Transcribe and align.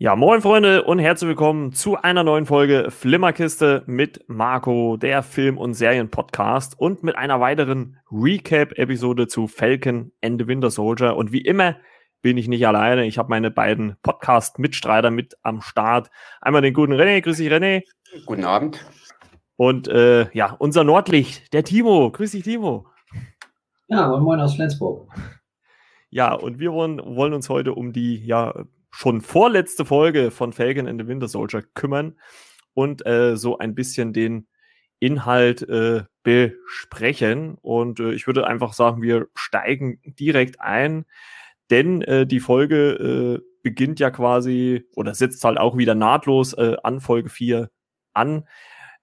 Ja, 0.00 0.14
moin 0.14 0.40
Freunde 0.40 0.84
und 0.84 1.00
herzlich 1.00 1.26
willkommen 1.26 1.72
zu 1.72 1.96
einer 1.96 2.22
neuen 2.22 2.46
Folge 2.46 2.88
Flimmerkiste 2.88 3.82
mit 3.86 4.24
Marco, 4.28 4.96
der 4.96 5.24
Film- 5.24 5.58
und 5.58 5.74
Serien-Podcast 5.74 6.78
und 6.78 7.02
mit 7.02 7.16
einer 7.16 7.40
weiteren 7.40 7.98
Recap-Episode 8.12 9.26
zu 9.26 9.48
Falcon 9.48 10.12
and 10.22 10.40
the 10.40 10.46
Winter 10.46 10.70
Soldier. 10.70 11.16
Und 11.16 11.32
wie 11.32 11.40
immer 11.40 11.74
bin 12.22 12.38
ich 12.38 12.46
nicht 12.46 12.64
alleine. 12.64 13.06
Ich 13.06 13.18
habe 13.18 13.28
meine 13.28 13.50
beiden 13.50 13.96
Podcast-Mitstreiter 14.04 15.10
mit 15.10 15.36
am 15.42 15.62
Start. 15.62 16.12
Einmal 16.40 16.62
den 16.62 16.74
guten 16.74 16.92
René. 16.92 17.20
Grüß 17.20 17.38
dich, 17.38 17.50
René. 17.50 17.82
Guten 18.24 18.44
Abend. 18.44 18.86
Und 19.56 19.88
äh, 19.88 20.30
ja, 20.32 20.54
unser 20.60 20.84
Nordlicht, 20.84 21.52
der 21.52 21.64
Timo. 21.64 22.12
Grüß 22.12 22.30
dich, 22.30 22.44
Timo. 22.44 22.86
Ja, 23.88 24.06
moin, 24.06 24.22
moin 24.22 24.40
aus 24.40 24.54
Flensburg. 24.54 25.12
Ja, 26.08 26.34
und 26.34 26.60
wir 26.60 26.72
wollen, 26.72 27.00
wollen 27.04 27.32
uns 27.32 27.48
heute 27.48 27.74
um 27.74 27.92
die 27.92 28.24
ja 28.24 28.54
schon 28.90 29.20
vorletzte 29.20 29.84
Folge 29.84 30.30
von 30.30 30.52
Falcon 30.52 30.86
and 30.86 31.00
the 31.00 31.06
Winter 31.06 31.28
Soldier 31.28 31.62
kümmern 31.74 32.18
und 32.74 33.04
äh, 33.06 33.36
so 33.36 33.58
ein 33.58 33.74
bisschen 33.74 34.12
den 34.12 34.46
Inhalt 35.00 35.62
äh, 35.68 36.04
besprechen. 36.22 37.56
Und 37.60 38.00
äh, 38.00 38.12
ich 38.12 38.26
würde 38.26 38.46
einfach 38.46 38.72
sagen, 38.72 39.02
wir 39.02 39.28
steigen 39.34 40.00
direkt 40.04 40.60
ein, 40.60 41.04
denn 41.70 42.02
äh, 42.02 42.26
die 42.26 42.40
Folge 42.40 43.40
äh, 43.42 43.48
beginnt 43.62 44.00
ja 44.00 44.10
quasi 44.10 44.86
oder 44.94 45.14
setzt 45.14 45.44
halt 45.44 45.58
auch 45.58 45.76
wieder 45.76 45.94
nahtlos 45.94 46.54
äh, 46.54 46.76
an 46.82 47.00
Folge 47.00 47.28
4 47.28 47.70
an. 48.14 48.44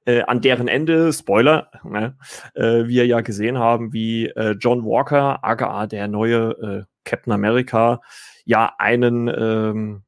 Äh, 0.08 0.22
an 0.22 0.40
deren 0.40 0.68
Ende, 0.68 1.12
Spoiler, 1.12 1.72
ne, 1.84 2.16
äh, 2.54 2.86
wir 2.86 3.08
ja 3.08 3.22
gesehen 3.22 3.58
haben, 3.58 3.92
wie 3.92 4.28
äh, 4.28 4.52
John 4.52 4.86
Walker, 4.86 5.44
aka 5.44 5.88
der 5.88 6.08
neue 6.08 6.52
äh, 6.62 6.84
Captain 7.04 7.34
America, 7.34 8.02
ja 8.46 8.74
einen 8.78 9.28
ähm, 9.28 10.04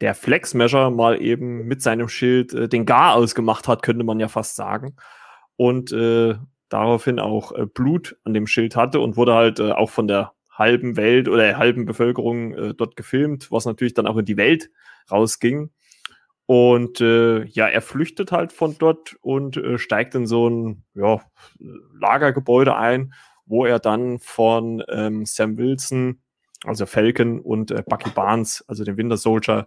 der 0.00 0.14
Flex 0.14 0.54
Measure 0.54 0.90
mal 0.90 1.20
eben 1.20 1.66
mit 1.66 1.82
seinem 1.82 2.08
Schild 2.08 2.52
äh, 2.54 2.68
den 2.68 2.86
Gar 2.86 3.14
ausgemacht 3.14 3.68
hat, 3.68 3.82
könnte 3.82 4.04
man 4.04 4.20
ja 4.20 4.28
fast 4.28 4.56
sagen. 4.56 4.96
Und 5.56 5.92
äh, 5.92 6.34
daraufhin 6.68 7.18
auch 7.20 7.52
äh, 7.52 7.66
Blut 7.66 8.16
an 8.24 8.34
dem 8.34 8.46
Schild 8.46 8.76
hatte 8.76 9.00
und 9.00 9.16
wurde 9.16 9.34
halt 9.34 9.60
äh, 9.60 9.72
auch 9.72 9.90
von 9.90 10.08
der 10.08 10.32
halben 10.50 10.96
Welt 10.96 11.28
oder 11.28 11.42
der 11.42 11.58
halben 11.58 11.84
Bevölkerung 11.84 12.54
äh, 12.54 12.74
dort 12.74 12.96
gefilmt, 12.96 13.50
was 13.50 13.64
natürlich 13.66 13.94
dann 13.94 14.06
auch 14.06 14.16
in 14.16 14.24
die 14.24 14.36
Welt 14.36 14.70
rausging. 15.10 15.70
Und 16.46 17.00
äh, 17.00 17.44
ja, 17.44 17.66
er 17.68 17.80
flüchtet 17.80 18.30
halt 18.30 18.52
von 18.52 18.76
dort 18.78 19.16
und 19.22 19.56
äh, 19.56 19.78
steigt 19.78 20.14
in 20.14 20.26
so 20.26 20.48
ein 20.48 20.84
ja, 20.94 21.22
Lagergebäude 21.98 22.76
ein, 22.76 23.14
wo 23.46 23.64
er 23.64 23.78
dann 23.78 24.18
von 24.18 24.82
ähm, 24.88 25.24
Sam 25.24 25.56
Wilson 25.56 26.20
also 26.64 26.86
Falcon 26.86 27.40
und 27.40 27.70
äh, 27.70 27.82
Bucky 27.86 28.10
Barnes, 28.10 28.64
also 28.68 28.84
den 28.84 28.96
Winter 28.96 29.16
Soldier, 29.16 29.66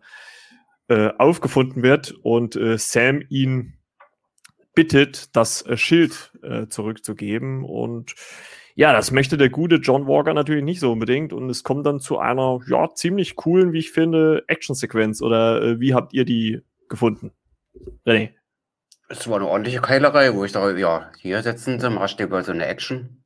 äh, 0.88 1.10
aufgefunden 1.18 1.84
wird 1.84 2.12
und 2.24 2.56
äh, 2.56 2.78
Sam 2.78 3.22
ihn 3.30 3.78
bittet, 4.74 5.36
das 5.36 5.66
äh, 5.66 5.76
Schild 5.76 6.32
äh, 6.44 6.68
zurückzugeben. 6.68 7.66
Und 7.66 8.14
ja, 8.76 8.94
das 8.94 9.12
möchte 9.12 9.38
der 9.38 9.50
gute 9.50 9.78
John 9.78 10.08
Walker 10.08 10.34
natürlich 10.34 10.64
nicht 10.64 10.80
so 10.80 10.92
unbedingt. 10.92 11.34
Und 11.34 11.50
es 11.50 11.64
kommt 11.64 11.86
dann 11.86 12.00
zu 12.00 12.20
einer, 12.20 12.60
ja, 12.68 12.94
ziemlich 12.94 13.36
coolen, 13.36 13.74
wie 13.74 13.80
ich 13.80 13.92
finde, 13.92 14.44
Actionsequenz. 14.48 15.22
Oder 15.22 15.62
äh, 15.62 15.80
wie 15.80 15.94
habt 15.94 16.14
ihr 16.14 16.26
die 16.26 16.62
gefunden? 16.90 17.32
René? 18.06 18.30
Es 19.10 19.28
war 19.28 19.38
eine 19.38 19.48
ordentliche 19.48 19.82
Keilerei, 19.82 20.34
wo 20.36 20.46
ich 20.46 20.52
dachte, 20.52 20.78
ja, 20.78 21.12
hier 21.18 21.42
setzen 21.42 21.80
sie 21.80 21.90
mal 21.90 22.08
bei 22.30 22.44
so 22.44 22.52
eine 22.52 22.68
Action 22.68 23.24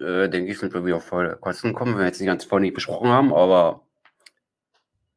äh, 0.00 0.28
denke 0.28 0.50
ich, 0.50 0.58
sind 0.58 0.74
wir 0.74 0.84
wieder 0.84 1.00
voll 1.00 1.36
Kosten 1.40 1.72
kommen, 1.72 1.92
wenn 1.92 2.00
wir 2.00 2.06
jetzt 2.06 2.20
die 2.20 2.26
ganze 2.26 2.48
Folge 2.48 2.66
nicht 2.66 2.74
besprochen 2.74 3.08
haben, 3.08 3.32
aber 3.32 3.82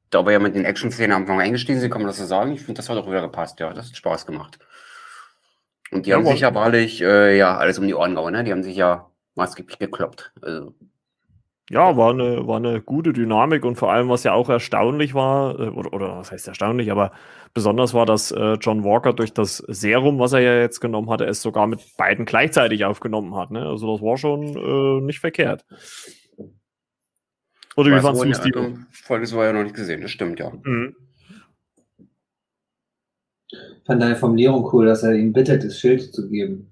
da 0.10 0.26
wir 0.26 0.32
ja 0.32 0.40
mit 0.40 0.56
den 0.56 0.66
Action-Szenen 0.66 1.12
am 1.12 1.22
Anfang 1.24 1.40
eingestiegen 1.40 1.80
sind, 1.80 1.92
kann 1.92 2.02
man 2.02 2.08
das 2.08 2.18
so 2.18 2.26
sagen. 2.26 2.52
Ich 2.52 2.62
finde, 2.62 2.80
das 2.80 2.90
hat 2.90 2.98
auch 2.98 3.08
wieder 3.08 3.22
gepasst, 3.22 3.60
ja. 3.60 3.72
Das 3.74 3.88
hat 3.88 3.96
Spaß 3.96 4.26
gemacht. 4.26 4.60
Und 5.92 6.06
die 6.06 6.12
ja, 6.12 6.18
haben 6.18 6.26
sich 6.26 6.42
ja 6.42 6.54
wahrlich, 6.54 7.02
äh, 7.02 7.38
ja, 7.38 7.58
alles 7.58 7.80
um 7.80 7.88
die 7.88 7.94
Ohren 7.94 8.16
gehauen, 8.16 8.34
ne? 8.34 8.44
Die 8.44 8.52
haben 8.52 8.64
sich 8.64 8.76
ja 8.76 9.10
maßgeblich 9.36 9.80
gekloppt. 9.80 10.32
Also, 10.42 10.74
ja, 11.70 11.96
war 11.98 12.12
eine, 12.12 12.48
war 12.48 12.58
eine 12.58 12.82
gute 12.82 13.14
Dynamik 13.14 13.64
und 13.64 13.76
vor 13.76 13.92
allem, 13.92 14.10
was 14.10 14.24
ja 14.24 14.34
auch 14.34 14.50
erstaunlich 14.50 15.14
war, 15.14 15.60
äh, 15.60 15.70
oder, 15.70 15.94
oder 15.94 16.18
was 16.18 16.32
heißt 16.32 16.48
erstaunlich, 16.48 16.92
aber 16.92 17.12
besonders 17.54 17.94
war, 17.94 18.06
dass 18.06 18.32
äh, 18.32 18.54
John 18.54 18.84
Walker 18.84 19.14
durch 19.14 19.34
das 19.34 19.58
Serum, 19.68 20.20
was 20.20 20.34
er 20.34 20.40
ja 20.40 20.60
jetzt 20.60 20.80
genommen 20.80 21.10
hatte, 21.10 21.26
es 21.26 21.42
sogar 21.42 21.68
mit 21.68 21.80
beiden 21.98 22.26
gleichzeitig 22.26 22.86
aufgenommen 22.86 23.36
hat. 23.36 23.52
Ne? 23.52 23.66
Also 23.66 23.92
das 23.94 24.02
war 24.02 24.18
schon 24.18 24.44
äh, 24.44 25.02
nicht 25.02 25.20
verkehrt. 25.20 25.66
Oder 27.76 27.96
wie 27.96 28.02
fandest 28.02 28.26
du 28.26 28.30
es, 28.30 28.42
Timo? 28.42 28.78
Folgendes 28.92 29.36
war 29.36 29.46
ja 29.46 29.54
noch 29.54 29.64
nicht 29.64 29.76
gesehen, 29.76 30.02
das 30.02 30.12
stimmt, 30.12 30.40
ja. 30.40 30.52
Mhm. 30.64 30.96
Ich 33.52 33.86
fand 33.86 34.02
deine 34.02 34.16
Formulierung 34.16 34.68
cool, 34.74 34.86
dass 34.86 35.04
er 35.04 35.14
ihn 35.14 35.34
bittet, 35.34 35.64
das 35.64 35.80
Schild 35.80 36.14
zu 36.14 36.30
geben. 36.30 36.70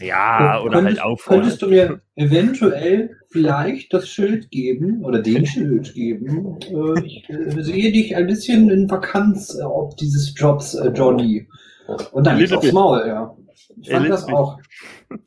Ja, 0.00 0.60
oder 0.62 0.82
halt 0.82 1.02
auch. 1.02 1.18
Könntest 1.18 1.62
du 1.62 1.68
mir 1.68 2.00
eventuell 2.16 3.16
vielleicht 3.28 3.92
das 3.92 4.08
Schild 4.08 4.50
geben 4.50 5.04
oder 5.04 5.20
den 5.20 5.46
Schild 5.46 5.94
geben? 5.94 6.58
Äh, 6.60 7.04
ich 7.04 7.28
äh, 7.28 7.62
sehe 7.62 7.92
dich 7.92 8.16
ein 8.16 8.26
bisschen 8.26 8.70
in 8.70 8.90
Vakanz 8.90 9.56
äh, 9.58 9.62
ob 9.62 9.96
dieses 9.96 10.34
Jobs, 10.36 10.74
äh, 10.74 10.88
Johnny. 10.90 11.48
Und 12.12 12.26
dann 12.26 12.38
geht's 12.38 12.52
aufs 12.52 12.72
Maul, 12.72 13.04
ja. 13.06 13.36
Ich 13.80 13.90
fand 13.90 14.08
das 14.08 14.24
auch. 14.24 14.58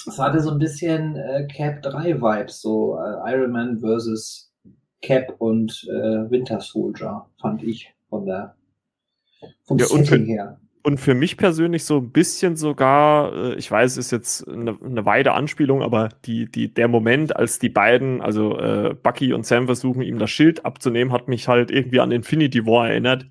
Es 0.07 0.17
hatte 0.17 0.39
so 0.39 0.51
ein 0.51 0.59
bisschen 0.59 1.15
äh, 1.15 1.47
Cap 1.47 1.81
3 1.81 2.21
Vibes, 2.21 2.61
so 2.61 2.97
äh, 2.97 3.33
Iron 3.33 3.51
Man 3.51 3.79
versus 3.79 4.51
Cap 5.01 5.35
und 5.39 5.85
Winter 6.29 6.61
Soldier, 6.61 7.25
fand 7.41 7.61
ich 7.61 7.93
von 8.07 8.25
der 8.25 8.55
vom 9.65 9.77
ja, 9.77 9.85
Setting 9.85 10.25
her 10.25 10.57
und 10.83 10.99
für 10.99 11.15
mich 11.15 11.37
persönlich 11.37 11.85
so 11.85 11.97
ein 11.97 12.11
bisschen 12.11 12.57
sogar, 12.57 13.33
äh, 13.33 13.55
ich 13.55 13.71
weiß, 13.71 13.93
es 13.93 13.97
ist 13.97 14.11
jetzt 14.11 14.47
eine, 14.47 14.77
eine 14.83 15.05
weite 15.05 15.31
Anspielung, 15.31 15.81
aber 15.81 16.09
die, 16.25 16.51
die, 16.51 16.73
der 16.73 16.89
Moment, 16.89 17.35
als 17.35 17.57
die 17.57 17.69
beiden, 17.69 18.21
also 18.21 18.59
äh, 18.59 18.93
Bucky 19.01 19.31
und 19.31 19.45
Sam 19.45 19.65
versuchen, 19.65 20.01
ihm 20.01 20.19
das 20.19 20.29
Schild 20.29 20.65
abzunehmen, 20.65 21.13
hat 21.13 21.29
mich 21.29 21.47
halt 21.47 21.71
irgendwie 21.71 22.01
an 22.01 22.11
Infinity 22.11 22.65
War 22.65 22.89
erinnert. 22.89 23.27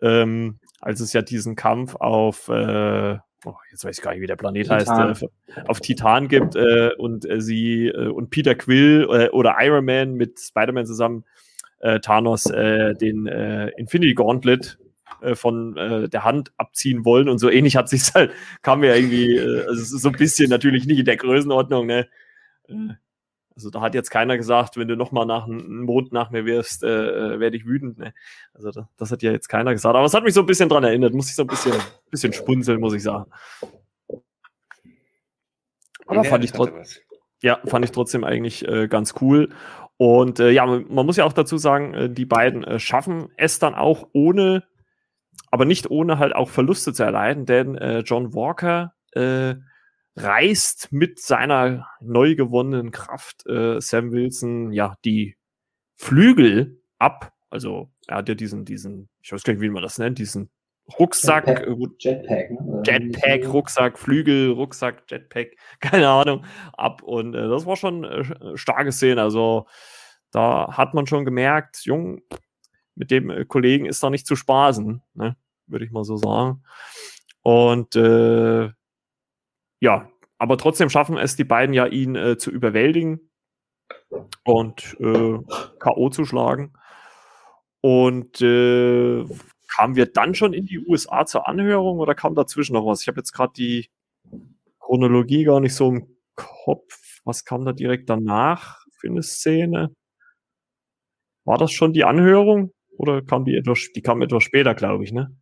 Ähm, 0.00 0.58
als 0.80 1.00
es 1.00 1.12
ja 1.12 1.20
diesen 1.20 1.54
Kampf 1.54 1.96
auf, 1.96 2.48
äh, 2.48 3.18
oh, 3.44 3.54
jetzt 3.70 3.84
weiß 3.84 3.98
ich 3.98 4.02
gar 4.02 4.12
nicht, 4.12 4.22
wie 4.22 4.26
der 4.26 4.36
Planet 4.36 4.64
Titan. 4.64 5.10
heißt, 5.10 5.22
äh, 5.22 5.28
auf 5.66 5.80
Titan 5.80 6.28
gibt 6.28 6.56
äh, 6.56 6.90
und 6.96 7.28
äh, 7.28 7.42
sie 7.42 7.88
äh, 7.88 8.08
und 8.08 8.30
Peter 8.30 8.54
Quill 8.54 9.06
äh, 9.10 9.28
oder 9.30 9.56
Iron 9.60 9.84
Man 9.84 10.14
mit 10.14 10.38
Spider-Man 10.38 10.86
zusammen 10.86 11.24
äh, 11.80 12.00
Thanos 12.00 12.46
äh, 12.46 12.94
den 12.94 13.26
äh, 13.26 13.68
Infinity 13.76 14.14
Gauntlet 14.14 14.78
äh, 15.26 15.34
von 15.34 15.76
äh, 15.76 16.08
der 16.08 16.24
Hand 16.24 16.52
abziehen 16.56 17.04
wollen 17.04 17.28
und 17.28 17.38
so 17.38 17.50
ähnlich 17.50 17.76
hat 17.76 17.88
sich 17.88 18.14
halt, 18.14 18.32
kam 18.62 18.80
mir 18.80 18.96
irgendwie, 18.96 19.36
äh, 19.36 19.66
also 19.66 19.98
so 19.98 20.08
ein 20.08 20.16
bisschen 20.16 20.48
natürlich 20.48 20.86
nicht 20.86 20.98
in 20.98 21.04
der 21.04 21.16
Größenordnung, 21.16 21.86
ne? 21.86 22.08
Äh, 22.68 22.94
also 23.56 23.70
da 23.70 23.80
hat 23.80 23.94
jetzt 23.94 24.10
keiner 24.10 24.36
gesagt, 24.36 24.76
wenn 24.76 24.86
du 24.86 24.96
nochmal 24.96 25.24
nach 25.24 25.46
einem 25.46 25.84
Mond 25.84 26.12
nach 26.12 26.30
mir 26.30 26.44
wirfst, 26.44 26.84
äh, 26.84 27.36
äh, 27.36 27.40
werde 27.40 27.56
ich 27.56 27.64
wütend. 27.64 27.98
Ne? 27.98 28.12
Also 28.52 28.70
das, 28.70 28.84
das, 28.98 29.10
hat 29.10 29.22
ja 29.22 29.32
jetzt 29.32 29.48
keiner 29.48 29.72
gesagt. 29.72 29.96
Aber 29.96 30.04
es 30.04 30.12
hat 30.12 30.24
mich 30.24 30.34
so 30.34 30.40
ein 30.40 30.46
bisschen 30.46 30.68
dran 30.68 30.84
erinnert, 30.84 31.14
muss 31.14 31.30
ich 31.30 31.34
so 31.34 31.42
ein 31.42 31.48
bisschen, 31.48 31.72
bisschen 32.10 32.34
spunzeln, 32.34 32.80
muss 32.80 32.92
ich 32.92 33.02
sagen. 33.02 33.30
Aber 36.06 36.22
fand 36.22 36.44
ich, 36.44 36.52
ja, 37.42 37.58
fand 37.64 37.84
ich 37.86 37.92
trotzdem 37.92 38.24
eigentlich 38.24 38.68
äh, 38.68 38.88
ganz 38.88 39.14
cool. 39.22 39.48
Und 39.96 40.38
äh, 40.38 40.50
ja, 40.50 40.66
man 40.66 41.06
muss 41.06 41.16
ja 41.16 41.24
auch 41.24 41.32
dazu 41.32 41.56
sagen, 41.56 41.94
äh, 41.94 42.10
die 42.10 42.26
beiden 42.26 42.78
schaffen 42.78 43.30
es 43.38 43.58
dann 43.58 43.74
auch 43.74 44.06
ohne 44.12 44.64
aber 45.56 45.64
nicht 45.64 45.90
ohne 45.90 46.18
halt 46.18 46.36
auch 46.36 46.50
Verluste 46.50 46.92
zu 46.92 47.02
erleiden, 47.02 47.46
denn 47.46 47.78
äh, 47.78 48.00
John 48.00 48.34
Walker 48.34 48.92
äh, 49.12 49.54
reißt 50.14 50.92
mit 50.92 51.18
seiner 51.18 51.88
neu 51.98 52.34
gewonnenen 52.34 52.90
Kraft 52.90 53.46
äh, 53.46 53.80
Sam 53.80 54.12
Wilson 54.12 54.70
ja 54.74 54.96
die 55.06 55.38
Flügel 55.94 56.82
ab. 56.98 57.32
Also 57.48 57.90
er 58.06 58.18
hat 58.18 58.28
ja 58.28 58.34
diesen, 58.34 58.66
diesen, 58.66 59.08
ich 59.22 59.32
weiß 59.32 59.44
gar 59.44 59.54
nicht, 59.54 59.62
wie 59.62 59.70
man 59.70 59.82
das 59.82 59.96
nennt, 59.96 60.18
diesen 60.18 60.50
Rucksack, 60.98 61.46
Jetpack, 61.46 61.68
äh, 61.68 61.86
Jetpack, 62.00 62.50
ne? 62.50 62.82
Jetpack, 62.84 63.50
Rucksack, 63.50 63.98
Flügel, 63.98 64.50
Rucksack, 64.52 65.04
Jetpack, 65.10 65.52
keine 65.80 66.10
Ahnung, 66.10 66.44
ab. 66.74 67.02
Und 67.02 67.34
äh, 67.34 67.48
das 67.48 67.64
war 67.64 67.76
schon 67.76 68.04
äh, 68.04 68.56
starke 68.58 68.92
Szene. 68.92 69.22
Also 69.22 69.66
da 70.32 70.76
hat 70.76 70.92
man 70.92 71.06
schon 71.06 71.24
gemerkt, 71.24 71.86
Jung, 71.86 72.20
mit 72.94 73.10
dem 73.10 73.30
äh, 73.30 73.46
Kollegen 73.46 73.86
ist 73.86 74.02
da 74.02 74.10
nicht 74.10 74.26
zu 74.26 74.36
spaßen, 74.36 75.02
ne? 75.14 75.34
Würde 75.66 75.84
ich 75.84 75.92
mal 75.92 76.04
so 76.04 76.16
sagen. 76.16 76.62
Und 77.42 77.96
äh, 77.96 78.70
ja, 79.80 80.10
aber 80.38 80.58
trotzdem 80.58 80.90
schaffen 80.90 81.16
es 81.16 81.36
die 81.36 81.44
beiden 81.44 81.74
ja, 81.74 81.86
ihn 81.86 82.16
äh, 82.16 82.36
zu 82.38 82.50
überwältigen 82.50 83.30
und 84.44 84.96
äh, 85.00 85.38
K.O. 85.78 86.10
zu 86.10 86.24
schlagen. 86.24 86.72
Und 87.80 88.40
äh, 88.40 89.24
kamen 89.68 89.94
wir 89.94 90.06
dann 90.06 90.34
schon 90.34 90.52
in 90.52 90.66
die 90.66 90.78
USA 90.78 91.26
zur 91.26 91.48
Anhörung 91.48 91.98
oder 91.98 92.14
kam 92.14 92.34
dazwischen 92.34 92.72
noch 92.74 92.86
was? 92.86 93.02
Ich 93.02 93.08
habe 93.08 93.20
jetzt 93.20 93.32
gerade 93.32 93.52
die 93.56 93.90
Chronologie 94.80 95.44
gar 95.44 95.60
nicht 95.60 95.74
so 95.74 95.88
im 95.88 96.16
Kopf. 96.34 97.20
Was 97.24 97.44
kam 97.44 97.64
da 97.64 97.72
direkt 97.72 98.08
danach 98.10 98.84
für 98.98 99.08
eine 99.08 99.22
Szene? 99.22 99.94
War 101.44 101.58
das 101.58 101.72
schon 101.72 101.92
die 101.92 102.04
Anhörung? 102.04 102.72
Oder 102.98 103.22
kam 103.22 103.44
die 103.44 103.56
etwas, 103.56 103.90
die 103.94 104.02
kam 104.02 104.22
etwas 104.22 104.42
später, 104.42 104.74
glaube 104.74 105.04
ich, 105.04 105.12
ne? 105.12 105.36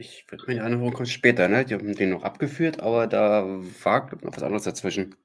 Ich 0.00 0.24
würde 0.28 0.44
mir 0.46 0.54
die 0.54 0.60
Erinnerung 0.60 0.92
kommt 0.92 1.08
später, 1.08 1.48
ne? 1.48 1.64
Die 1.64 1.74
haben 1.74 1.92
den 1.92 2.10
noch 2.10 2.22
abgeführt, 2.22 2.80
aber 2.80 3.08
da 3.08 3.44
war 3.82 4.06
glaub, 4.06 4.22
noch 4.22 4.36
was 4.36 4.44
anderes 4.44 4.62
dazwischen. 4.62 5.16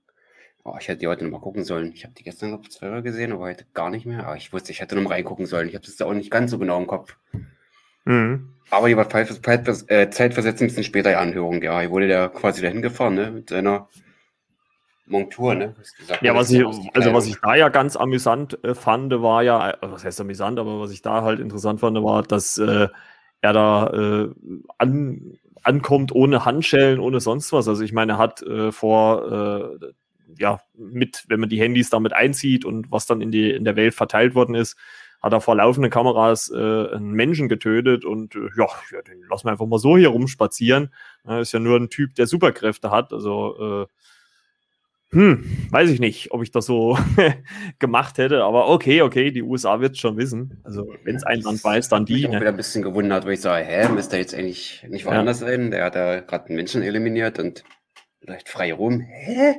Oh, 0.63 0.75
ich 0.79 0.87
hätte 0.87 1.01
die 1.01 1.07
heute 1.07 1.23
noch 1.25 1.31
mal 1.31 1.41
gucken 1.41 1.63
sollen. 1.63 1.91
Ich 1.93 2.05
habe 2.05 2.15
die 2.15 2.23
gestern 2.23 2.49
noch 2.49 2.67
zweimal 2.67 3.03
gesehen, 3.03 3.33
aber 3.33 3.43
heute 3.43 3.65
gar 3.75 3.91
nicht 3.91 4.07
mehr. 4.07 4.25
Aber 4.25 4.35
ich 4.35 4.51
wusste, 4.51 4.71
ich 4.71 4.81
hätte 4.81 4.95
noch 4.95 5.03
mal 5.03 5.11
reingucken 5.11 5.45
sollen. 5.45 5.69
Ich 5.69 5.75
habe 5.75 5.85
das 5.85 6.01
auch 6.01 6.13
nicht 6.13 6.31
ganz 6.31 6.49
so 6.49 6.57
genau 6.57 6.79
im 6.79 6.87
Kopf. 6.87 7.15
Mhm. 8.05 8.55
Aber 8.71 8.87
die 8.87 8.97
war 8.97 9.05
äh, 9.05 10.09
zeitversetzt 10.09 10.61
ein 10.61 10.67
bisschen 10.67 10.83
später 10.83 11.09
die 11.11 11.17
Anhörung. 11.17 11.61
Ja, 11.61 11.79
hier 11.79 11.91
wurde 11.91 12.07
der 12.07 12.29
quasi 12.29 12.63
dahin 12.63 12.81
gefahren, 12.81 13.13
ne? 13.13 13.29
Mit 13.29 13.49
seiner 13.49 13.89
Montur, 15.05 15.53
ne? 15.53 15.75
Ja, 16.21 16.33
was 16.33 16.49
ich, 16.49 16.65
also 16.65 17.13
was 17.13 17.27
ich 17.27 17.39
da 17.39 17.53
ja 17.53 17.69
ganz 17.69 17.95
amüsant 17.95 18.57
äh, 18.63 18.73
fand, 18.73 19.11
war 19.21 19.43
ja, 19.43 19.69
äh, 19.69 19.77
was 19.81 20.03
heißt 20.03 20.19
amüsant, 20.19 20.57
aber 20.57 20.79
was 20.79 20.89
ich 20.89 21.03
da 21.03 21.21
halt 21.21 21.39
interessant 21.39 21.79
fand, 21.79 22.01
war, 22.03 22.23
dass 22.23 22.57
äh, 22.57 22.87
er 23.44 23.51
da 23.51 23.88
äh, 23.88 24.30
an, 24.78 25.38
ankommt 25.63 26.13
ohne 26.13 26.45
Handschellen, 26.45 27.00
ohne 27.00 27.19
sonst 27.19 27.51
was. 27.51 27.68
Also 27.68 27.84
ich 27.84 27.92
meine, 27.92 28.13
er 28.13 28.18
hat 28.18 28.42
äh, 28.42 28.72
vor, 28.72 29.78
äh, 29.81 29.92
ja, 30.40 30.62
mit, 30.74 31.25
wenn 31.28 31.42
man 31.42 31.50
die 31.50 31.60
Handys 31.60 31.90
damit 31.90 32.13
einzieht 32.13 32.63
und 32.63 32.90
was 32.90 33.06
dann 33.06 33.22
in, 33.22 33.31
die, 33.31 33.51
in 33.51 33.66
der 33.66 33.75
Welt 33.75 33.94
verteilt 33.94 34.34
worden 34.34 34.56
ist, 34.56 34.78
hat 35.22 35.34
er 35.34 35.42
vor 35.42 35.56
laufenden 35.56 35.92
Kameras 35.92 36.51
äh, 36.51 36.56
einen 36.57 37.12
Menschen 37.12 37.50
getötet 37.50 38.06
und 38.06 38.36
äh, 38.36 38.50
ja, 38.57 38.68
den 39.07 39.24
lassen 39.30 39.48
wir 39.48 39.51
einfach 39.51 39.66
mal 39.66 39.80
so 39.80 39.98
hier 39.98 40.10
rumspazieren. 40.10 40.94
Er 41.25 41.42
ist 41.42 41.51
ja 41.51 41.60
nur 41.60 41.78
ein 41.78 41.90
Typ, 41.90 42.16
der 42.16 42.28
Superkräfte 42.28 42.92
hat. 42.92 43.12
Also 43.12 43.84
äh, 43.84 43.88
hm, 45.13 45.68
weiß 45.69 45.89
ich 45.89 46.00
nicht, 46.00 46.31
ob 46.31 46.44
ich 46.44 46.51
das 46.51 46.65
so 46.65 46.98
gemacht 47.80 48.18
hätte, 48.18 48.44
aber 48.44 48.69
okay, 48.69 49.01
okay, 49.01 49.31
die 49.31 49.42
USA 49.44 49.80
wird 49.80 49.94
es 49.94 50.00
schon 50.00 50.18
wissen. 50.18 50.60
Also, 50.63 50.94
wenn 51.04 51.15
es 51.15 51.24
ein 51.24 51.42
Land 51.42 51.63
weiß, 51.63 51.89
dann 51.89 52.06
die. 52.06 52.18
Ich 52.18 52.24
habe 52.25 52.33
Ne? 52.36 52.42
wieder 52.42 52.50
ein 52.51 52.57
bisschen 52.57 52.81
gewundert, 52.83 53.25
weil 53.25 53.33
ich 53.33 53.42
sage, 53.42 53.65
hä, 53.65 53.88
müsste 53.89 54.18
jetzt 54.18 54.33
eigentlich 54.36 54.86
nicht 54.89 55.06
woanders 55.06 55.39
sein? 55.39 55.71
Der 55.71 55.86
hat 55.86 55.95
da 55.95 56.19
gerade 56.19 56.48
einen 56.48 56.56
Menschen 56.57 56.81
eliminiert 56.81 57.39
und 57.39 57.63
vielleicht 58.21 58.50
frei 58.50 58.74
rum. 58.74 59.00
Hä? 59.01 59.56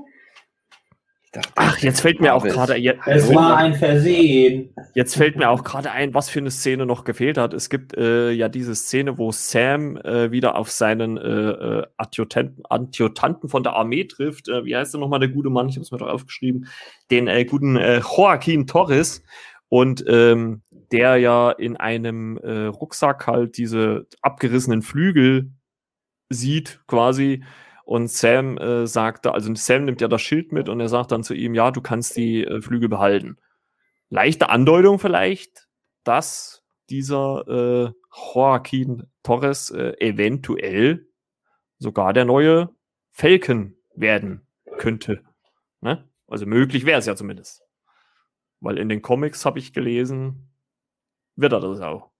Dachte, 1.34 1.52
Ach, 1.56 1.78
jetzt 1.78 2.00
fällt 2.00 2.20
mir 2.20 2.32
auch 2.32 2.44
gerade, 2.44 2.76
Es 3.06 3.34
war 3.34 3.56
ein 3.56 3.74
Versehen. 3.74 4.72
jetzt 4.94 5.16
fällt 5.16 5.36
mir 5.36 5.50
auch 5.50 5.64
gerade 5.64 5.90
ein, 5.90 6.14
was 6.14 6.30
für 6.30 6.38
eine 6.38 6.52
Szene 6.52 6.86
noch 6.86 7.02
gefehlt 7.02 7.38
hat. 7.38 7.52
Es 7.54 7.68
gibt 7.70 7.96
äh, 7.96 8.30
ja 8.30 8.48
diese 8.48 8.76
Szene, 8.76 9.18
wo 9.18 9.32
Sam 9.32 9.96
äh, 9.96 10.30
wieder 10.30 10.54
auf 10.54 10.70
seinen 10.70 11.16
äh, 11.16 11.20
äh, 11.30 11.86
Adjutanten, 11.96 12.62
Adjutanten 12.70 13.48
von 13.48 13.64
der 13.64 13.72
Armee 13.74 14.04
trifft. 14.04 14.48
Äh, 14.48 14.64
wie 14.64 14.76
heißt 14.76 14.94
der 14.94 15.00
nochmal, 15.00 15.18
der 15.18 15.28
gute 15.28 15.50
Mann? 15.50 15.68
Ich 15.68 15.74
habe 15.74 15.82
es 15.82 15.90
mir 15.90 15.98
doch 15.98 16.06
aufgeschrieben. 16.06 16.68
Den 17.10 17.26
äh, 17.26 17.44
guten 17.44 17.74
äh, 17.76 17.98
Joaquin 17.98 18.68
Torres. 18.68 19.24
Und 19.68 20.04
ähm, 20.06 20.62
der 20.92 21.16
ja 21.16 21.50
in 21.50 21.76
einem 21.76 22.38
äh, 22.38 22.66
Rucksack 22.66 23.26
halt 23.26 23.56
diese 23.56 24.06
abgerissenen 24.22 24.82
Flügel 24.82 25.50
sieht, 26.30 26.80
quasi. 26.86 27.42
Und 27.84 28.10
Sam 28.10 28.56
äh, 28.56 28.86
sagt 28.86 29.26
also 29.26 29.54
Sam 29.54 29.84
nimmt 29.84 30.00
ja 30.00 30.08
das 30.08 30.22
Schild 30.22 30.52
mit 30.52 30.68
und 30.68 30.80
er 30.80 30.88
sagt 30.88 31.12
dann 31.12 31.22
zu 31.22 31.34
ihm, 31.34 31.54
ja, 31.54 31.70
du 31.70 31.82
kannst 31.82 32.16
die 32.16 32.42
äh, 32.42 32.62
Flügel 32.62 32.88
behalten. 32.88 33.36
Leichte 34.08 34.48
Andeutung 34.48 34.98
vielleicht, 34.98 35.68
dass 36.02 36.64
dieser 36.88 37.44
äh, 37.46 37.92
Joaquin 38.34 39.06
Torres 39.22 39.70
äh, 39.70 39.94
eventuell 39.98 41.08
sogar 41.78 42.12
der 42.12 42.24
neue 42.24 42.70
Falcon 43.12 43.76
werden 43.94 44.46
könnte. 44.78 45.22
Ne? 45.80 46.08
Also 46.26 46.46
möglich 46.46 46.86
wäre 46.86 46.98
es 46.98 47.06
ja 47.06 47.16
zumindest. 47.16 47.62
Weil 48.60 48.78
in 48.78 48.88
den 48.88 49.02
Comics 49.02 49.44
habe 49.44 49.58
ich 49.58 49.74
gelesen, 49.74 50.50
wird 51.36 51.52
er 51.52 51.60
das 51.60 51.80
auch. 51.80 52.10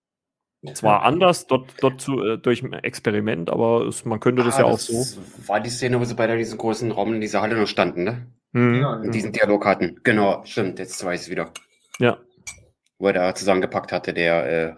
Zwar 0.73 1.03
anders, 1.03 1.47
dort, 1.47 1.75
dort 1.81 2.01
zu, 2.01 2.23
äh, 2.25 2.39
durch 2.39 2.63
ein 2.63 2.73
Experiment, 2.73 3.51
aber 3.51 3.87
es, 3.87 4.05
man 4.05 4.21
könnte 4.21 4.43
das 4.43 4.57
Ah, 4.57 4.61
ja 4.61 4.65
auch 4.65 4.79
so. 4.79 5.05
War 5.47 5.61
die 5.61 5.69
Szene, 5.69 6.01
wo 6.01 6.05
sie 6.05 6.15
bei 6.15 6.35
diesem 6.37 6.57
großen 6.57 6.91
Raum 6.91 7.15
in 7.15 7.21
dieser 7.21 7.43
Halle 7.43 7.57
noch 7.57 7.67
standen, 7.67 8.05
ne? 8.05 8.27
Hm. 8.53 8.81
Ja, 8.81 8.93
Und 8.95 9.15
diesen 9.15 9.33
Dialog 9.33 9.67
hatten. 9.67 10.01
Genau, 10.05 10.43
stimmt, 10.45 10.79
jetzt 10.79 11.05
weiß 11.05 11.21
ich 11.21 11.27
es 11.27 11.31
wieder. 11.31 11.51
Ja. 11.99 12.19
Wo 12.99 13.09
er 13.09 13.13
da 13.13 13.35
zusammengepackt 13.35 13.93
hatte, 13.93 14.15
der 14.15 14.47
äh, 14.47 14.75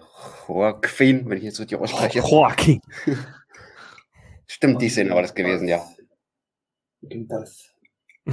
Joaquin, 0.48 1.28
wenn 1.28 1.38
ich 1.38 1.44
jetzt 1.44 1.60
richtig 1.60 1.78
ausspreche. 1.78 2.20
Joaquin. 2.20 2.80
Stimmt, 4.48 4.80
die 4.80 4.88
Szene 4.88 5.10
war 5.10 5.22
das 5.22 5.34
gewesen, 5.34 5.68
ja. 5.68 5.84
Das. 7.02 7.74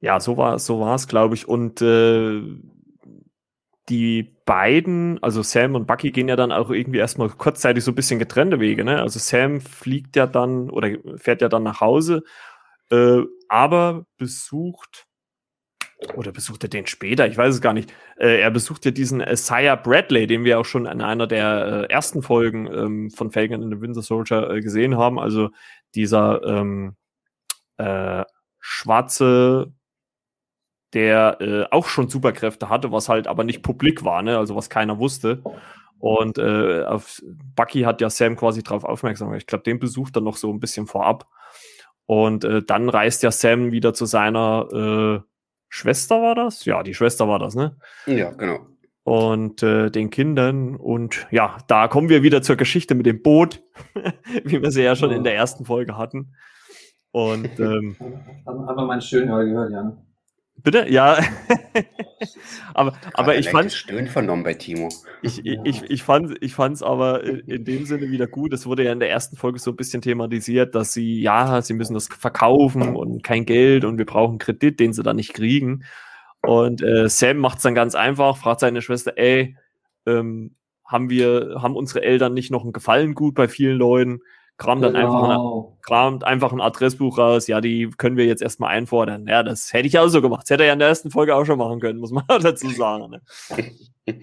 ja, 0.00 0.20
so 0.20 0.36
war 0.36 0.58
so 0.58 0.80
war 0.80 0.94
es, 0.94 1.08
glaube 1.08 1.34
ich. 1.34 1.48
Und 1.48 1.82
äh, 1.82 2.40
die 3.92 4.34
beiden, 4.46 5.22
also 5.22 5.42
Sam 5.42 5.74
und 5.74 5.86
Bucky, 5.86 6.12
gehen 6.12 6.26
ja 6.26 6.34
dann 6.34 6.50
auch 6.50 6.70
irgendwie 6.70 6.98
erstmal 6.98 7.28
kurzzeitig 7.28 7.84
so 7.84 7.90
ein 7.90 7.94
bisschen 7.94 8.18
getrennte 8.18 8.58
Wege. 8.58 8.84
Ne? 8.84 8.98
Also 8.98 9.18
Sam 9.18 9.60
fliegt 9.60 10.16
ja 10.16 10.26
dann 10.26 10.70
oder 10.70 10.88
fährt 11.16 11.42
ja 11.42 11.50
dann 11.50 11.62
nach 11.62 11.82
Hause, 11.82 12.24
äh, 12.90 13.18
aber 13.48 14.06
besucht 14.16 15.06
oder 16.14 16.32
besucht 16.32 16.62
er 16.64 16.70
den 16.70 16.86
später? 16.86 17.26
Ich 17.26 17.36
weiß 17.36 17.54
es 17.54 17.60
gar 17.60 17.74
nicht. 17.74 17.92
Äh, 18.16 18.40
er 18.40 18.50
besucht 18.50 18.86
ja 18.86 18.92
diesen 18.92 19.20
äh, 19.20 19.36
Sire 19.36 19.78
Bradley, 19.80 20.26
den 20.26 20.44
wir 20.44 20.58
auch 20.58 20.64
schon 20.64 20.86
in 20.86 21.02
einer 21.02 21.26
der 21.26 21.86
äh, 21.90 21.92
ersten 21.92 22.22
Folgen 22.22 22.66
ähm, 22.72 23.10
von 23.10 23.30
Falcon 23.30 23.62
and 23.62 23.74
the 23.74 23.80
Winter 23.82 24.00
Soldier 24.00 24.48
äh, 24.50 24.62
gesehen 24.62 24.96
haben. 24.96 25.18
Also 25.18 25.50
dieser 25.94 26.42
ähm, 26.44 26.96
äh, 27.76 28.24
schwarze, 28.58 29.74
der 30.94 31.38
äh, 31.40 31.64
auch 31.70 31.86
schon 31.86 32.08
Superkräfte 32.08 32.68
hatte, 32.68 32.92
was 32.92 33.08
halt 33.08 33.26
aber 33.26 33.44
nicht 33.44 33.62
publik 33.62 34.04
war, 34.04 34.22
ne? 34.22 34.38
also 34.38 34.54
was 34.56 34.70
keiner 34.70 34.98
wusste. 34.98 35.42
Und 35.98 36.38
äh, 36.38 36.82
auf 36.82 37.22
Bucky 37.54 37.82
hat 37.82 38.00
ja 38.00 38.10
Sam 38.10 38.36
quasi 38.36 38.62
darauf 38.62 38.84
aufmerksam 38.84 39.28
gemacht. 39.28 39.42
Ich 39.42 39.46
glaube, 39.46 39.64
den 39.64 39.78
besucht 39.78 40.16
er 40.16 40.20
noch 40.20 40.36
so 40.36 40.52
ein 40.52 40.58
bisschen 40.58 40.86
vorab. 40.86 41.28
Und 42.06 42.44
äh, 42.44 42.62
dann 42.62 42.88
reist 42.88 43.22
ja 43.22 43.30
Sam 43.30 43.70
wieder 43.70 43.94
zu 43.94 44.06
seiner 44.06 45.22
äh, 45.22 45.28
Schwester, 45.68 46.20
war 46.20 46.34
das? 46.34 46.64
Ja, 46.64 46.82
die 46.82 46.94
Schwester 46.94 47.28
war 47.28 47.38
das, 47.38 47.54
ne? 47.54 47.76
Ja, 48.06 48.32
genau. 48.32 48.66
Und 49.04 49.62
äh, 49.62 49.90
den 49.90 50.10
Kindern. 50.10 50.76
Und 50.76 51.26
ja, 51.30 51.58
da 51.68 51.88
kommen 51.88 52.08
wir 52.08 52.22
wieder 52.22 52.42
zur 52.42 52.56
Geschichte 52.56 52.94
mit 52.94 53.06
dem 53.06 53.22
Boot, 53.22 53.62
wie 54.44 54.60
wir 54.60 54.70
sie 54.70 54.82
ja 54.82 54.96
schon 54.96 55.12
in 55.12 55.24
der 55.24 55.34
ersten 55.34 55.64
Folge 55.64 55.96
hatten. 55.96 56.34
Und 57.12 57.60
ähm, 57.60 57.96
Haben 58.44 58.76
wir 58.76 58.84
mal 58.86 59.00
schön 59.00 59.30
heute 59.30 59.50
gehört, 59.50 59.70
Jan. 59.70 60.11
Bitte? 60.56 60.88
Ja. 60.88 61.18
aber, 62.74 62.94
aber 63.14 63.38
ich 63.38 63.50
fand, 63.50 63.72
Stöhnen 63.72 64.08
vernommen 64.08 64.42
bei 64.42 64.54
Timo. 64.54 64.88
Ich, 65.22 65.44
ich, 65.44 65.58
ich, 65.64 65.82
ich 65.90 66.02
fand 66.02 66.36
ich 66.40 66.54
fand's 66.54 66.82
aber 66.82 67.24
in, 67.24 67.40
in 67.40 67.64
dem 67.64 67.86
Sinne 67.86 68.10
wieder 68.10 68.26
gut. 68.26 68.52
Es 68.52 68.66
wurde 68.66 68.84
ja 68.84 68.92
in 68.92 69.00
der 69.00 69.10
ersten 69.10 69.36
Folge 69.36 69.58
so 69.58 69.70
ein 69.70 69.76
bisschen 69.76 70.02
thematisiert, 70.02 70.74
dass 70.74 70.92
sie, 70.92 71.20
ja, 71.20 71.62
sie 71.62 71.74
müssen 71.74 71.94
das 71.94 72.08
verkaufen 72.08 72.96
und 72.96 73.22
kein 73.22 73.44
Geld 73.44 73.84
und 73.84 73.98
wir 73.98 74.06
brauchen 74.06 74.38
Kredit, 74.38 74.80
den 74.80 74.92
sie 74.92 75.02
dann 75.02 75.16
nicht 75.16 75.34
kriegen. 75.34 75.84
Und 76.42 76.82
äh, 76.82 77.08
Sam 77.08 77.38
macht 77.38 77.58
es 77.58 77.62
dann 77.62 77.74
ganz 77.74 77.94
einfach, 77.94 78.36
fragt 78.36 78.60
seine 78.60 78.82
Schwester, 78.82 79.12
ey, 79.16 79.56
ähm, 80.06 80.56
haben 80.84 81.08
wir, 81.08 81.58
haben 81.62 81.76
unsere 81.76 82.02
Eltern 82.02 82.34
nicht 82.34 82.50
noch 82.50 82.64
einen 82.64 82.72
Gefallen 82.72 83.14
gut 83.14 83.34
bei 83.34 83.48
vielen 83.48 83.78
Leuten? 83.78 84.20
Kramt 84.62 84.82
dann 84.84 84.96
einfach, 84.96 85.22
eine, 85.24 85.34
Genau. 85.34 85.76
kramt 85.82 86.24
einfach 86.24 86.52
ein 86.52 86.60
Adressbuch 86.60 87.18
raus, 87.18 87.46
ja, 87.48 87.60
die 87.60 87.90
können 87.98 88.16
wir 88.16 88.26
jetzt 88.26 88.42
erstmal 88.42 88.70
einfordern. 88.70 89.26
Ja, 89.26 89.42
das 89.42 89.72
hätte 89.72 89.88
ich 89.88 89.98
auch 89.98 90.08
so 90.08 90.22
gemacht. 90.22 90.42
Das 90.44 90.50
hätte 90.50 90.62
er 90.62 90.68
ja 90.68 90.72
in 90.74 90.78
der 90.78 90.88
ersten 90.88 91.10
Folge 91.10 91.34
auch 91.34 91.44
schon 91.44 91.58
machen 91.58 91.80
können, 91.80 91.98
muss 91.98 92.12
man 92.12 92.24
dazu 92.42 92.68
sagen. 92.70 93.10
Ne? 93.10 93.20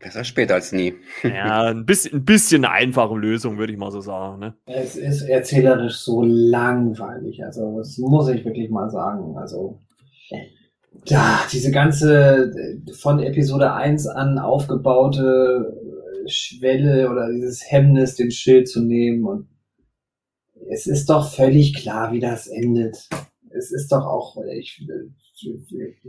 Besser 0.00 0.22
später 0.22 0.54
als 0.54 0.70
nie. 0.72 0.94
Ja, 1.22 1.62
ein 1.62 1.86
bisschen, 1.86 2.18
ein 2.20 2.24
bisschen 2.24 2.64
eine 2.64 2.72
einfache 2.74 3.16
Lösung, 3.16 3.56
würde 3.58 3.72
ich 3.72 3.78
mal 3.78 3.90
so 3.90 4.00
sagen. 4.02 4.38
Ne? 4.38 4.54
Es 4.66 4.96
ist 4.96 5.22
erzählerisch 5.22 5.96
so 5.96 6.22
langweilig. 6.22 7.42
Also, 7.42 7.78
das 7.78 7.96
muss 7.98 8.28
ich 8.28 8.44
wirklich 8.44 8.68
mal 8.70 8.90
sagen. 8.90 9.36
Also, 9.38 9.78
ja, 11.06 11.40
diese 11.50 11.70
ganze 11.70 12.52
äh, 12.86 12.92
von 12.92 13.18
Episode 13.18 13.72
1 13.72 14.06
an 14.08 14.38
aufgebaute 14.38 15.72
Schwelle 16.28 17.10
oder 17.10 17.30
dieses 17.32 17.62
Hemmnis, 17.70 18.16
den 18.16 18.30
Schild 18.30 18.68
zu 18.68 18.82
nehmen. 18.82 19.24
Und 19.24 19.48
es 20.70 20.86
ist 20.86 21.10
doch 21.10 21.32
völlig 21.32 21.74
klar, 21.74 22.12
wie 22.12 22.20
das 22.20 22.46
endet. 22.46 23.08
Es 23.50 23.72
ist 23.72 23.92
doch 23.92 24.04
auch, 24.04 24.36
ich, 24.52 24.86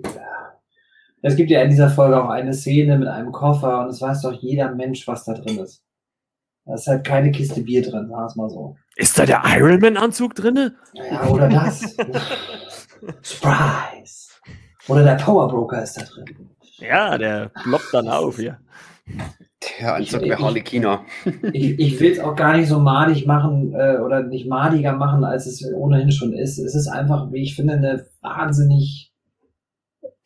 ja. 0.04 0.60
Es 1.22 1.36
gibt 1.36 1.50
ja 1.50 1.62
in 1.62 1.70
dieser 1.70 1.90
Folge 1.90 2.24
auch 2.24 2.30
eine 2.30 2.54
Szene 2.54 2.98
mit 2.98 3.08
einem 3.08 3.32
Koffer 3.32 3.82
und 3.82 3.90
es 3.90 4.02
weiß 4.02 4.22
doch 4.22 4.34
jeder 4.34 4.74
Mensch, 4.74 5.08
was 5.08 5.26
da 5.26 5.34
drin 5.34 5.60
ist. 5.60 5.84
Da 6.66 6.76
ist 6.76 6.88
halt 6.88 7.06
keine 7.06 7.32
Kiste 7.32 7.62
Bier 7.62 7.82
drin, 7.82 8.08
sagen 8.08 8.12
wir 8.12 8.26
es 8.26 8.36
mal 8.36 8.50
so. 8.50 8.76
Ist 8.96 9.18
da 9.18 9.26
der 9.26 9.42
Ironman-Anzug 9.46 10.36
drinne? 10.36 10.76
Ja, 10.94 11.28
oder 11.28 11.50
das. 11.50 11.82
Surprise. 13.22 14.30
Oder 14.88 15.04
der 15.04 15.16
Powerbroker 15.16 15.82
ist 15.84 15.98
da 15.98 16.04
drin. 16.04 16.50
Ja, 16.78 17.18
der 17.18 17.50
ploppt 17.64 17.94
dann 17.94 18.08
auf 18.08 18.38
hier. 18.38 18.60
Der 19.82 19.96
Anzug 19.96 20.22
Ich- 20.22 20.30
wäre 20.30 20.42
Harlekiner. 20.42 21.06
Ich, 21.54 21.80
ich 21.80 22.00
will 22.00 22.12
es 22.12 22.20
auch 22.20 22.36
gar 22.36 22.56
nicht 22.58 22.68
so 22.70 22.80
madig 22.80 23.26
machen 23.26 23.74
äh, 23.74 23.98
oder 23.98 24.24
nicht 24.24 24.48
madiger 24.48 24.94
machen, 24.94 25.24
als 25.24 25.46
es 25.48 25.66
ohnehin 25.74 26.12
schon 26.12 26.34
ist. 26.34 26.58
Es 26.60 26.76
ist 26.76 26.88
einfach, 26.88 27.32
wie 27.32 27.44
ich 27.44 27.56
finde, 27.56 27.74
eine 27.74 28.06
wahnsinnig 28.22 29.12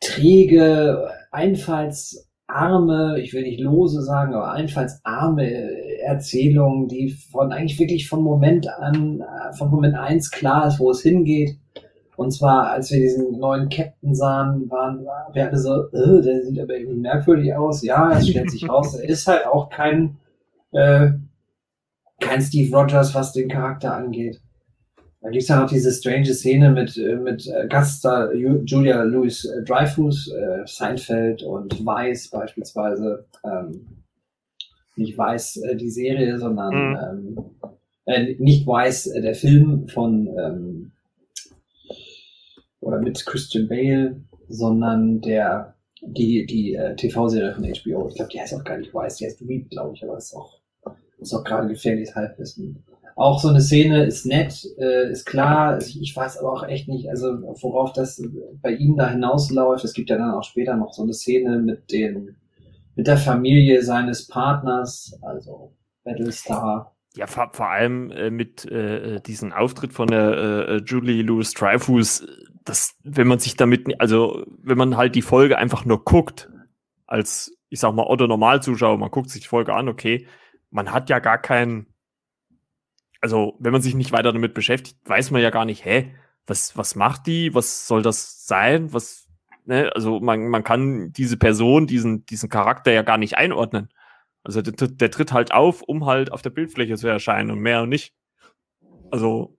träge, 0.00 1.08
einfallsarme, 1.30 3.18
ich 3.20 3.32
will 3.32 3.42
nicht 3.42 3.60
lose 3.60 4.02
sagen, 4.02 4.34
aber 4.34 4.52
einfallsarme 4.52 5.50
Erzählung, 6.02 6.88
die 6.88 7.10
von 7.10 7.52
eigentlich 7.52 7.78
wirklich 7.78 8.08
von 8.08 8.22
Moment 8.22 8.68
an, 8.68 9.22
von 9.58 9.70
Moment 9.70 9.96
eins 9.96 10.30
klar 10.30 10.68
ist, 10.68 10.78
wo 10.78 10.90
es 10.90 11.02
hingeht. 11.02 11.58
Und 12.16 12.30
zwar, 12.32 12.70
als 12.70 12.90
wir 12.90 13.00
diesen 13.00 13.38
neuen 13.38 13.68
Captain 13.68 14.14
sahen, 14.14 14.70
waren 14.70 15.04
wir 15.32 15.48
alle 15.48 15.58
so, 15.58 15.88
äh, 15.92 16.22
der 16.22 16.44
sieht 16.44 16.60
aber 16.60 16.76
irgendwie 16.76 17.00
merkwürdig 17.00 17.54
aus. 17.54 17.82
Ja, 17.82 18.12
es 18.16 18.28
stellt 18.28 18.50
sich 18.50 18.68
raus, 18.68 18.94
er 18.94 19.08
ist 19.08 19.26
halt 19.26 19.46
auch 19.46 19.68
kein, 19.68 20.16
äh, 20.72 21.10
kein 22.20 22.40
Steve 22.40 22.76
Rogers, 22.76 23.14
was 23.14 23.32
den 23.32 23.48
Charakter 23.48 23.94
angeht. 23.94 24.40
Da 25.20 25.30
gibt's 25.30 25.48
ja 25.48 25.58
noch 25.58 25.70
diese 25.70 25.90
strange 25.90 26.34
Szene 26.34 26.70
mit, 26.70 26.96
äh, 26.98 27.16
mit 27.16 27.46
äh, 27.46 27.66
Gaststar 27.66 28.34
Julia 28.34 29.02
Louis 29.02 29.48
Dreyfus, 29.64 30.30
äh, 30.30 30.66
Seinfeld 30.66 31.42
und 31.42 31.84
Weiss 31.84 32.28
beispielsweise. 32.28 33.24
Ähm, 33.42 34.04
nicht 34.96 35.16
Weiss 35.16 35.56
äh, 35.56 35.76
die 35.76 35.90
Serie, 35.90 36.38
sondern 36.38 36.74
mhm. 36.74 37.36
ähm, 37.36 37.44
äh, 38.04 38.34
nicht 38.38 38.66
Weiss 38.66 39.06
äh, 39.06 39.22
der 39.22 39.34
Film 39.34 39.88
von 39.88 40.28
ähm, 40.38 40.92
oder 42.84 43.00
mit 43.00 43.24
Christian 43.26 43.68
Bale, 43.68 44.20
sondern 44.48 45.20
der 45.20 45.74
die 46.02 46.46
die 46.46 46.74
äh, 46.74 46.94
TV-Serie 46.96 47.54
von 47.54 47.64
HBO. 47.64 48.08
Ich 48.08 48.16
glaube, 48.16 48.30
die 48.30 48.40
heißt 48.40 48.54
auch 48.54 48.64
gar 48.64 48.78
nicht 48.78 48.92
Weiss, 48.92 49.16
die 49.16 49.26
heißt 49.26 49.40
Reed, 49.42 49.70
glaube 49.70 49.94
ich, 49.94 50.04
aber 50.04 50.16
ist 50.16 50.34
auch 50.34 50.60
ist 51.18 51.34
auch 51.34 51.44
gerade 51.44 51.68
gefährliches 51.68 52.14
Halbwissen. 52.14 52.84
Auch 53.16 53.40
so 53.40 53.48
eine 53.48 53.60
Szene 53.60 54.04
ist 54.04 54.26
nett, 54.26 54.66
äh, 54.76 55.10
ist 55.10 55.24
klar. 55.24 55.78
Ich 55.78 56.14
weiß 56.14 56.38
aber 56.38 56.52
auch 56.52 56.66
echt 56.66 56.88
nicht, 56.88 57.08
also 57.08 57.28
worauf 57.62 57.92
das 57.92 58.20
bei 58.60 58.72
ihm 58.72 58.96
da 58.96 59.08
hinausläuft. 59.08 59.84
Es 59.84 59.94
gibt 59.94 60.10
ja 60.10 60.18
dann 60.18 60.32
auch 60.32 60.42
später 60.42 60.76
noch 60.76 60.92
so 60.92 61.02
eine 61.02 61.14
Szene 61.14 61.58
mit 61.58 61.92
den 61.92 62.36
mit 62.96 63.06
der 63.06 63.16
Familie 63.16 63.82
seines 63.82 64.26
Partners, 64.26 65.18
also 65.22 65.72
Battlestar. 66.04 66.93
Ja, 67.16 67.26
vor, 67.26 67.50
vor 67.52 67.68
allem 67.68 68.10
äh, 68.10 68.30
mit 68.30 68.64
äh, 68.64 69.20
diesem 69.20 69.52
Auftritt 69.52 69.92
von 69.92 70.08
der 70.08 70.68
äh, 70.68 70.76
Julie 70.84 71.22
Louis 71.22 71.52
Dreyfus, 71.52 72.26
das, 72.64 72.96
wenn 73.04 73.28
man 73.28 73.38
sich 73.38 73.56
damit, 73.56 74.00
also 74.00 74.44
wenn 74.62 74.78
man 74.78 74.96
halt 74.96 75.14
die 75.14 75.22
Folge 75.22 75.58
einfach 75.58 75.84
nur 75.84 76.04
guckt, 76.04 76.50
als 77.06 77.56
ich 77.68 77.80
sag 77.80 77.94
mal 77.94 78.06
Otto 78.06 78.26
Normalzuschauer, 78.26 78.98
man 78.98 79.10
guckt 79.10 79.30
sich 79.30 79.42
die 79.42 79.48
Folge 79.48 79.74
an, 79.74 79.88
okay, 79.88 80.26
man 80.70 80.92
hat 80.92 81.10
ja 81.10 81.18
gar 81.18 81.38
keinen, 81.38 81.86
also 83.20 83.56
wenn 83.58 83.72
man 83.72 83.82
sich 83.82 83.94
nicht 83.94 84.12
weiter 84.12 84.32
damit 84.32 84.54
beschäftigt, 84.54 84.98
weiß 85.04 85.30
man 85.30 85.42
ja 85.42 85.50
gar 85.50 85.64
nicht, 85.64 85.84
hä, 85.84 86.14
was, 86.46 86.76
was 86.76 86.94
macht 86.94 87.26
die, 87.26 87.54
was 87.54 87.86
soll 87.86 88.02
das 88.02 88.46
sein, 88.46 88.92
was, 88.92 89.28
ne, 89.64 89.90
also 89.94 90.20
man, 90.20 90.48
man 90.48 90.64
kann 90.64 91.12
diese 91.12 91.36
Person, 91.36 91.86
diesen, 91.86 92.26
diesen 92.26 92.48
Charakter 92.48 92.92
ja 92.92 93.02
gar 93.02 93.18
nicht 93.18 93.36
einordnen. 93.36 93.88
Also 94.44 94.62
der, 94.62 94.88
der 94.88 95.10
tritt 95.10 95.32
halt 95.32 95.52
auf, 95.52 95.82
um 95.82 96.06
halt 96.06 96.30
auf 96.30 96.42
der 96.42 96.50
Bildfläche 96.50 96.96
zu 96.96 97.08
erscheinen 97.08 97.50
und 97.50 97.60
mehr 97.60 97.82
und 97.82 97.88
nicht. 97.88 98.14
Also 99.10 99.56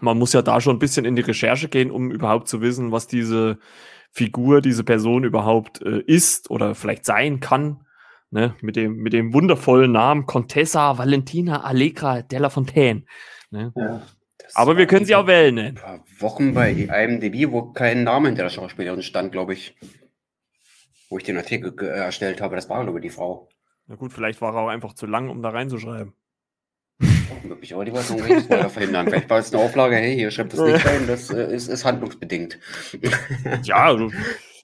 man 0.00 0.18
muss 0.18 0.32
ja 0.32 0.42
da 0.42 0.60
schon 0.60 0.76
ein 0.76 0.80
bisschen 0.80 1.04
in 1.04 1.16
die 1.16 1.22
Recherche 1.22 1.68
gehen, 1.68 1.90
um 1.90 2.10
überhaupt 2.10 2.48
zu 2.48 2.60
wissen, 2.60 2.92
was 2.92 3.06
diese 3.06 3.58
Figur, 4.12 4.60
diese 4.60 4.84
Person 4.84 5.24
überhaupt 5.24 5.82
äh, 5.82 6.00
ist 6.06 6.50
oder 6.50 6.74
vielleicht 6.74 7.04
sein 7.04 7.40
kann. 7.40 7.84
Ne? 8.30 8.54
Mit, 8.60 8.76
dem, 8.76 8.96
mit 8.96 9.12
dem 9.12 9.32
wundervollen 9.32 9.92
Namen 9.92 10.26
Contessa 10.26 10.98
Valentina 10.98 11.62
Allegra 11.64 12.22
della 12.22 12.50
Fontaine. 12.50 13.04
Ne? 13.50 13.72
Ja. 13.76 14.02
Aber 14.54 14.76
wir 14.76 14.86
können 14.86 15.06
sie 15.06 15.14
auch 15.14 15.26
wählen. 15.26 15.58
Ein 15.58 15.74
paar 15.74 16.04
Wochen 16.20 16.54
bei 16.54 16.70
IMDb, 16.70 17.50
wo 17.50 17.72
kein 17.72 18.04
Name 18.04 18.28
hinter 18.28 18.44
der 18.44 18.50
Schauspielerin 18.50 19.02
stand, 19.02 19.32
glaube 19.32 19.54
ich. 19.54 19.76
Wo 21.08 21.18
ich 21.18 21.24
den 21.24 21.36
Artikel 21.36 21.78
erstellt 21.86 22.40
habe, 22.40 22.56
das 22.56 22.68
war 22.68 22.82
nur 22.84 23.00
die 23.00 23.10
Frau. 23.10 23.48
Na 23.86 23.94
gut, 23.94 24.12
vielleicht 24.12 24.40
war 24.40 24.54
er 24.54 24.62
auch 24.62 24.68
einfach 24.68 24.94
zu 24.94 25.06
lang, 25.06 25.28
um 25.28 25.42
da 25.42 25.50
reinzuschreiben. 25.50 26.14
Möglich, 27.44 27.74
aber 27.74 27.84
die 27.84 27.92
wollten 27.92 28.14
unbedingt 28.14 28.44
Spoiler 28.44 28.70
verhindern. 28.70 29.06
Vielleicht 29.06 29.30
war 29.30 29.38
es 29.38 29.52
eine 29.52 29.62
Auflage, 29.62 29.96
hey, 29.96 30.14
hier 30.14 30.30
schreibt 30.30 30.54
das 30.54 30.60
nicht 30.60 30.86
rein, 30.86 31.06
das 31.06 31.30
äh, 31.30 31.54
ist, 31.54 31.68
ist, 31.68 31.84
handlungsbedingt. 31.84 32.58
ja, 33.62 33.76
also, 33.76 34.10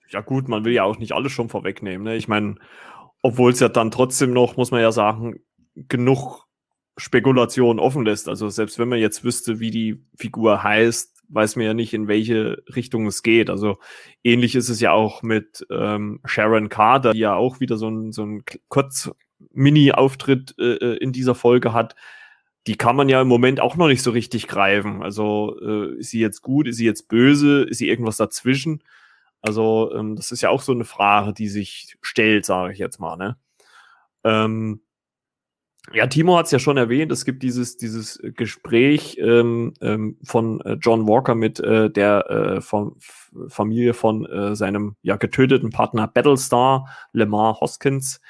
ja 0.09 0.21
gut, 0.21 0.49
man 0.49 0.65
will 0.65 0.73
ja 0.73 0.85
auch 0.85 0.99
nicht 0.99 1.13
alles 1.13 1.33
schon 1.33 1.49
vorwegnehmen. 1.49 2.05
Ne? 2.05 2.17
Ich 2.17 2.29
meine, 2.29 2.57
obwohl 3.21 3.53
es 3.53 3.61
ja 3.61 3.69
dann 3.69 3.91
trotzdem 3.91 4.33
noch, 4.33 4.57
muss 4.57 4.71
man 4.71 4.81
ja 4.81 4.93
sagen, 4.93 5.41
genug 5.75 6.47
Spekulation 6.97 7.79
offen 7.79 8.05
lässt. 8.05 8.29
Also 8.29 8.49
selbst 8.49 8.79
wenn 8.79 8.89
man 8.89 8.99
jetzt 8.99 9.25
wüsste, 9.25 9.61
wie 9.61 9.71
die 9.71 10.05
Figur 10.17 10.63
heißt, 10.63 11.12
weiß 11.33 11.57
man 11.57 11.65
ja 11.65 11.75
nicht, 11.75 11.95
in 11.95 12.09
welche 12.09 12.63
Richtung 12.75 13.07
es 13.07 13.23
geht. 13.23 13.51
Also 13.51 13.79
ähnlich 14.23 14.55
ist 14.55 14.69
es 14.69 14.81
ja 14.81 14.93
auch 14.93 15.23
mit 15.23 15.67
ähm, 15.71 16.21
Sharon 16.25 16.69
Carter, 16.69 17.13
die 17.13 17.21
ja 17.21 17.35
auch 17.35 17.61
wieder 17.61 17.77
so 17.77 17.89
ein, 17.89 18.13
so 18.13 18.25
ein 18.25 18.45
kurz 18.69 19.11
Mini-Auftritt 19.53 20.55
äh, 20.59 20.75
äh, 20.75 20.97
in 20.99 21.13
dieser 21.13 21.35
Folge 21.35 21.73
hat. 21.73 21.95
Die 22.67 22.77
kann 22.77 22.95
man 22.95 23.09
ja 23.09 23.21
im 23.21 23.29
Moment 23.29 23.61
auch 23.61 23.77
noch 23.77 23.89
nicht 23.89 24.03
so 24.03 24.11
richtig 24.13 24.47
greifen. 24.47 25.03
Also 25.03 25.59
äh, 25.61 25.99
ist 25.99 26.11
sie 26.11 26.21
jetzt 26.21 26.43
gut, 26.43 26.69
ist 26.69 26.77
sie 26.77 26.87
jetzt 26.87 27.09
böse, 27.09 27.63
ist 27.63 27.79
sie 27.79 27.89
irgendwas 27.89 28.19
dazwischen? 28.19 28.85
Also 29.41 29.93
ähm, 29.95 30.15
das 30.15 30.31
ist 30.31 30.43
ja 30.43 30.51
auch 30.51 30.63
so 30.63 30.73
eine 30.73 30.85
Frage, 30.85 31.33
die 31.33 31.49
sich 31.49 31.97
stellt, 32.01 32.45
sage 32.45 32.73
ich 32.73 32.79
jetzt 32.79 33.01
mal. 33.01 33.17
Ne? 33.17 33.37
Ähm, 34.23 34.83
ja, 35.91 36.07
Timo 36.07 36.39
hat 36.39 36.47
es 36.47 36.53
ja 36.53 36.59
schon 36.59 36.77
erwähnt, 36.77 37.11
es 37.11 37.25
gibt 37.25 37.43
dieses, 37.43 37.77
dieses 37.77 38.21
Gespräch 38.23 39.19
ähm, 39.19 39.75
ähm, 39.81 40.17
von 40.23 40.61
äh, 40.61 40.75
John 40.81 41.09
Walker 41.09 41.35
mit 41.35 41.59
äh, 41.59 41.91
der 41.91 42.31
äh, 42.31 42.61
von, 42.61 42.97
Familie 43.49 43.93
von 43.93 44.25
äh, 44.27 44.55
seinem 44.55 44.97
ja 45.03 45.17
getöteten 45.17 45.71
Partner 45.71 46.07
Battlestar, 46.07 46.89
Lemar 47.13 47.61
Hoskins. 47.61 48.21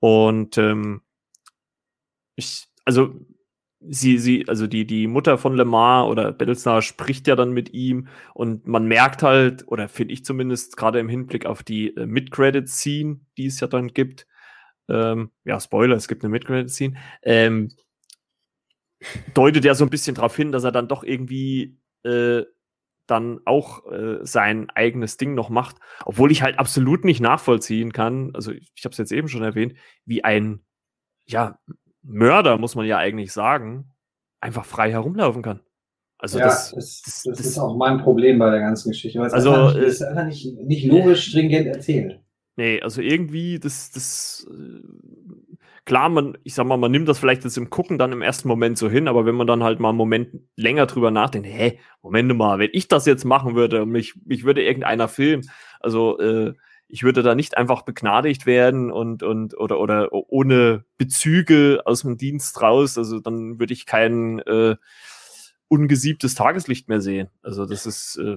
Und 0.00 0.58
ähm, 0.58 1.02
ich, 2.34 2.66
also 2.84 3.14
sie, 3.88 4.18
sie, 4.18 4.48
also 4.48 4.66
die, 4.66 4.84
die 4.84 5.06
Mutter 5.06 5.38
von 5.38 5.54
Lemar 5.54 6.08
oder 6.08 6.32
Battlestar 6.32 6.82
spricht 6.82 7.28
ja 7.28 7.36
dann 7.36 7.52
mit 7.52 7.72
ihm 7.72 8.08
und 8.34 8.66
man 8.66 8.86
merkt 8.86 9.22
halt, 9.22 9.66
oder 9.68 9.88
finde 9.88 10.14
ich 10.14 10.24
zumindest 10.24 10.76
gerade 10.76 10.98
im 10.98 11.08
Hinblick 11.08 11.46
auf 11.46 11.62
die 11.62 11.96
äh, 11.96 12.06
Mid-Credit-Scene, 12.06 13.20
die 13.36 13.46
es 13.46 13.60
ja 13.60 13.68
dann 13.68 13.88
gibt, 13.88 14.26
ähm, 14.88 15.30
ja, 15.44 15.60
Spoiler, 15.60 15.96
es 15.96 16.08
gibt 16.08 16.24
eine 16.24 16.30
Mid-Credit-Scene, 16.30 16.96
ähm, 17.22 17.70
deutet 19.34 19.64
ja 19.64 19.74
so 19.74 19.84
ein 19.84 19.90
bisschen 19.90 20.14
darauf 20.14 20.36
hin, 20.36 20.52
dass 20.52 20.64
er 20.64 20.72
dann 20.72 20.88
doch 20.88 21.04
irgendwie 21.04 21.78
äh, 22.04 22.44
dann 23.06 23.40
auch 23.44 23.90
äh, 23.90 24.18
sein 24.22 24.70
eigenes 24.70 25.16
Ding 25.16 25.34
noch 25.34 25.50
macht, 25.50 25.76
obwohl 26.04 26.30
ich 26.30 26.42
halt 26.42 26.58
absolut 26.58 27.04
nicht 27.04 27.20
nachvollziehen 27.20 27.92
kann, 27.92 28.30
also 28.34 28.52
ich, 28.52 28.72
ich 28.76 28.84
habe 28.84 28.92
es 28.92 28.98
jetzt 28.98 29.12
eben 29.12 29.28
schon 29.28 29.42
erwähnt, 29.42 29.74
wie 30.04 30.24
ein 30.24 30.64
ja, 31.26 31.58
Mörder, 32.02 32.58
muss 32.58 32.74
man 32.74 32.86
ja 32.86 32.98
eigentlich 32.98 33.32
sagen, 33.32 33.92
einfach 34.40 34.64
frei 34.64 34.90
herumlaufen 34.90 35.42
kann. 35.42 35.60
Also 36.18 36.38
ja, 36.38 36.46
das, 36.46 36.70
das, 36.72 37.02
das, 37.02 37.22
das, 37.24 37.40
ist 37.40 37.58
auch 37.58 37.76
mein 37.76 37.98
Problem 37.98 38.38
bei 38.38 38.50
der 38.50 38.60
ganzen 38.60 38.90
Geschichte, 38.90 39.18
weil 39.18 39.26
es 39.26 39.32
also, 39.32 39.52
einfach, 39.52 39.74
nicht, 39.74 39.82
äh, 39.82 39.86
ist 39.86 40.02
einfach 40.02 40.24
nicht, 40.24 40.54
nicht 40.56 40.84
logisch 40.84 41.28
stringent 41.28 41.66
erzählt. 41.66 42.21
Nee, 42.56 42.82
also 42.82 43.00
irgendwie, 43.00 43.58
das, 43.58 43.90
das, 43.92 44.46
äh, 44.50 44.82
klar, 45.86 46.10
man, 46.10 46.36
ich 46.44 46.54
sag 46.54 46.66
mal, 46.66 46.76
man 46.76 46.90
nimmt 46.92 47.08
das 47.08 47.18
vielleicht 47.18 47.44
jetzt 47.44 47.56
im 47.56 47.70
Gucken 47.70 47.98
dann 47.98 48.12
im 48.12 48.20
ersten 48.20 48.46
Moment 48.46 48.76
so 48.76 48.90
hin, 48.90 49.08
aber 49.08 49.24
wenn 49.24 49.34
man 49.34 49.46
dann 49.46 49.62
halt 49.62 49.80
mal 49.80 49.88
einen 49.88 49.98
Moment 49.98 50.34
länger 50.56 50.86
drüber 50.86 51.10
nachdenkt, 51.10 51.48
hä, 51.48 51.78
Moment 52.02 52.36
mal, 52.36 52.58
wenn 52.58 52.70
ich 52.72 52.88
das 52.88 53.06
jetzt 53.06 53.24
machen 53.24 53.54
würde 53.54 53.82
und 53.82 53.90
mich, 53.90 54.14
mich 54.26 54.44
würde 54.44 54.62
irgendeiner 54.62 55.08
filmen, 55.08 55.50
also 55.80 56.18
äh, 56.18 56.52
ich 56.88 57.04
würde 57.04 57.22
da 57.22 57.34
nicht 57.34 57.56
einfach 57.56 57.82
begnadigt 57.82 58.44
werden 58.44 58.92
und, 58.92 59.22
und 59.22 59.56
oder, 59.56 59.80
oder 59.80 60.12
ohne 60.12 60.84
Bezüge 60.98 61.80
aus 61.86 62.02
dem 62.02 62.18
Dienst 62.18 62.60
raus, 62.60 62.98
also 62.98 63.18
dann 63.18 63.58
würde 63.58 63.72
ich 63.72 63.86
kein 63.86 64.40
äh, 64.40 64.76
ungesiebtes 65.68 66.34
Tageslicht 66.34 66.90
mehr 66.90 67.00
sehen. 67.00 67.30
Also 67.42 67.64
das 67.64 67.86
ist, 67.86 68.18
äh, 68.18 68.36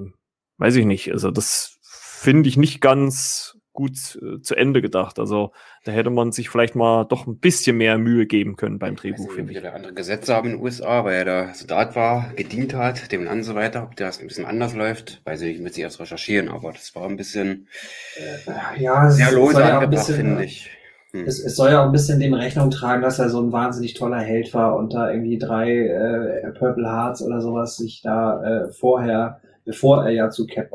weiß 0.57 0.77
ich 0.77 0.85
nicht, 0.85 1.11
also 1.11 1.31
das 1.31 1.77
finde 1.81 2.47
ich 2.47 2.55
nicht 2.55 2.79
ganz 2.79 3.57
gut 3.75 4.17
äh, 4.21 4.41
zu 4.41 4.55
Ende 4.55 4.81
gedacht. 4.81 5.19
Also 5.19 5.51
da 5.83 5.91
hätte 5.91 6.09
man 6.09 6.31
sich 6.31 6.49
vielleicht 6.49 6.75
mal 6.75 7.03
doch 7.03 7.27
ein 7.27 7.37
bisschen 7.37 7.77
mehr 7.77 7.97
Mühe 7.99 8.25
geben 8.25 8.55
können 8.55 8.79
beim 8.79 8.95
Drehbuch, 8.95 9.31
finde 9.31 9.53
ich. 9.53 9.63
andere 9.63 9.93
Gesetze 9.93 10.33
haben 10.33 10.49
in 10.49 10.55
den 10.55 10.63
USA, 10.63 11.05
weil 11.05 11.17
er 11.17 11.25
da 11.25 11.53
Soldat 11.53 11.95
war, 11.95 12.31
gedient 12.35 12.73
hat, 12.73 13.11
dem 13.11 13.27
und 13.27 13.43
so 13.43 13.53
weiter. 13.53 13.83
Ob 13.83 13.95
das 13.95 14.19
ein 14.19 14.27
bisschen 14.27 14.45
anders 14.45 14.73
läuft, 14.73 15.21
weiß 15.25 15.41
ich 15.41 15.49
nicht, 15.49 15.61
muss 15.61 15.77
ich 15.77 15.83
erst 15.83 15.99
recherchieren, 15.99 16.49
aber 16.49 16.71
das 16.71 16.95
war 16.95 17.07
ein 17.07 17.17
bisschen 17.17 17.67
äh, 18.15 18.81
ja, 18.81 19.09
sehr 19.11 19.31
lose 19.31 19.59
ja 19.59 19.77
angebracht, 19.79 20.07
finde 20.07 20.43
ich. 20.43 20.71
Hm. 21.11 21.25
Es, 21.25 21.39
es, 21.39 21.55
soll 21.55 21.71
ja 21.71 21.81
auch 21.81 21.85
ein 21.85 21.91
bisschen 21.91 22.19
dem 22.19 22.33
Rechnung 22.33 22.71
tragen, 22.71 23.01
dass 23.01 23.19
er 23.19 23.29
so 23.29 23.41
ein 23.41 23.51
wahnsinnig 23.51 23.93
toller 23.93 24.19
Held 24.19 24.53
war 24.53 24.75
und 24.75 24.93
da 24.93 25.11
irgendwie 25.11 25.37
drei 25.37 25.71
äh, 25.71 26.51
Purple 26.51 26.87
Hearts 26.87 27.21
oder 27.21 27.41
sowas 27.41 27.77
sich 27.77 28.01
da 28.01 28.43
äh, 28.43 28.71
vorher, 28.71 29.39
bevor 29.63 30.03
er 30.03 30.11
ja 30.11 30.29
zu 30.29 30.45
Cap 30.45 30.71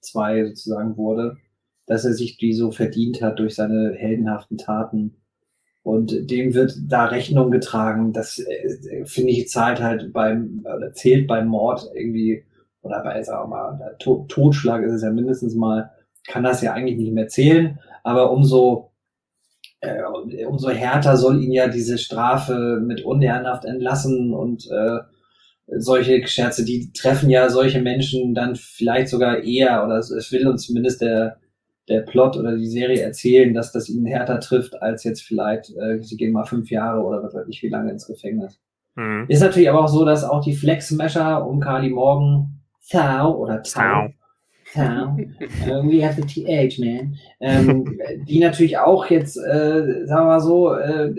2 0.00 0.38
äh, 0.38 0.46
sozusagen 0.48 0.96
wurde, 0.96 1.38
dass 1.88 2.04
er 2.04 2.12
sich 2.12 2.36
die 2.36 2.52
so 2.52 2.70
verdient 2.70 3.20
hat 3.20 3.40
durch 3.40 3.56
seine 3.56 3.94
heldenhaften 3.94 4.58
Taten. 4.58 5.16
Und 5.82 6.30
dem 6.30 6.54
wird 6.54 6.76
da 6.86 7.06
Rechnung 7.06 7.50
getragen. 7.50 8.12
Das 8.12 8.38
äh, 8.38 9.04
finde 9.04 9.32
ich 9.32 9.48
zahlt 9.48 9.80
halt 9.80 10.12
beim, 10.12 10.64
oder 10.64 10.92
zählt 10.92 11.26
beim 11.26 11.48
Mord 11.48 11.90
irgendwie, 11.94 12.44
oder 12.82 13.02
bei, 13.02 13.20
sagen 13.22 13.50
wir 13.50 13.56
mal, 13.56 13.96
Totschlag 14.28 14.84
ist 14.84 14.92
es 14.92 15.02
ja 15.02 15.10
mindestens 15.10 15.54
mal 15.54 15.90
kann 16.28 16.44
das 16.44 16.62
ja 16.62 16.74
eigentlich 16.74 16.98
nicht 16.98 17.12
mehr 17.12 17.26
zählen, 17.26 17.80
aber 18.04 18.30
umso, 18.30 18.92
äh, 19.80 20.02
umso 20.46 20.68
härter 20.68 21.16
soll 21.16 21.42
ihn 21.42 21.52
ja 21.52 21.68
diese 21.68 21.98
Strafe 21.98 22.80
mit 22.84 23.04
Unehrenhaft 23.04 23.64
entlassen 23.64 24.32
und 24.32 24.70
äh, 24.70 24.98
solche 25.78 26.26
Scherze, 26.26 26.64
die 26.64 26.92
treffen 26.92 27.30
ja 27.30 27.50
solche 27.50 27.80
Menschen 27.80 28.34
dann 28.34 28.56
vielleicht 28.56 29.08
sogar 29.08 29.42
eher, 29.42 29.84
oder 29.84 29.98
es 29.98 30.32
will 30.32 30.46
uns 30.46 30.66
zumindest 30.66 31.00
der, 31.02 31.38
der 31.88 32.02
Plot 32.02 32.36
oder 32.36 32.56
die 32.56 32.66
Serie 32.66 33.00
erzählen, 33.00 33.54
dass 33.54 33.72
das 33.72 33.88
ihn 33.88 34.06
härter 34.06 34.40
trifft, 34.40 34.80
als 34.82 35.04
jetzt 35.04 35.22
vielleicht, 35.22 35.70
äh, 35.76 36.02
sie 36.02 36.16
gehen 36.16 36.32
mal 36.32 36.44
fünf 36.44 36.70
Jahre 36.70 37.02
oder 37.02 37.22
was 37.22 37.34
weiß 37.34 37.46
ich, 37.48 37.62
wie 37.62 37.68
lange 37.68 37.90
ins 37.90 38.06
Gefängnis. 38.06 38.60
Mhm. 38.94 39.26
Ist 39.28 39.40
natürlich 39.40 39.70
aber 39.70 39.84
auch 39.84 39.88
so, 39.88 40.04
dass 40.04 40.24
auch 40.24 40.42
die 40.42 40.54
Flex-Mesher 40.54 41.46
um 41.46 41.60
Carly 41.60 41.90
Morgan, 41.90 42.60
Thau 42.90 43.36
oder 43.36 43.62
Thau, 43.62 44.08
Thau, 44.74 45.16
we 45.84 46.02
have 46.02 46.20
the 46.20 46.22
TH, 46.22 46.78
man, 46.78 47.16
ähm, 47.40 47.98
die 48.28 48.38
natürlich 48.38 48.76
auch 48.78 49.06
jetzt, 49.06 49.36
äh, 49.36 50.04
sagen 50.06 50.08
wir 50.08 50.24
mal 50.24 50.40
so, 50.40 50.74
äh, 50.74 51.14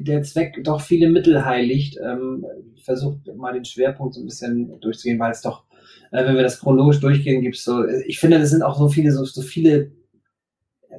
der 0.00 0.22
Zweck 0.22 0.62
doch 0.62 0.80
viele 0.80 1.08
Mittel 1.08 1.44
heiligt. 1.44 1.98
Ähm, 2.02 2.44
ich 2.76 2.84
versuche 2.84 3.18
mal 3.36 3.52
den 3.52 3.64
Schwerpunkt 3.64 4.14
so 4.14 4.20
ein 4.20 4.26
bisschen 4.26 4.80
durchzugehen, 4.80 5.18
weil 5.18 5.32
es 5.32 5.42
doch, 5.42 5.64
äh, 6.12 6.24
wenn 6.24 6.36
wir 6.36 6.42
das 6.42 6.60
chronologisch 6.60 7.00
durchgehen, 7.00 7.42
gibt 7.42 7.56
es 7.56 7.64
so, 7.64 7.84
ich 8.06 8.20
finde, 8.20 8.38
das 8.38 8.50
sind 8.50 8.62
auch 8.62 8.78
so 8.78 8.88
viele, 8.88 9.10
so, 9.10 9.24
so 9.24 9.42
viele, 9.42 9.90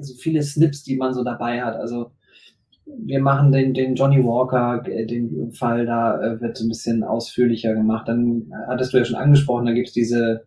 so 0.02 0.16
viele 0.16 0.44
Snips, 0.44 0.84
die 0.84 0.96
man 0.96 1.14
so 1.14 1.24
dabei 1.24 1.62
hat. 1.64 1.76
Also 1.76 2.12
wir 2.86 3.22
machen 3.22 3.52
den, 3.52 3.74
den 3.74 3.96
Johnny 3.96 4.24
Walker, 4.24 4.84
äh, 4.88 5.06
den 5.06 5.52
Fall 5.54 5.86
da 5.86 6.22
äh, 6.22 6.42
wird 6.42 6.60
ein 6.60 6.68
bisschen 6.68 7.04
ausführlicher 7.04 7.74
gemacht. 7.74 8.08
Dann 8.08 8.52
hattest 8.68 8.94
du 8.94 8.98
ja 8.98 9.06
schon 9.06 9.16
angesprochen, 9.16 9.66
da 9.66 9.74
gibt's 9.74 9.94
diese, 9.94 10.46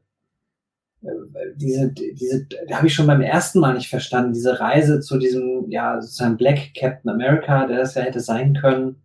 äh, 1.02 1.08
diese, 1.56 1.92
diese, 1.92 2.46
da 2.68 2.76
habe 2.76 2.86
ich 2.86 2.94
schon 2.94 3.06
beim 3.06 3.22
ersten 3.22 3.60
Mal 3.60 3.74
nicht 3.74 3.88
verstanden, 3.88 4.32
diese 4.32 4.60
Reise 4.60 5.00
zu 5.00 5.18
diesem, 5.18 5.70
ja, 5.70 6.00
sozusagen 6.00 6.36
Black 6.36 6.74
Captain 6.78 7.10
America, 7.10 7.66
der 7.66 7.78
das 7.78 7.94
ja 7.94 8.02
hätte 8.02 8.20
sein 8.20 8.54
können, 8.54 8.96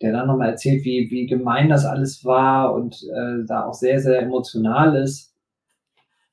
der 0.00 0.12
dann 0.12 0.28
nochmal 0.28 0.50
erzählt, 0.50 0.84
wie, 0.84 1.10
wie 1.10 1.26
gemein 1.26 1.68
das 1.68 1.84
alles 1.84 2.24
war 2.24 2.74
und 2.74 3.02
äh, 3.14 3.44
da 3.46 3.64
auch 3.64 3.74
sehr, 3.74 4.00
sehr 4.00 4.22
emotional 4.22 4.96
ist. 4.96 5.27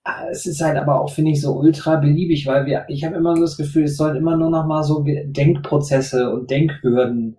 Ah, 0.08 0.28
es 0.30 0.46
ist 0.46 0.62
halt 0.62 0.78
aber 0.78 1.02
auch, 1.02 1.12
finde 1.12 1.32
ich, 1.32 1.42
so 1.42 1.58
ultra 1.58 1.96
beliebig, 1.96 2.46
weil 2.46 2.68
wir, 2.68 2.86
ich 2.90 3.04
habe 3.04 3.16
immer 3.16 3.36
so 3.36 3.42
das 3.42 3.58
Gefühl, 3.58 3.86
es 3.86 3.98
sollen 3.98 4.16
immer 4.16 4.38
nur 4.38 4.52
noch 4.52 4.68
mal 4.68 4.84
so 4.84 5.04
Denkprozesse 5.04 6.32
und 6.32 6.52
Denkhürden 6.52 7.38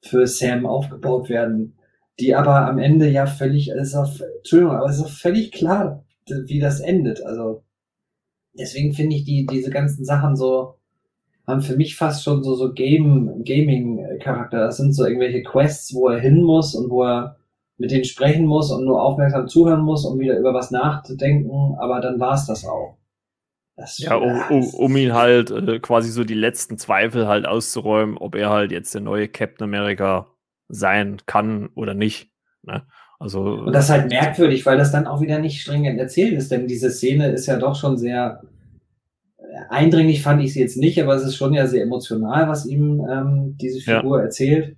für 0.00 0.26
Sam 0.26 0.66
aufgebaut 0.66 1.28
werden, 1.28 1.74
die 2.18 2.34
aber 2.34 2.66
am 2.68 2.78
Ende 2.78 3.08
ja 3.08 3.26
völlig, 3.26 3.72
auch, 3.72 4.10
Entschuldigung, 4.38 4.74
aber 4.74 4.86
es 4.86 4.96
ist 4.96 5.04
auch 5.04 5.10
völlig 5.10 5.52
klar, 5.52 6.04
wie 6.26 6.58
das 6.58 6.80
endet. 6.80 7.24
Also 7.24 7.62
deswegen 8.54 8.94
finde 8.94 9.14
ich 9.14 9.24
die, 9.24 9.46
diese 9.46 9.70
ganzen 9.70 10.04
Sachen 10.04 10.34
so, 10.34 10.74
haben 11.46 11.62
für 11.62 11.76
mich 11.76 11.96
fast 11.96 12.24
schon 12.24 12.42
so, 12.42 12.56
so 12.56 12.72
Game, 12.72 13.44
Gaming-Charakter. 13.44 14.58
Das 14.58 14.76
sind 14.76 14.92
so 14.92 15.04
irgendwelche 15.06 15.44
Quests, 15.44 15.94
wo 15.94 16.08
er 16.08 16.18
hin 16.18 16.42
muss 16.42 16.74
und 16.74 16.90
wo 16.90 17.04
er 17.04 17.36
mit 17.82 17.90
denen 17.90 18.04
sprechen 18.04 18.46
muss 18.46 18.70
und 18.70 18.84
nur 18.84 19.02
aufmerksam 19.02 19.48
zuhören 19.48 19.82
muss, 19.82 20.04
um 20.04 20.20
wieder 20.20 20.38
über 20.38 20.54
was 20.54 20.70
nachzudenken, 20.70 21.74
aber 21.80 22.00
dann 22.00 22.20
war 22.20 22.34
es 22.34 22.46
das 22.46 22.64
auch. 22.64 22.96
Das, 23.74 23.98
ja, 23.98 24.14
um, 24.14 24.40
um, 24.50 24.74
um, 24.74 24.96
ihn 24.96 25.14
halt 25.14 25.50
äh, 25.50 25.80
quasi 25.80 26.12
so 26.12 26.22
die 26.22 26.34
letzten 26.34 26.78
Zweifel 26.78 27.26
halt 27.26 27.44
auszuräumen, 27.44 28.16
ob 28.16 28.36
er 28.36 28.50
halt 28.50 28.70
jetzt 28.70 28.94
der 28.94 29.00
neue 29.00 29.26
Captain 29.26 29.64
America 29.64 30.28
sein 30.68 31.16
kann 31.26 31.70
oder 31.74 31.92
nicht. 31.92 32.30
Ne? 32.62 32.84
Also, 33.18 33.40
und 33.40 33.72
das 33.72 33.86
ist 33.86 33.90
halt 33.90 34.10
merkwürdig, 34.10 34.64
weil 34.64 34.78
das 34.78 34.92
dann 34.92 35.08
auch 35.08 35.20
wieder 35.20 35.40
nicht 35.40 35.60
stringent 35.60 35.98
erzählt 35.98 36.34
ist, 36.34 36.52
denn 36.52 36.68
diese 36.68 36.90
Szene 36.90 37.32
ist 37.32 37.46
ja 37.46 37.56
doch 37.56 37.74
schon 37.74 37.98
sehr 37.98 38.42
äh, 39.38 39.42
eindringlich, 39.70 40.22
fand 40.22 40.40
ich 40.40 40.52
sie 40.52 40.60
jetzt 40.60 40.76
nicht, 40.76 41.02
aber 41.02 41.16
es 41.16 41.24
ist 41.24 41.34
schon 41.34 41.52
ja 41.52 41.66
sehr 41.66 41.82
emotional, 41.82 42.48
was 42.48 42.64
ihm 42.64 43.04
ähm, 43.10 43.56
diese 43.60 43.80
Figur 43.80 44.18
ja. 44.18 44.24
erzählt. 44.26 44.76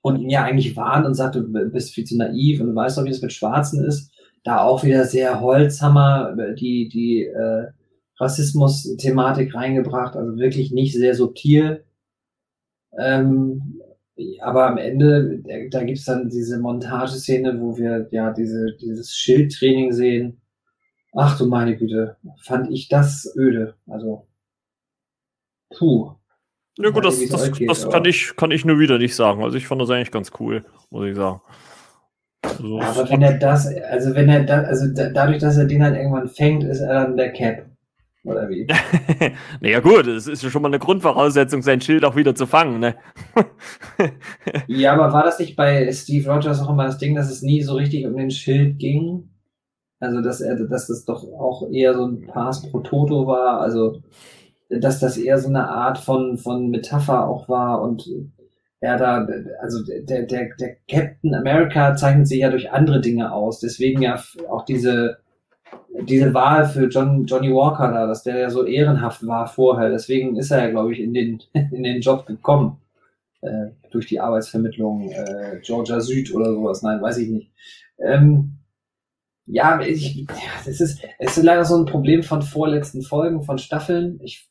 Und 0.00 0.20
ihn 0.20 0.30
ja 0.30 0.44
eigentlich 0.44 0.76
warnt 0.76 1.06
und 1.06 1.14
sagt, 1.14 1.34
du 1.34 1.42
bist 1.42 1.92
viel 1.92 2.04
zu 2.04 2.16
naiv 2.16 2.60
und 2.60 2.68
du 2.68 2.74
weißt 2.74 2.98
doch, 2.98 3.04
wie 3.04 3.10
es 3.10 3.22
mit 3.22 3.32
Schwarzen 3.32 3.84
ist. 3.84 4.12
Da 4.44 4.60
auch 4.60 4.84
wieder 4.84 5.04
sehr 5.04 5.40
Holzhammer 5.40 6.34
die, 6.54 6.88
die 6.88 7.24
äh, 7.24 7.66
Rassismus-Thematik 8.18 9.54
reingebracht, 9.54 10.16
also 10.16 10.36
wirklich 10.36 10.72
nicht 10.72 10.94
sehr 10.94 11.14
subtil. 11.14 11.84
Ähm, 12.98 13.80
aber 14.40 14.66
am 14.66 14.78
Ende, 14.78 15.42
da 15.70 15.84
gibt's 15.84 16.04
dann 16.04 16.28
diese 16.28 16.58
Montageszene, 16.58 17.60
wo 17.60 17.76
wir 17.76 18.08
ja 18.10 18.32
diese, 18.32 18.76
dieses 18.80 19.14
Schildtraining 19.14 19.92
sehen. 19.92 20.40
Ach 21.14 21.38
du 21.38 21.46
meine 21.46 21.76
Güte, 21.76 22.16
fand 22.42 22.70
ich 22.70 22.88
das 22.88 23.32
öde. 23.36 23.74
Also, 23.86 24.26
puh. 25.70 26.17
Ja 26.78 26.90
gut, 26.90 27.04
das, 27.04 27.26
das, 27.28 27.52
geht, 27.52 27.68
das 27.68 27.88
kann, 27.90 28.04
ich, 28.04 28.36
kann 28.36 28.50
ich 28.52 28.64
nur 28.64 28.78
wieder 28.78 28.98
nicht 28.98 29.14
sagen. 29.14 29.42
Also 29.42 29.56
ich 29.56 29.66
fand 29.66 29.80
das 29.80 29.90
eigentlich 29.90 30.12
ganz 30.12 30.30
cool, 30.38 30.64
muss 30.90 31.06
ich 31.06 31.16
sagen. 31.16 31.40
Also, 32.42 32.80
aber 32.80 33.10
wenn 33.10 33.22
er 33.22 33.36
das, 33.36 33.66
also 33.90 34.14
wenn 34.14 34.28
er 34.28 34.44
da, 34.44 34.62
also 34.62 34.86
da, 34.94 35.08
dadurch, 35.08 35.38
dass 35.38 35.56
er 35.56 35.64
den 35.64 35.82
halt 35.82 35.96
irgendwann 35.96 36.28
fängt, 36.28 36.62
ist 36.62 36.80
er 36.80 37.04
dann 37.04 37.16
der 37.16 37.32
Cap. 37.32 37.66
Oder 38.24 38.48
wie? 38.48 38.66
naja, 39.60 39.80
gut, 39.80 40.06
es 40.06 40.26
ist 40.26 40.42
ja 40.42 40.50
schon 40.50 40.62
mal 40.62 40.68
eine 40.68 40.78
Grundvoraussetzung, 40.78 41.62
sein 41.62 41.80
Schild 41.80 42.04
auch 42.04 42.14
wieder 42.14 42.34
zu 42.34 42.46
fangen, 42.46 42.78
ne? 42.78 42.96
ja, 44.66 44.92
aber 44.92 45.12
war 45.12 45.24
das 45.24 45.38
nicht 45.38 45.56
bei 45.56 45.90
Steve 45.92 46.30
Rogers 46.30 46.60
auch 46.60 46.70
immer 46.70 46.84
das 46.84 46.98
Ding, 46.98 47.14
dass 47.14 47.30
es 47.30 47.42
nie 47.42 47.62
so 47.62 47.74
richtig 47.74 48.06
um 48.06 48.16
den 48.16 48.30
Schild 48.30 48.78
ging? 48.78 49.30
Also, 50.00 50.20
dass 50.20 50.40
er, 50.40 50.56
dass 50.56 50.86
das 50.86 51.04
doch 51.04 51.24
auch 51.24 51.70
eher 51.72 51.94
so 51.94 52.06
ein 52.06 52.26
Pass 52.26 52.70
pro 52.70 52.80
Toto 52.80 53.26
war, 53.26 53.60
also 53.60 54.02
dass 54.68 55.00
das 55.00 55.16
eher 55.16 55.38
so 55.38 55.48
eine 55.48 55.68
Art 55.68 55.98
von, 55.98 56.38
von 56.38 56.70
Metapher 56.70 57.26
auch 57.26 57.48
war 57.48 57.82
und 57.82 58.08
er 58.80 58.96
da, 58.96 59.26
also 59.60 59.82
der, 59.84 60.22
der, 60.22 60.50
der 60.58 60.76
Captain 60.88 61.34
America 61.34 61.96
zeichnet 61.96 62.28
sich 62.28 62.40
ja 62.40 62.50
durch 62.50 62.70
andere 62.70 63.00
Dinge 63.00 63.32
aus. 63.32 63.58
Deswegen 63.58 64.02
ja 64.02 64.22
auch 64.48 64.64
diese, 64.64 65.18
diese 66.02 66.32
Wahl 66.32 66.66
für 66.66 66.86
John, 66.86 67.24
Johnny 67.24 67.52
Walker 67.52 67.90
da, 67.90 68.06
dass 68.06 68.22
der 68.22 68.38
ja 68.38 68.50
so 68.50 68.64
ehrenhaft 68.64 69.26
war 69.26 69.48
vorher. 69.48 69.90
Deswegen 69.90 70.36
ist 70.36 70.52
er 70.52 70.62
ja, 70.62 70.70
glaube 70.70 70.92
ich, 70.92 71.00
in 71.00 71.12
den, 71.12 71.42
in 71.52 71.82
den 71.82 72.00
Job 72.00 72.26
gekommen. 72.26 72.78
Äh, 73.40 73.70
durch 73.90 74.06
die 74.06 74.20
Arbeitsvermittlung 74.20 75.10
äh, 75.10 75.60
Georgia 75.62 76.00
Süd 76.00 76.34
oder 76.34 76.52
sowas. 76.52 76.82
Nein, 76.82 77.00
weiß 77.00 77.18
ich 77.18 77.28
nicht. 77.28 77.52
Ähm, 77.98 78.58
ja, 79.46 79.80
ich, 79.80 80.16
ja, 80.16 80.26
das 80.66 80.80
ist, 80.80 81.00
es 81.18 81.36
ist 81.36 81.42
leider 81.42 81.64
so 81.64 81.76
ein 81.76 81.86
Problem 81.86 82.22
von 82.22 82.42
vorletzten 82.42 83.02
Folgen, 83.02 83.42
von 83.42 83.58
Staffeln. 83.58 84.20
Ich 84.22 84.48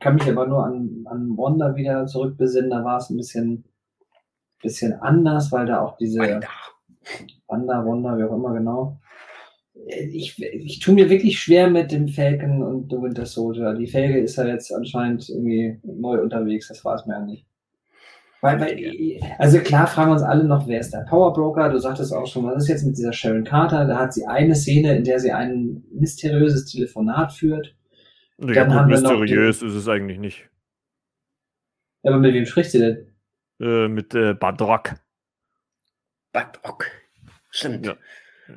kann 0.00 0.14
mich 0.14 0.28
aber 0.28 0.46
nur 0.46 0.64
an, 0.64 1.04
an 1.06 1.36
Wanda 1.36 1.76
wieder 1.76 2.06
zurückbesinnen. 2.06 2.70
Da 2.70 2.84
war 2.84 2.98
es 2.98 3.10
ein 3.10 3.16
bisschen, 3.16 3.64
bisschen 4.62 4.92
anders, 4.94 5.52
weil 5.52 5.66
da 5.66 5.80
auch 5.80 5.96
diese 5.96 6.20
Wanda, 6.20 6.48
Wanda, 7.46 7.86
Wanda 7.86 8.18
wie 8.18 8.24
auch 8.24 8.34
immer 8.34 8.54
genau. 8.54 9.00
Ich, 9.86 10.40
ich 10.40 10.78
tue 10.78 10.94
mir 10.94 11.10
wirklich 11.10 11.38
schwer 11.38 11.68
mit 11.68 11.92
dem 11.92 12.08
Falcon 12.08 12.62
und 12.62 12.90
The 12.90 13.02
Winter 13.02 13.26
Soldier. 13.26 13.74
Die 13.74 13.86
Felge 13.86 14.20
ist 14.20 14.36
ja 14.36 14.46
jetzt 14.46 14.72
anscheinend 14.72 15.28
irgendwie 15.28 15.80
neu 15.82 16.22
unterwegs, 16.22 16.68
das 16.68 16.84
war 16.84 16.94
es 16.94 17.06
mir 17.06 17.14
ja 17.14 17.20
nicht. 17.20 17.46
Weil, 18.44 18.60
weil, 18.60 19.20
also 19.38 19.58
klar 19.60 19.86
fragen 19.86 20.10
wir 20.10 20.14
uns 20.16 20.22
alle 20.22 20.44
noch, 20.44 20.68
wer 20.68 20.78
ist 20.78 20.92
der 20.92 21.06
Power 21.08 21.32
Broker? 21.32 21.70
Du 21.70 21.78
sagtest 21.78 22.12
auch 22.12 22.26
schon, 22.26 22.44
was 22.44 22.64
ist 22.64 22.68
jetzt 22.68 22.84
mit 22.84 22.98
dieser 22.98 23.14
Sharon 23.14 23.42
Carter? 23.42 23.86
Da 23.86 23.98
hat 23.98 24.12
sie 24.12 24.26
eine 24.26 24.54
Szene, 24.54 24.94
in 24.96 25.04
der 25.04 25.18
sie 25.18 25.32
ein 25.32 25.82
mysteriöses 25.90 26.66
Telefonat 26.66 27.32
führt. 27.32 27.74
Ja, 28.38 28.64
gut, 28.64 28.88
mysteriös 28.88 29.62
ist 29.62 29.74
es 29.74 29.88
eigentlich 29.88 30.18
nicht. 30.18 30.50
Ja, 32.02 32.10
aber 32.10 32.20
mit 32.20 32.34
wem 32.34 32.46
spricht 32.46 32.70
sie 32.70 32.78
denn? 32.78 33.14
Äh, 33.60 33.88
mit 33.88 34.14
äh, 34.14 34.34
Badrock. 34.34 34.94
Badrock. 36.32 36.86
Stimmt. 37.50 37.86
Ja. 37.86 37.96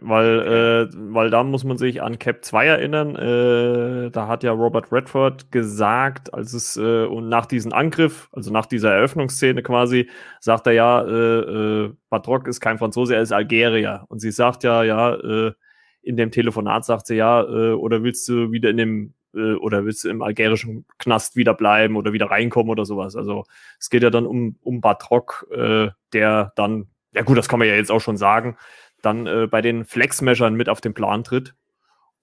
Weil, 0.01 0.89
äh, 0.91 1.13
weil 1.13 1.29
da 1.29 1.43
muss 1.43 1.63
man 1.63 1.77
sich 1.77 2.01
an 2.01 2.19
Cap 2.19 2.43
2 2.43 2.65
erinnern. 2.65 3.15
Äh, 3.15 4.11
da 4.11 4.27
hat 4.27 4.43
ja 4.43 4.51
Robert 4.51 4.91
Redford 4.91 5.49
gesagt, 5.49 6.33
als 6.33 6.51
es 6.53 6.75
äh, 6.75 7.05
und 7.05 7.29
nach 7.29 7.45
diesem 7.45 7.71
Angriff, 7.71 8.27
also 8.33 8.51
nach 8.51 8.65
dieser 8.65 8.93
Eröffnungsszene 8.93 9.63
quasi, 9.63 10.09
sagt 10.41 10.67
er 10.67 10.73
ja, 10.73 11.01
äh, 11.03 11.85
äh, 11.85 11.93
Badrock 12.09 12.49
ist 12.49 12.59
kein 12.59 12.79
Franzose, 12.79 13.15
er 13.15 13.21
ist 13.21 13.31
Algerier. 13.31 14.03
Und 14.09 14.19
sie 14.19 14.31
sagt 14.31 14.63
ja, 14.63 14.83
ja, 14.83 15.15
äh, 15.15 15.53
in 16.01 16.17
dem 16.17 16.31
Telefonat 16.31 16.83
sagt 16.83 17.07
sie 17.07 17.15
ja, 17.15 17.43
äh, 17.43 17.71
oder 17.73 18.03
willst 18.03 18.27
du 18.27 18.51
wieder 18.51 18.69
in 18.69 18.77
dem 18.77 19.13
äh, 19.33 19.53
oder 19.53 19.85
willst 19.85 20.03
du 20.03 20.09
im 20.09 20.21
algerischen 20.21 20.85
Knast 20.97 21.35
wieder 21.35 21.53
bleiben 21.53 21.95
oder 21.95 22.13
wieder 22.13 22.27
reinkommen 22.27 22.69
oder 22.69 22.85
sowas. 22.85 23.15
Also 23.15 23.43
es 23.79 23.89
geht 23.89 24.03
ja 24.03 24.09
dann 24.09 24.25
um, 24.25 24.57
um 24.61 24.81
Batrock, 24.81 25.47
äh, 25.51 25.89
der 26.13 26.51
dann, 26.55 26.87
ja 27.13 27.23
gut, 27.23 27.37
das 27.37 27.49
kann 27.49 27.59
man 27.59 27.67
ja 27.67 27.75
jetzt 27.75 27.91
auch 27.91 28.01
schon 28.01 28.17
sagen, 28.17 28.57
dann 29.01 29.27
äh, 29.27 29.47
bei 29.49 29.61
den 29.61 29.85
Flex-Measures 29.85 30.51
mit 30.51 30.69
auf 30.69 30.81
den 30.81 30.93
Plan 30.93 31.23
tritt. 31.23 31.55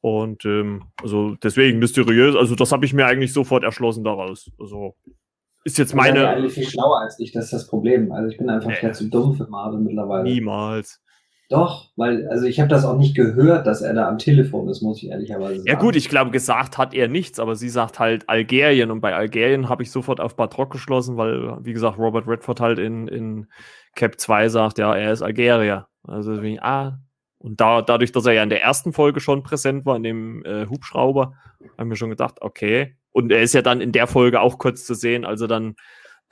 Und 0.00 0.44
ähm, 0.44 0.84
also 1.02 1.34
deswegen 1.36 1.78
mysteriös, 1.78 2.36
also 2.36 2.54
das 2.54 2.72
habe 2.72 2.84
ich 2.84 2.92
mir 2.92 3.06
eigentlich 3.06 3.32
sofort 3.32 3.64
erschlossen 3.64 4.04
daraus. 4.04 4.50
Also 4.60 4.96
ist 5.64 5.78
jetzt 5.78 5.94
meine. 5.94 6.20
Ja 6.20 6.30
eigentlich 6.32 6.52
viel 6.52 6.68
schlauer 6.68 7.00
als 7.00 7.18
ich, 7.18 7.32
das 7.32 7.44
ist 7.44 7.52
das 7.54 7.66
Problem. 7.66 8.12
Also 8.12 8.28
ich 8.28 8.36
bin 8.36 8.50
einfach 8.50 8.70
nee. 8.82 8.92
zu 8.92 9.08
dumm 9.08 9.34
für 9.34 9.46
Marvel 9.48 9.80
mittlerweile. 9.80 10.24
Niemals. 10.24 11.02
Doch, 11.50 11.90
weil, 11.96 12.26
also 12.28 12.46
ich 12.46 12.58
habe 12.58 12.68
das 12.68 12.84
auch 12.84 12.96
nicht 12.96 13.14
gehört, 13.14 13.66
dass 13.66 13.82
er 13.82 13.92
da 13.92 14.08
am 14.08 14.18
Telefon 14.18 14.68
ist, 14.68 14.80
muss 14.80 15.02
ich 15.02 15.10
ehrlicherweise 15.10 15.56
sagen. 15.56 15.68
Ja 15.68 15.74
gut, 15.74 15.94
ich 15.94 16.08
glaube, 16.08 16.30
gesagt 16.30 16.78
hat 16.78 16.94
er 16.94 17.08
nichts, 17.08 17.38
aber 17.38 17.54
sie 17.54 17.68
sagt 17.68 17.98
halt 17.98 18.28
Algerien 18.28 18.90
und 18.90 19.00
bei 19.00 19.14
Algerien 19.14 19.68
habe 19.68 19.82
ich 19.82 19.90
sofort 19.90 20.20
auf 20.20 20.36
Batrock 20.36 20.72
geschlossen, 20.72 21.16
weil, 21.16 21.58
wie 21.60 21.74
gesagt, 21.74 21.98
Robert 21.98 22.26
Redford 22.26 22.60
halt 22.60 22.78
in, 22.78 23.08
in 23.08 23.46
Cap 23.94 24.18
2 24.18 24.48
sagt, 24.48 24.78
ja, 24.78 24.94
er 24.94 25.12
ist 25.12 25.22
Algerier. 25.22 25.86
Also 26.02 26.34
deswegen, 26.34 26.60
ah, 26.60 26.98
und 27.38 27.60
da, 27.60 27.82
dadurch, 27.82 28.10
dass 28.10 28.24
er 28.24 28.32
ja 28.32 28.42
in 28.42 28.48
der 28.48 28.62
ersten 28.62 28.94
Folge 28.94 29.20
schon 29.20 29.42
präsent 29.42 29.84
war, 29.84 29.96
in 29.96 30.02
dem 30.02 30.44
äh, 30.46 30.66
Hubschrauber, 30.66 31.34
haben 31.76 31.90
wir 31.90 31.96
schon 31.96 32.08
gedacht, 32.08 32.36
okay. 32.40 32.96
Und 33.12 33.30
er 33.30 33.42
ist 33.42 33.52
ja 33.52 33.60
dann 33.60 33.82
in 33.82 33.92
der 33.92 34.06
Folge 34.06 34.40
auch 34.40 34.58
kurz 34.58 34.86
zu 34.86 34.94
sehen, 34.94 35.26
also 35.26 35.46
dann 35.46 35.76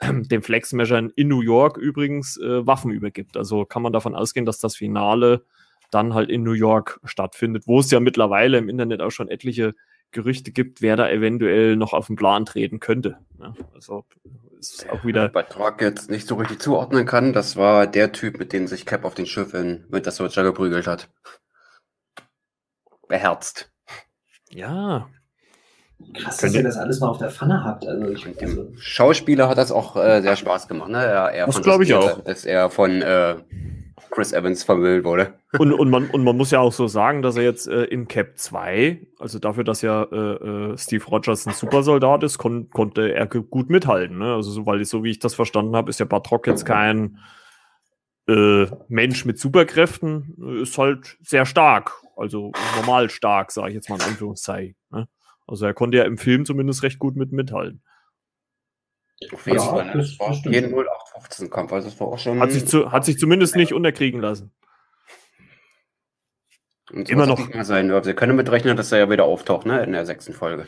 dem 0.31 0.43
Flexmeasure 0.43 1.11
in 1.15 1.27
New 1.27 1.41
York 1.41 1.77
übrigens 1.77 2.37
äh, 2.37 2.65
Waffen 2.65 2.91
übergibt. 2.91 3.37
Also 3.37 3.65
kann 3.65 3.81
man 3.81 3.93
davon 3.93 4.15
ausgehen, 4.15 4.45
dass 4.45 4.59
das 4.59 4.75
Finale 4.75 5.45
dann 5.91 6.13
halt 6.13 6.29
in 6.29 6.43
New 6.43 6.53
York 6.53 6.99
stattfindet, 7.03 7.67
wo 7.67 7.79
es 7.79 7.91
ja 7.91 7.99
mittlerweile 7.99 8.57
im 8.57 8.69
Internet 8.69 9.01
auch 9.01 9.11
schon 9.11 9.29
etliche 9.29 9.75
Gerüchte 10.11 10.51
gibt, 10.51 10.81
wer 10.81 10.95
da 10.95 11.09
eventuell 11.09 11.75
noch 11.75 11.93
auf 11.93 12.07
den 12.07 12.15
Plan 12.15 12.45
treten 12.45 12.79
könnte. 12.79 13.17
Ja, 13.39 13.53
also 13.73 14.05
ist 14.59 14.89
auch 14.89 15.03
wieder. 15.03 15.29
Bei 15.29 15.43
Truck 15.43 15.81
jetzt 15.81 16.09
nicht 16.09 16.27
so 16.27 16.35
richtig 16.35 16.61
zuordnen 16.61 17.05
kann, 17.05 17.33
das 17.33 17.57
war 17.57 17.87
der 17.87 18.11
Typ, 18.11 18.39
mit 18.39 18.53
dem 18.53 18.67
sich 18.67 18.85
Cap 18.85 19.05
auf 19.05 19.15
den 19.15 19.25
Schiff 19.25 19.53
in 19.53 19.85
Winter 19.89 20.11
Soldier 20.11 20.43
geprügelt 20.43 20.87
hat. 20.87 21.09
Beherzt. 23.07 23.71
Ja, 24.49 25.09
Krass, 26.13 26.37
dass 26.37 26.53
ihr 26.53 26.63
das 26.63 26.77
alles 26.77 26.99
mal 26.99 27.07
auf 27.07 27.17
der 27.17 27.29
Pfanne 27.29 27.63
habt. 27.63 27.87
Also 27.87 28.07
ich, 28.09 28.23
dem 28.23 28.75
Schauspieler 28.77 29.49
hat 29.49 29.57
das 29.57 29.71
auch 29.71 29.95
äh, 29.95 30.21
sehr 30.21 30.35
Spaß 30.35 30.67
gemacht. 30.67 30.89
Ne? 30.89 31.03
Er, 31.03 31.31
er 31.31 31.45
Das 31.45 31.55
fand 31.55 31.65
glaub 31.65 31.81
ich 31.81 31.93
auch. 31.93 32.21
Dass 32.23 32.45
er 32.45 32.69
von 32.69 33.01
äh, 33.01 33.35
Chris 34.13 34.31
Evans 34.31 34.63
verwöhnt 34.63 35.05
wurde. 35.05 35.33
Und, 35.57 35.73
und, 35.73 35.89
man, 35.89 36.09
und 36.09 36.23
man 36.23 36.37
muss 36.37 36.51
ja 36.51 36.59
auch 36.59 36.71
so 36.71 36.87
sagen, 36.87 37.21
dass 37.21 37.35
er 37.35 37.43
jetzt 37.43 37.67
äh, 37.67 37.85
in 37.85 38.07
Cap 38.07 38.37
2, 38.37 39.07
also 39.19 39.39
dafür, 39.39 39.63
dass 39.63 39.81
ja 39.81 40.03
äh, 40.03 40.15
äh, 40.15 40.77
Steve 40.77 41.03
Rogers 41.05 41.47
ein 41.47 41.53
Supersoldat 41.53 42.23
ist, 42.23 42.37
kon 42.37 42.69
konnte 42.69 43.13
er 43.13 43.25
gut 43.25 43.69
mithalten. 43.69 44.19
Ne? 44.19 44.35
Also, 44.35 44.51
so, 44.51 44.65
weil 44.65 44.83
so 44.85 45.03
wie 45.03 45.11
ich 45.11 45.19
das 45.19 45.33
verstanden 45.33 45.75
habe, 45.75 45.89
ist 45.89 45.99
ja 45.99 46.05
Batrock 46.05 46.45
jetzt 46.47 46.65
kein 46.65 47.17
äh, 48.27 48.67
Mensch 48.87 49.25
mit 49.25 49.39
Superkräften, 49.39 50.59
ist 50.61 50.77
halt 50.77 51.17
sehr 51.21 51.45
stark. 51.45 51.93
Also 52.15 52.51
normal 52.79 53.09
stark, 53.09 53.51
sage 53.51 53.69
ich 53.69 53.75
jetzt 53.75 53.89
mal 53.89 53.95
in 53.95 54.03
Anführungszeichen. 54.03 54.75
Ne? 54.91 55.07
Also 55.47 55.65
er 55.65 55.73
konnte 55.73 55.97
ja 55.97 56.03
im 56.05 56.17
Film 56.17 56.45
zumindest 56.45 56.83
recht 56.83 56.99
gut 56.99 57.15
mit 57.15 57.31
mithalten. 57.31 57.81
Auf 59.31 59.45
jeden 59.45 59.57
Ja, 59.59 59.63
Fall. 59.63 59.85
Ne? 59.85 59.91
das- 59.97 60.09
Das 60.11 60.19
war 60.19 60.27
das 60.29 60.37
stimmt. 60.39 60.55
jeden 60.55 60.71
0815 60.71 61.49
Kampf. 61.49 61.71
Also 61.73 61.89
das 61.89 61.99
war 61.99 62.07
auch 62.07 62.17
schon. 62.19 62.39
Hat 62.39 62.51
sich, 62.51 62.65
zu, 62.65 62.91
hat 62.91 63.05
sich 63.05 63.17
zumindest 63.17 63.55
nicht 63.55 63.73
unterkriegen 63.73 64.19
lassen. 64.21 64.51
Und 66.91 67.09
immer 67.09 67.25
noch- 67.25 67.39
sein. 67.63 68.03
Sie 68.03 68.13
können 68.13 68.35
mitrechnen, 68.35 68.75
dass 68.77 68.91
er 68.91 68.99
ja 68.99 69.09
wieder 69.09 69.23
auftaucht, 69.25 69.65
ne? 69.65 69.83
In 69.83 69.93
der 69.93 70.05
sechsten 70.05 70.33
Folge. 70.33 70.67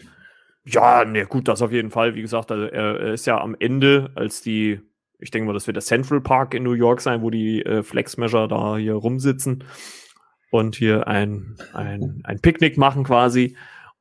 Ja, 0.63 1.05
ne, 1.05 1.25
gut, 1.25 1.47
das 1.47 1.61
auf 1.61 1.71
jeden 1.71 1.91
Fall. 1.91 2.15
Wie 2.15 2.21
gesagt, 2.21 2.51
also 2.51 2.65
er, 2.65 2.99
er 2.99 3.13
ist 3.13 3.25
ja 3.27 3.39
am 3.39 3.55
Ende, 3.59 4.11
als 4.15 4.41
die, 4.41 4.81
ich 5.19 5.29
denke 5.29 5.47
mal, 5.47 5.53
das 5.53 5.67
wird 5.67 5.75
der 5.75 5.83
Central 5.83 6.21
Park 6.21 6.53
in 6.55 6.63
New 6.63 6.71
York 6.73 7.01
sein, 7.01 7.21
wo 7.21 7.29
die 7.29 7.61
äh, 7.63 7.83
Flexmeasure 7.83 8.47
da 8.47 8.77
hier 8.77 8.93
rumsitzen 8.95 9.63
und 10.49 10.75
hier 10.75 11.07
ein, 11.07 11.57
ein, 11.73 12.21
ein 12.23 12.39
Picknick 12.39 12.77
machen 12.77 13.03
quasi. 13.03 13.55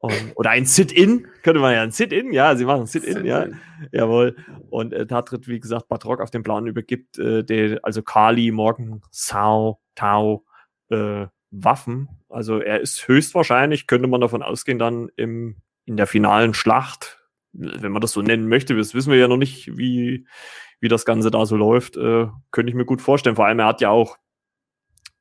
Und, 0.04 0.32
oder 0.34 0.50
ein 0.50 0.66
Sit-In, 0.66 1.26
könnte 1.42 1.60
man 1.60 1.72
ja 1.72 1.80
ein 1.80 1.90
Sit-In, 1.90 2.30
ja, 2.34 2.54
sie 2.56 2.66
machen 2.66 2.84
Sit-In, 2.84 3.24
ja, 3.24 3.46
jawohl. 3.90 4.36
Und 4.68 4.92
äh, 4.92 5.06
da 5.06 5.22
tritt, 5.22 5.48
wie 5.48 5.58
gesagt, 5.58 5.88
Batrock 5.88 6.20
auf 6.20 6.30
den 6.30 6.42
Plan 6.42 6.66
übergibt, 6.66 7.18
äh, 7.18 7.42
der, 7.42 7.80
also 7.82 8.02
Kali, 8.02 8.50
Morgan, 8.50 9.00
Sao, 9.10 9.80
Tau, 9.94 10.44
äh, 10.90 11.26
Waffen. 11.50 12.10
Also 12.28 12.58
er 12.58 12.80
ist 12.80 13.08
höchstwahrscheinlich, 13.08 13.86
könnte 13.86 14.06
man 14.06 14.20
davon 14.20 14.42
ausgehen, 14.42 14.78
dann 14.78 15.08
im, 15.16 15.56
in 15.86 15.96
der 15.96 16.06
finalen 16.06 16.52
Schlacht, 16.52 17.22
wenn 17.52 17.92
man 17.92 18.02
das 18.02 18.12
so 18.12 18.20
nennen 18.20 18.46
möchte, 18.46 18.76
das 18.76 18.92
wissen 18.92 19.10
wir 19.10 19.18
ja 19.18 19.28
noch 19.28 19.38
nicht, 19.38 19.74
wie, 19.78 20.26
wie 20.80 20.88
das 20.88 21.06
Ganze 21.06 21.30
da 21.30 21.46
so 21.46 21.56
läuft, 21.56 21.96
äh, 21.96 22.26
könnte 22.50 22.68
ich 22.68 22.76
mir 22.76 22.84
gut 22.84 23.00
vorstellen. 23.00 23.36
Vor 23.36 23.46
allem, 23.46 23.58
er 23.58 23.68
hat 23.68 23.80
ja 23.80 23.88
auch 23.88 24.18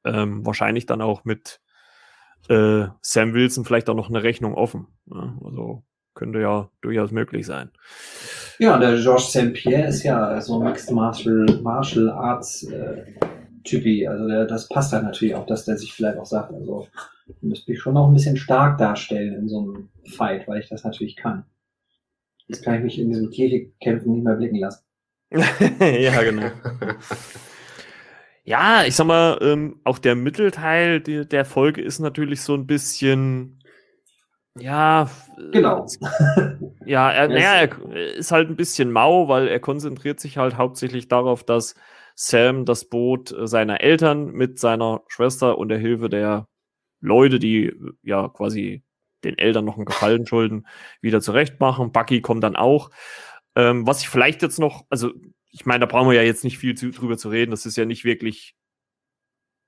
ähm, 0.04 0.46
wahrscheinlich 0.46 0.86
dann 0.86 1.02
auch 1.02 1.24
mit 1.24 1.62
äh, 2.50 2.88
Sam 3.02 3.34
Wilson 3.34 3.66
vielleicht 3.66 3.90
auch 3.90 3.96
noch 3.96 4.10
eine 4.10 4.24
Rechnung 4.24 4.54
offen. 4.54 4.88
Ja, 5.06 5.38
also 5.44 5.84
könnte 6.16 6.40
ja 6.40 6.70
durchaus 6.82 7.12
möglich 7.12 7.46
sein. 7.46 7.72
Ja, 8.60 8.78
der 8.78 8.98
Georges 8.98 9.30
St. 9.30 9.54
Pierre 9.54 9.88
ist 9.88 10.04
ja 10.04 10.40
so 10.42 10.60
ein 10.60 10.66
Mixed 10.66 10.92
Martial, 10.92 11.46
Martial 11.64 12.10
Arts 12.10 12.64
äh, 12.64 13.04
Typi. 13.64 14.08
Also 14.08 14.28
der, 14.28 14.46
das 14.46 14.70
passt 14.70 14.94
dann 14.94 15.06
natürlich 15.06 15.36
auch, 15.36 15.46
dass 15.46 15.66
der 15.66 15.78
sich 15.78 15.94
vielleicht 15.94 16.18
auch 16.18 16.26
sagt, 16.26 16.54
also 16.54 16.88
du 17.28 17.48
müsst 17.48 17.68
mich 17.68 17.80
schon 17.80 17.96
noch 17.96 18.08
ein 18.08 18.14
bisschen 18.14 18.38
stark 18.38 18.78
darstellen 18.78 19.34
in 19.34 19.50
so 19.50 19.60
einem 19.60 19.90
Fight, 20.06 20.48
weil 20.48 20.60
ich 20.62 20.70
das 20.70 20.84
natürlich 20.84 21.16
kann. 21.16 21.46
Jetzt 22.48 22.64
kann 22.64 22.76
ich 22.76 22.84
mich 22.84 23.00
in 23.00 23.10
diesem 23.10 23.30
Käfigkämpfen 23.32 24.12
nicht 24.12 24.24
mehr 24.24 24.36
blicken 24.36 24.58
lassen. 24.58 24.84
ja, 25.32 26.22
genau. 26.22 26.52
Ja, 28.46 28.84
ich 28.84 28.96
sag 28.96 29.08
mal, 29.08 29.38
ähm, 29.42 29.80
auch 29.84 30.00
der 30.00 30.16
Mittelteil 30.16 31.00
die, 31.00 31.26
der 31.28 31.46
Folge 31.46 31.82
ist 31.82 32.00
natürlich 32.00 32.42
so 32.42 32.54
ein 32.54 32.68
bisschen, 32.68 33.64
ja, 34.58 35.10
äh, 35.38 35.52
Genau. 35.52 35.86
Ja, 36.86 37.12
er, 37.12 37.28
naja, 37.30 37.54
er 37.54 38.16
ist 38.16 38.32
halt 38.32 38.50
ein 38.50 38.56
bisschen 38.56 38.92
mau, 38.92 39.28
weil 39.28 39.48
er 39.48 39.60
konzentriert 39.60 40.20
sich 40.20 40.38
halt 40.38 40.58
hauptsächlich 40.58 41.08
darauf, 41.08 41.44
dass 41.44 41.76
Sam 42.16 42.66
das 42.66 42.86
Boot 42.86 43.32
äh, 43.32 43.48
seiner 43.48 43.82
Eltern 43.82 44.32
mit 44.32 44.60
seiner 44.60 45.02
Schwester 45.08 45.58
und 45.58 45.70
der 45.70 45.80
Hilfe 45.80 46.10
der 46.10 46.48
Leute, 47.02 47.40
die 47.40 47.68
äh, 47.68 47.76
ja 48.04 48.30
quasi 48.30 48.84
den 49.24 49.38
Eltern 49.38 49.66
noch 49.66 49.78
einen 49.78 49.86
Gefallen 49.86 50.28
schulden, 50.28 50.68
wieder 51.02 51.22
zurecht 51.22 51.60
machen. 51.60 51.92
Bucky 51.92 52.22
kommt 52.22 52.44
dann 52.44 52.56
auch. 52.56 52.90
Ähm, 53.56 53.88
was 53.88 54.02
ich 54.02 54.10
vielleicht 54.10 54.42
jetzt 54.42 54.60
noch, 54.60 54.86
also 54.90 55.12
ich 55.54 55.66
meine, 55.68 55.82
da 55.82 55.86
brauchen 55.86 56.10
wir 56.10 56.16
ja 56.16 56.24
jetzt 56.24 56.44
nicht 56.44 56.58
viel 56.58 56.76
zu, 56.76 56.90
drüber 56.90 57.18
zu 57.18 57.30
reden. 57.30 57.52
Das 57.52 57.68
ist 57.68 57.78
ja 57.78 57.86
nicht 57.86 58.04
wirklich 58.04 58.56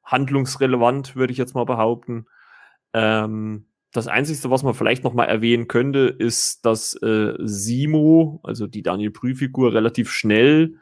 handlungsrelevant, 0.03 1.15
würde 1.15 1.31
ich 1.31 1.37
jetzt 1.37 1.53
mal 1.53 1.65
behaupten. 1.65 2.25
Ähm, 2.93 3.67
das 3.91 4.07
Einzige, 4.07 4.49
was 4.49 4.63
man 4.63 4.73
vielleicht 4.73 5.03
noch 5.03 5.13
mal 5.13 5.25
erwähnen 5.25 5.67
könnte, 5.67 5.99
ist, 5.99 6.65
dass 6.65 6.95
äh, 7.01 7.33
Simo, 7.37 8.41
also 8.43 8.65
die 8.65 8.81
Daniel 8.81 9.11
Prüfigur, 9.11 9.73
relativ 9.73 10.11
schnell, 10.11 10.79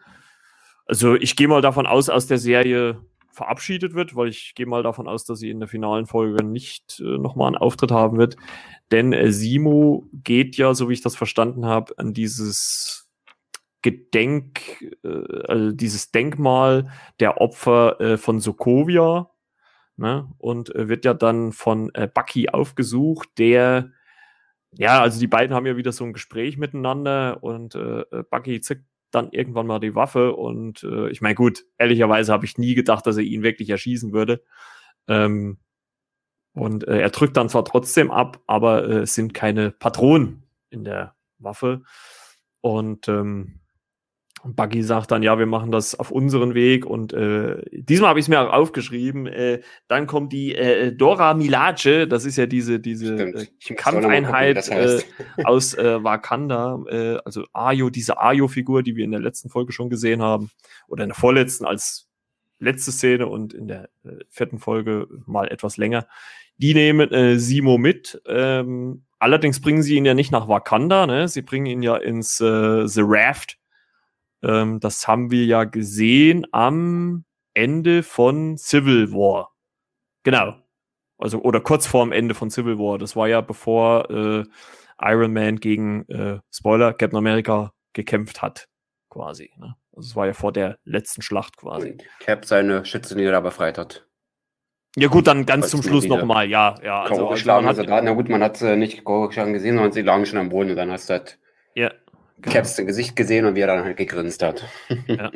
also 0.86 1.16
ich 1.16 1.36
gehe 1.36 1.50
mal 1.50 1.62
davon 1.62 1.86
aus, 1.86 2.10
aus 2.10 2.28
der 2.28 2.38
Serie 2.38 3.02
verabschiedet 3.32 3.96
wird, 3.96 4.16
weil 4.16 4.30
ich 4.30 4.56
gehe 4.56 4.66
mal 4.66 4.84
davon 4.84 5.08
aus, 5.08 5.26
dass 5.26 5.40
sie 5.40 5.50
in 5.50 5.60
der 5.60 5.68
finalen 5.68 6.06
Folge 6.06 6.46
nicht 6.46 7.02
äh, 7.02 7.18
noch 7.18 7.36
mal 7.36 7.48
einen 7.48 7.58
Auftritt 7.58 7.92
haben 7.92 8.18
wird. 8.18 8.38
Denn 8.92 9.12
äh, 9.12 9.32
Simo 9.34 10.08
geht 10.14 10.56
ja, 10.56 10.74
so 10.74 10.88
wie 10.88 10.94
ich 10.94 11.02
das 11.02 11.16
verstanden 11.16 11.66
habe, 11.66 11.98
an 11.98 12.14
dieses 12.14 13.03
Gedenk, 13.84 14.82
äh, 15.04 15.48
also 15.48 15.72
dieses 15.74 16.12
Denkmal 16.12 16.90
der 17.20 17.40
Opfer 17.40 18.02
äh, 18.02 18.18
von 18.18 18.40
Sokovia, 18.40 19.30
ne? 19.98 20.28
Und 20.40 20.74
äh, 20.74 20.90
wird 20.90 21.06
ja 21.06 21.14
dann 21.14 21.52
von 21.52 21.94
äh, 21.94 22.08
Bucky 22.12 22.50
aufgesucht, 22.50 23.30
der 23.38 23.92
ja, 24.76 25.02
also 25.02 25.20
die 25.20 25.28
beiden 25.28 25.56
haben 25.56 25.68
ja 25.68 25.78
wieder 25.78 25.92
so 25.92 26.04
ein 26.04 26.14
Gespräch 26.14 26.58
miteinander 26.58 27.44
und 27.44 27.76
äh, 27.76 28.02
äh, 28.02 28.24
Bucky 28.28 28.60
zückt 28.60 28.86
dann 29.12 29.30
irgendwann 29.32 29.68
mal 29.68 29.80
die 29.80 29.94
Waffe 29.94 30.36
und 30.36 30.84
ich 31.12 31.22
meine, 31.22 31.36
gut, 31.36 31.66
ehrlicherweise 31.78 32.34
habe 32.34 32.46
ich 32.46 32.58
nie 32.58 32.74
gedacht, 32.74 33.06
dass 33.06 33.16
er 33.16 33.22
ihn 33.22 33.44
wirklich 33.44 33.70
erschießen 33.70 34.12
würde. 34.12 34.42
Ähm, 35.08 35.60
und 36.54 36.86
er 36.86 37.12
drückt 37.12 37.38
dann 37.38 37.48
zwar 37.48 37.64
trotzdem 37.64 38.10
ab, 38.10 38.42
aber 38.48 38.84
es 38.86 39.14
sind 39.14 39.36
keine 39.36 39.70
Patronen 39.70 40.48
in 40.72 40.84
der 40.84 41.14
Waffe. 41.38 41.84
Und 42.62 43.08
ähm, 43.08 43.60
Buggy 44.46 44.84
sagt 44.84 45.12
dann, 45.12 45.24
ja, 45.24 45.40
wir 45.40 45.46
machen 45.46 45.72
das 45.72 45.96
auf 45.96 46.12
unseren 46.12 46.54
Weg. 46.54 46.86
Und 46.86 47.14
äh, 47.14 47.64
diesmal 47.72 48.10
habe 48.10 48.20
ich 48.20 48.26
es 48.26 48.30
mir 48.30 48.42
auch 48.42 48.52
aufgeschrieben. 48.52 49.26
Äh, 49.28 49.62
dann 49.88 50.06
kommt 50.06 50.34
die 50.34 50.54
äh, 50.54 50.92
Dora 50.94 51.34
Milaje, 51.34 52.08
das 52.08 52.26
ist 52.26 52.38
ja 52.38 52.46
diese, 52.46 52.80
diese 52.80 53.16
äh, 53.16 53.32
gucken, 53.32 53.76
Kampfeinheit 53.78 54.58
das 54.58 54.70
äh, 54.70 55.02
aus 55.46 55.74
äh, 55.76 56.04
Wakanda, 56.04 56.84
äh, 56.90 57.18
also 57.24 57.46
Ayo, 57.54 57.90
diese 57.90 58.20
Ayo-Figur, 58.20 58.84
die 58.84 58.96
wir 58.96 59.06
in 59.06 59.12
der 59.12 59.22
letzten 59.22 59.50
Folge 59.50 59.72
schon 59.72 59.90
gesehen 59.90 60.22
haben, 60.22 60.50
oder 60.88 61.04
in 61.04 61.10
der 61.10 61.16
vorletzten 61.16 61.66
als 61.66 62.10
letzte 62.60 62.92
Szene 62.92 63.28
und 63.28 63.54
in 63.54 63.68
der 63.68 63.90
äh, 64.04 64.18
vierten 64.30 64.60
Folge 64.60 65.08
mal 65.26 65.48
etwas 65.48 65.78
länger. 65.78 66.08
Die 66.58 66.74
nehmen 66.74 67.12
äh, 67.12 67.40
Simo 67.40 67.78
mit. 67.78 68.22
Ähm, 68.28 69.06
allerdings 69.20 69.60
bringen 69.60 69.84
sie 69.84 69.96
ihn 69.96 70.06
ja 70.06 70.14
nicht 70.14 70.32
nach 70.32 70.48
Wakanda, 70.48 71.08
ne? 71.08 71.28
Sie 71.28 71.42
bringen 71.42 71.66
ihn 71.66 71.82
ja 71.82 71.96
ins 71.96 72.40
äh, 72.40 72.88
The 72.88 73.02
Raft. 73.04 73.58
Ähm, 74.44 74.80
das 74.80 75.08
haben 75.08 75.32
wir 75.32 75.46
ja 75.46 75.64
gesehen 75.64 76.46
am 76.52 77.26
Ende 77.54 78.04
von 78.04 78.58
Civil 78.58 79.12
War. 79.12 79.52
Genau. 80.24 80.56
Also, 81.18 81.42
oder 81.42 81.62
kurz 81.62 81.88
vorm 81.88 82.12
Ende 82.12 82.34
von 82.34 82.50
Civil 82.50 82.78
War. 82.78 82.98
Das 82.98 83.16
war 83.16 83.28
ja 83.28 83.42
bevor 83.42 84.10
äh, 84.10 84.44
Iron 85.02 85.34
Man 85.34 85.58
gegen, 85.58 86.08
äh, 86.10 86.40
Spoiler, 86.52 86.94
Captain 86.94 87.18
America 87.18 87.72
gekämpft 87.94 88.42
hat, 88.42 88.68
quasi. 89.10 89.52
Ne? 89.58 89.76
Also 89.96 90.10
es 90.10 90.16
war 90.16 90.26
ja 90.26 90.34
vor 90.34 90.52
der 90.52 90.80
letzten 90.84 91.22
Schlacht 91.22 91.58
quasi. 91.58 91.92
Und 91.92 92.04
Cap 92.20 92.46
seine 92.46 92.84
Schützlinge 92.86 93.32
da 93.32 93.40
befreit 93.40 93.78
hat. 93.78 94.08
Ja 94.96 95.08
gut, 95.08 95.26
dann 95.26 95.46
ganz 95.46 95.70
zum 95.70 95.82
Schluss 95.82 96.06
nochmal, 96.06 96.48
ja, 96.48 96.76
ja. 96.84 97.02
Also, 97.02 97.14
Also, 97.14 97.28
also 97.30 97.52
man 97.52 97.66
also 97.66 97.82
hat, 97.82 97.90
da, 97.90 98.02
na 98.02 98.12
gut, 98.12 98.30
man 98.30 98.44
hat 98.44 98.58
sie 98.58 98.76
nicht 98.76 99.04
K.O. 99.04 99.28
geschlagen 99.28 99.54
gesehen, 99.54 99.76
sondern 99.76 99.92
sie 99.92 100.04
lagen 100.04 100.26
schon 100.26 100.38
am 100.38 100.50
Boden 100.50 100.72
und 100.72 100.76
dann 100.76 100.92
hast 100.92 101.10
du 101.10 101.14
halt 101.14 101.40
ja, 101.76 101.92
genau. 102.44 102.54
Caps 102.54 102.78
im 102.80 102.88
Gesicht 102.88 103.16
gesehen 103.16 103.46
und 103.46 103.56
wie 103.56 103.62
er 103.62 103.68
dann 103.68 103.84
halt 103.84 103.98
gegrinst 103.98 104.44
hat. 104.44 104.64
Ja. 105.08 105.32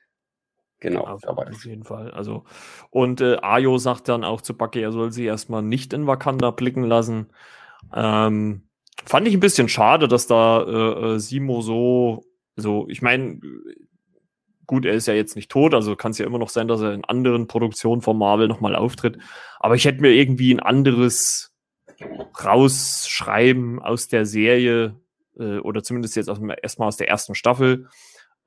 genau, 0.80 1.02
Auf, 1.02 1.26
aber 1.26 1.48
auf 1.48 1.64
jeden 1.64 1.84
Fall. 1.84 2.10
Also, 2.10 2.44
und 2.90 3.20
äh, 3.20 3.36
Ayo 3.40 3.78
sagt 3.78 4.08
dann 4.08 4.24
auch 4.24 4.40
zu 4.40 4.56
Bucky, 4.56 4.80
er 4.80 4.92
soll 4.92 5.12
sie 5.12 5.24
erstmal 5.24 5.62
nicht 5.62 5.92
in 5.92 6.06
Wakanda 6.06 6.50
blicken 6.50 6.84
lassen. 6.84 7.30
Ähm, 7.94 8.62
fand 9.04 9.28
ich 9.28 9.34
ein 9.34 9.40
bisschen 9.40 9.68
schade, 9.68 10.08
dass 10.08 10.26
da 10.26 10.62
äh, 10.62 11.14
äh, 11.14 11.18
Simo 11.18 11.60
so, 11.60 12.24
so, 12.56 12.86
ich 12.88 13.02
meine, 13.02 13.40
gut, 14.66 14.84
er 14.84 14.94
ist 14.94 15.06
ja 15.06 15.14
jetzt 15.14 15.36
nicht 15.36 15.50
tot, 15.50 15.74
also 15.74 15.96
kann 15.96 16.12
es 16.12 16.18
ja 16.18 16.26
immer 16.26 16.38
noch 16.38 16.48
sein, 16.48 16.68
dass 16.68 16.80
er 16.80 16.92
in 16.92 17.04
anderen 17.04 17.46
Produktionen 17.46 18.02
von 18.02 18.16
Marvel 18.16 18.48
nochmal 18.48 18.76
auftritt. 18.76 19.18
Aber 19.58 19.74
ich 19.74 19.84
hätte 19.84 20.00
mir 20.00 20.12
irgendwie 20.12 20.52
ein 20.52 20.60
anderes 20.60 21.52
rausschreiben 22.42 23.80
aus 23.80 24.08
der 24.08 24.26
Serie, 24.26 24.96
äh, 25.38 25.58
oder 25.58 25.82
zumindest 25.82 26.16
jetzt 26.16 26.28
erstmal 26.28 26.88
aus 26.88 26.96
der 26.96 27.08
ersten 27.08 27.34
Staffel, 27.34 27.88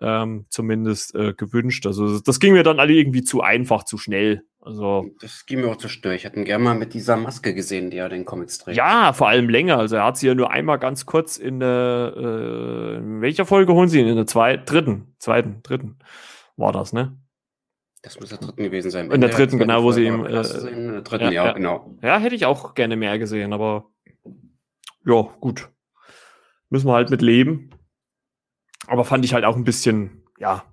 ähm, 0.02 0.46
zumindest 0.50 1.16
äh, 1.16 1.34
gewünscht. 1.34 1.86
Also 1.86 2.20
das 2.20 2.40
ging 2.40 2.54
mir 2.54 2.64
dann 2.64 2.80
alle 2.80 2.94
irgendwie 2.94 3.24
zu 3.24 3.42
einfach, 3.42 3.84
zu 3.84 3.98
schnell. 3.98 4.44
Also 4.60 5.06
das 5.22 5.46
ging 5.46 5.62
mir 5.62 5.68
auch 5.70 5.78
zu 5.78 5.88
schnell. 5.88 6.16
Ich 6.16 6.24
hätte 6.24 6.38
ihn 6.38 6.46
gerne 6.46 6.64
mal 6.64 6.76
mit 6.76 6.94
dieser 6.94 7.16
Maske 7.16 7.54
gesehen, 7.54 7.92
die 7.92 7.98
er 7.98 8.10
den 8.10 8.26
Comics 8.26 8.58
trägt. 8.58 8.78
ja, 8.78 9.14
vor 9.14 9.28
allem 9.28 9.48
länger. 9.48 9.78
Also 9.78 9.96
er 9.96 10.06
hat 10.06 10.18
sie 10.18 10.28
ja 10.28 10.36
nur 10.36 10.52
einmal 10.52 10.80
ganz 10.80 11.06
kurz 11.06 11.38
in 11.38 11.60
der 11.60 12.14
äh, 12.18 12.98
in 12.98 13.22
welcher 13.22 13.46
Folge 13.46 13.74
holen 13.74 13.90
sie 13.90 14.00
ihn? 14.00 14.08
In 14.08 14.16
der 14.16 14.28
zweiten, 14.28 14.66
dritten, 14.66 15.16
zweiten, 15.20 15.62
dritten 15.64 16.00
war 16.58 16.72
das, 16.72 16.94
ne? 16.94 17.18
Das 18.02 18.20
muss 18.20 18.30
der 18.30 18.38
dritten 18.38 18.64
gewesen 18.64 18.92
sein. 18.92 19.10
In 19.12 19.22
der 19.22 19.30
dritten, 19.30 19.52
zweiten 19.52 19.60
genau, 19.60 19.84
wo 19.84 19.92
sie 19.92 20.06
ihm, 20.06 20.26
äh, 20.26 20.44
in 20.70 20.92
der 20.94 21.02
dritten, 21.02 21.26
ja, 21.26 21.32
ja, 21.32 21.46
ja. 21.46 21.52
genau. 21.54 21.96
Ja, 22.02 22.20
hätte 22.20 22.36
ich 22.36 22.46
auch 22.46 22.74
gerne 22.74 22.96
mehr 22.96 23.18
gesehen, 23.18 23.54
aber 23.54 23.90
ja, 25.06 25.22
gut. 25.40 25.70
Müssen 26.76 26.90
wir 26.90 26.94
halt 26.96 27.10
mit 27.10 27.22
leben. 27.22 27.70
Aber 28.86 29.06
fand 29.06 29.24
ich 29.24 29.34
halt 29.34 29.46
auch 29.46 29.56
ein 29.56 29.64
bisschen, 29.64 30.26
ja, 30.38 30.66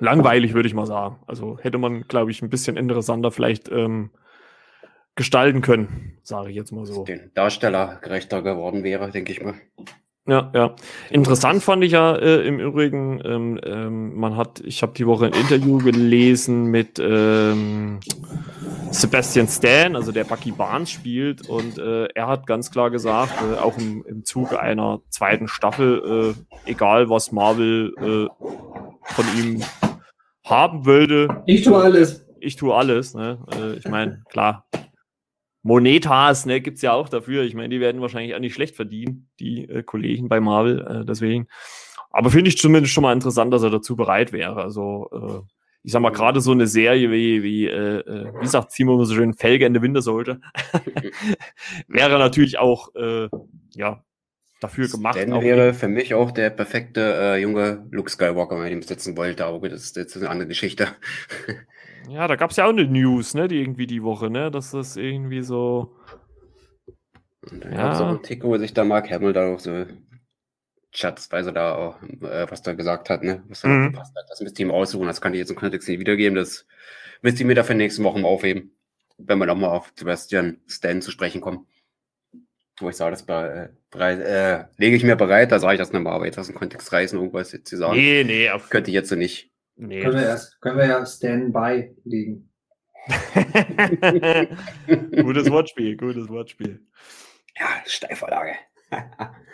langweilig, 0.00 0.54
würde 0.54 0.66
ich 0.66 0.74
mal 0.74 0.86
sagen. 0.86 1.20
Also 1.28 1.56
hätte 1.60 1.78
man, 1.78 2.02
glaube 2.08 2.32
ich, 2.32 2.42
ein 2.42 2.50
bisschen 2.50 2.76
interessanter 2.76 3.30
vielleicht 3.30 3.68
ähm, 3.68 4.10
gestalten 5.14 5.60
können, 5.60 6.18
sage 6.24 6.50
ich 6.50 6.56
jetzt 6.56 6.72
mal 6.72 6.84
so. 6.84 7.04
Den 7.04 7.30
Darsteller 7.34 8.00
gerechter 8.02 8.42
geworden 8.42 8.82
wäre, 8.82 9.08
denke 9.12 9.30
ich 9.30 9.40
mal. 9.40 9.54
Ja, 10.26 10.50
ja. 10.52 10.74
Interessant 11.08 11.62
fand 11.62 11.84
ich 11.84 11.92
ja 11.92 12.16
äh, 12.16 12.44
im 12.44 12.58
Übrigen, 12.58 13.22
ähm, 13.24 13.60
ähm, 13.64 14.16
man 14.16 14.36
hat, 14.36 14.58
ich 14.64 14.82
habe 14.82 14.94
die 14.94 15.06
Woche 15.06 15.26
ein 15.26 15.32
Interview 15.32 15.78
gelesen 15.78 16.64
mit 16.64 16.98
ähm, 16.98 18.00
Sebastian 18.90 19.48
Stan, 19.48 19.96
also 19.96 20.12
der 20.12 20.24
Bucky 20.24 20.52
Barnes 20.52 20.90
spielt, 20.90 21.48
und 21.48 21.78
äh, 21.78 22.06
er 22.14 22.26
hat 22.26 22.46
ganz 22.46 22.70
klar 22.70 22.90
gesagt, 22.90 23.32
äh, 23.42 23.58
auch 23.58 23.76
im, 23.78 24.04
im 24.06 24.24
Zuge 24.24 24.60
einer 24.60 25.00
zweiten 25.10 25.48
Staffel, 25.48 26.34
äh, 26.66 26.70
egal 26.70 27.10
was 27.10 27.32
Marvel 27.32 27.92
äh, 27.98 28.44
von 29.12 29.24
ihm 29.36 29.62
haben 30.44 30.86
würde, 30.86 31.42
Ich 31.46 31.62
tue 31.62 31.76
alles. 31.76 32.24
ich 32.40 32.56
tue 32.56 32.74
alles. 32.74 33.14
Ne? 33.14 33.38
Äh, 33.52 33.78
ich 33.78 33.88
meine, 33.88 34.22
klar. 34.30 34.66
Monetas, 35.62 36.46
ne, 36.46 36.60
gibt's 36.60 36.82
ja 36.82 36.92
auch 36.92 37.08
dafür. 37.08 37.42
Ich 37.42 37.54
meine, 37.54 37.70
die 37.70 37.80
werden 37.80 38.00
wahrscheinlich 38.00 38.36
auch 38.36 38.38
nicht 38.38 38.54
schlecht 38.54 38.76
verdienen, 38.76 39.28
die 39.40 39.68
äh, 39.68 39.82
Kollegen 39.82 40.28
bei 40.28 40.38
Marvel, 40.38 40.80
äh, 40.80 41.04
deswegen. 41.04 41.48
Aber 42.10 42.30
finde 42.30 42.48
ich 42.48 42.58
zumindest 42.58 42.94
schon 42.94 43.02
mal 43.02 43.12
interessant, 43.12 43.52
dass 43.52 43.64
er 43.64 43.70
dazu 43.70 43.96
bereit 43.96 44.32
wäre. 44.32 44.62
Also, 44.62 45.10
äh, 45.12 45.55
ich 45.86 45.92
sag 45.92 46.02
mal, 46.02 46.10
gerade 46.10 46.40
so 46.40 46.50
eine 46.50 46.66
Serie 46.66 47.12
wie, 47.12 47.44
wie, 47.44 47.66
äh, 47.66 48.00
äh, 48.00 48.32
wie 48.40 48.46
sagt 48.48 48.78
immer 48.80 49.04
so 49.04 49.14
schön, 49.14 49.34
Felge 49.34 49.66
in 49.66 49.72
der 49.72 49.82
Winter 49.82 50.02
sollte, 50.02 50.40
wäre 51.86 52.18
natürlich 52.18 52.58
auch, 52.58 52.92
äh, 52.96 53.28
ja, 53.76 54.02
dafür 54.60 54.88
gemacht. 54.88 55.16
Auch 55.30 55.42
wäre 55.42 55.74
für 55.74 55.86
mich 55.86 56.12
auch 56.12 56.32
der 56.32 56.50
perfekte 56.50 57.00
äh, 57.00 57.40
junge 57.40 57.86
Luke 57.92 58.10
Skywalker, 58.10 58.56
wenn 58.56 58.62
man 58.64 58.72
ihn 58.72 58.82
setzen 58.82 59.16
wollte, 59.16 59.44
aber 59.46 59.68
das 59.68 59.84
ist 59.84 59.96
jetzt 59.96 60.16
eine 60.16 60.28
andere 60.28 60.48
Geschichte. 60.48 60.88
Ja, 62.08 62.28
da 62.28 62.36
gab's 62.36 62.56
ja 62.56 62.66
auch 62.66 62.70
eine 62.70 62.86
News, 62.86 63.34
ne, 63.34 63.48
die 63.48 63.60
irgendwie 63.60 63.86
die 63.86 64.02
Woche, 64.02 64.30
ne, 64.30 64.50
dass 64.50 64.70
das 64.70 64.96
irgendwie 64.96 65.42
so, 65.42 65.96
Und 67.50 67.64
dann 67.64 67.72
Ja. 67.72 67.78
gab 67.78 67.92
es 67.92 68.00
auch 68.00 68.08
einen 68.08 68.22
Tick, 68.22 68.44
wo 68.44 68.56
sich 68.58 68.74
da 68.74 68.84
Mark 68.84 69.10
Hamill 69.10 69.32
da 69.32 69.52
auch 69.52 69.60
so 69.60 69.86
schatzweise 70.98 71.52
da 71.52 71.74
auch, 71.74 72.02
äh, 72.02 72.50
was 72.50 72.62
da 72.62 72.72
gesagt 72.72 73.10
hat, 73.10 73.22
ne? 73.22 73.42
Was 73.48 73.60
da 73.62 73.68
Mhm. 73.68 73.92
gepasst 73.92 74.14
hat. 74.16 74.24
Das 74.28 74.40
müsst 74.40 74.58
ihr 74.58 74.66
ihm 74.66 74.70
aussuchen, 74.72 75.06
das 75.06 75.20
kann 75.20 75.32
ich 75.34 75.38
jetzt 75.38 75.50
im 75.50 75.56
Kontext 75.56 75.88
nicht 75.88 76.00
wiedergeben. 76.00 76.36
Das 76.36 76.66
müsst 77.22 77.38
ihr 77.40 77.46
mir 77.46 77.54
dafür 77.54 77.74
nächste 77.74 78.02
Woche 78.02 78.18
mal 78.18 78.28
aufheben, 78.28 78.72
wenn 79.18 79.38
wir 79.38 79.46
nochmal 79.46 79.70
auf 79.70 79.92
Sebastian 79.96 80.60
Stan 80.66 81.00
zu 81.02 81.10
sprechen 81.10 81.40
kommen. 81.40 81.66
Wo 82.78 82.90
ich 82.90 82.96
sage, 82.96 83.12
das 83.12 83.24
be- 83.24 83.74
bereit, 83.90 84.20
äh, 84.20 84.64
lege 84.76 84.96
ich 84.96 85.04
mir 85.04 85.16
bereit, 85.16 85.50
da 85.50 85.58
sage 85.58 85.74
ich 85.74 85.78
das 85.78 85.92
nochmal, 85.92 86.12
aber 86.14 86.26
jetzt 86.26 86.38
aus 86.38 86.46
dem 86.48 86.56
Kontext 86.56 86.92
reißen, 86.92 87.18
irgendwas 87.18 87.52
jetzt 87.52 87.68
zu 87.68 87.76
sagen, 87.78 87.96
nee, 87.96 88.22
nee, 88.24 88.50
auf, 88.50 88.68
könnte 88.68 88.90
ich 88.90 88.94
jetzt 88.94 89.08
so 89.08 89.16
nicht. 89.16 89.50
nee. 89.76 90.02
Können 90.02 90.18
wir, 90.18 90.26
erst, 90.26 90.60
können 90.60 90.76
wir 90.76 90.86
ja 90.86 91.06
Standby 91.06 91.96
legen. 92.04 92.50
gutes 95.22 95.50
Wortspiel, 95.50 95.96
gutes 95.96 96.28
Wortspiel. 96.28 96.80
Ja, 97.58 97.66
Steilvorlage. 97.86 98.52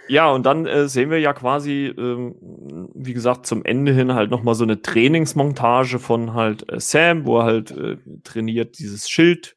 Ja, 0.08 0.30
und 0.30 0.44
dann 0.44 0.66
äh, 0.66 0.88
sehen 0.88 1.10
wir 1.10 1.20
ja 1.20 1.32
quasi, 1.32 1.86
ähm, 1.96 2.34
wie 2.94 3.14
gesagt, 3.14 3.46
zum 3.46 3.64
Ende 3.64 3.92
hin 3.92 4.14
halt 4.14 4.30
nochmal 4.30 4.54
so 4.54 4.64
eine 4.64 4.82
Trainingsmontage 4.82 5.98
von 5.98 6.34
halt 6.34 6.70
äh, 6.70 6.80
Sam, 6.80 7.24
wo 7.24 7.38
er 7.38 7.44
halt 7.44 7.70
äh, 7.70 7.96
trainiert, 8.24 8.78
dieses 8.78 9.08
Schild 9.08 9.56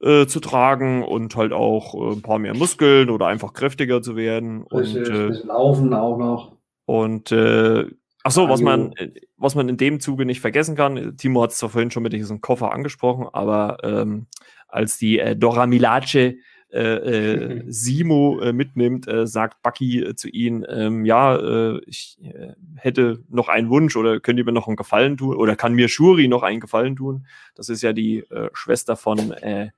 äh, 0.00 0.26
zu 0.26 0.40
tragen 0.40 1.02
und 1.02 1.34
halt 1.36 1.52
auch 1.52 1.94
äh, 1.94 2.14
ein 2.14 2.22
paar 2.22 2.38
mehr 2.38 2.54
Muskeln 2.54 3.10
oder 3.10 3.26
einfach 3.26 3.52
kräftiger 3.52 4.02
zu 4.02 4.16
werden. 4.16 4.62
Und, 4.62 4.94
Bisschen, 4.94 5.32
äh, 5.32 5.46
Laufen 5.46 5.92
auch 5.94 6.16
noch. 6.16 6.56
und 6.86 7.32
äh, 7.32 7.86
ach 8.22 8.30
so, 8.30 8.48
was 8.48 8.60
Ajo. 8.60 8.64
man, 8.64 8.94
was 9.36 9.56
man 9.56 9.68
in 9.68 9.76
dem 9.76 9.98
Zuge 10.00 10.26
nicht 10.26 10.40
vergessen 10.40 10.76
kann, 10.76 11.16
Timo 11.16 11.42
hat 11.42 11.50
es 11.50 11.58
zwar 11.58 11.70
vorhin 11.70 11.90
schon 11.90 12.04
mit 12.04 12.12
diesem 12.12 12.40
Koffer 12.40 12.72
angesprochen, 12.72 13.26
aber 13.32 13.78
ähm, 13.82 14.26
als 14.68 14.96
die 14.96 15.20
Dora 15.36 15.66
Milace 15.66 16.36
äh, 16.74 16.80
äh, 16.80 17.62
Simo 17.68 18.40
äh, 18.40 18.52
mitnimmt, 18.52 19.06
äh, 19.06 19.26
sagt 19.26 19.62
Bucky 19.62 20.02
äh, 20.02 20.14
zu 20.16 20.28
ihnen, 20.28 20.66
ähm, 20.68 21.04
ja, 21.04 21.36
äh, 21.36 21.80
ich 21.86 22.18
äh, 22.22 22.52
hätte 22.76 23.22
noch 23.28 23.48
einen 23.48 23.70
Wunsch 23.70 23.96
oder 23.96 24.20
könnt 24.20 24.38
ihr 24.38 24.44
mir 24.44 24.52
noch 24.52 24.66
einen 24.66 24.76
Gefallen 24.76 25.16
tun 25.16 25.36
oder 25.36 25.56
kann 25.56 25.74
mir 25.74 25.88
Shuri 25.88 26.26
noch 26.28 26.42
einen 26.42 26.60
Gefallen 26.60 26.96
tun? 26.96 27.26
Das 27.54 27.68
ist 27.68 27.82
ja 27.82 27.92
die 27.92 28.18
äh, 28.30 28.50
Schwester 28.52 28.96
von 28.96 29.32
äh, 29.32 29.70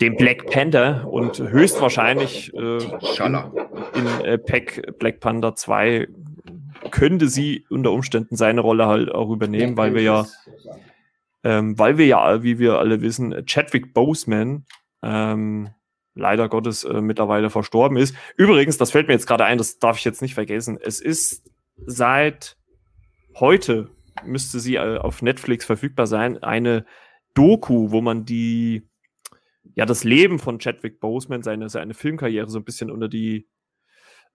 dem 0.00 0.16
Black 0.16 0.50
Panther 0.50 1.08
und 1.10 1.38
höchstwahrscheinlich 1.40 2.54
äh, 2.54 2.78
in 2.78 4.24
äh, 4.24 4.38
Pack 4.38 4.98
Black 4.98 5.20
Panther 5.20 5.54
2 5.54 6.08
könnte 6.90 7.28
sie 7.28 7.64
unter 7.70 7.90
Umständen 7.92 8.36
seine 8.36 8.60
Rolle 8.60 8.86
halt 8.86 9.10
auch 9.10 9.30
übernehmen, 9.30 9.76
weil 9.76 9.94
wir 9.94 10.02
ja, 10.02 10.26
ähm, 11.42 11.78
weil 11.78 11.98
wir 11.98 12.06
ja, 12.06 12.42
wie 12.42 12.58
wir 12.58 12.78
alle 12.78 13.00
wissen, 13.00 13.44
Chadwick 13.46 13.94
Boseman 13.94 14.64
ähm, 15.06 15.70
leider 16.14 16.48
Gottes 16.48 16.82
äh, 16.82 17.00
mittlerweile 17.00 17.50
verstorben 17.50 17.96
ist. 17.96 18.16
Übrigens, 18.36 18.76
das 18.76 18.90
fällt 18.90 19.06
mir 19.06 19.14
jetzt 19.14 19.26
gerade 19.26 19.44
ein, 19.44 19.58
das 19.58 19.78
darf 19.78 19.98
ich 19.98 20.04
jetzt 20.04 20.22
nicht 20.22 20.34
vergessen. 20.34 20.78
Es 20.82 21.00
ist 21.00 21.48
seit 21.86 22.56
heute 23.38 23.90
müsste 24.24 24.58
sie 24.58 24.76
äh, 24.76 24.98
auf 24.98 25.22
Netflix 25.22 25.64
verfügbar 25.64 26.06
sein, 26.06 26.42
eine 26.42 26.86
Doku, 27.34 27.90
wo 27.90 28.00
man 28.00 28.24
die 28.24 28.88
ja 29.74 29.84
das 29.84 30.04
Leben 30.04 30.38
von 30.38 30.58
Chadwick 30.58 31.00
Boseman, 31.00 31.42
seine 31.42 31.68
seine 31.68 31.94
Filmkarriere 31.94 32.48
so 32.48 32.58
ein 32.58 32.64
bisschen 32.64 32.90
unter 32.90 33.08
die 33.08 33.46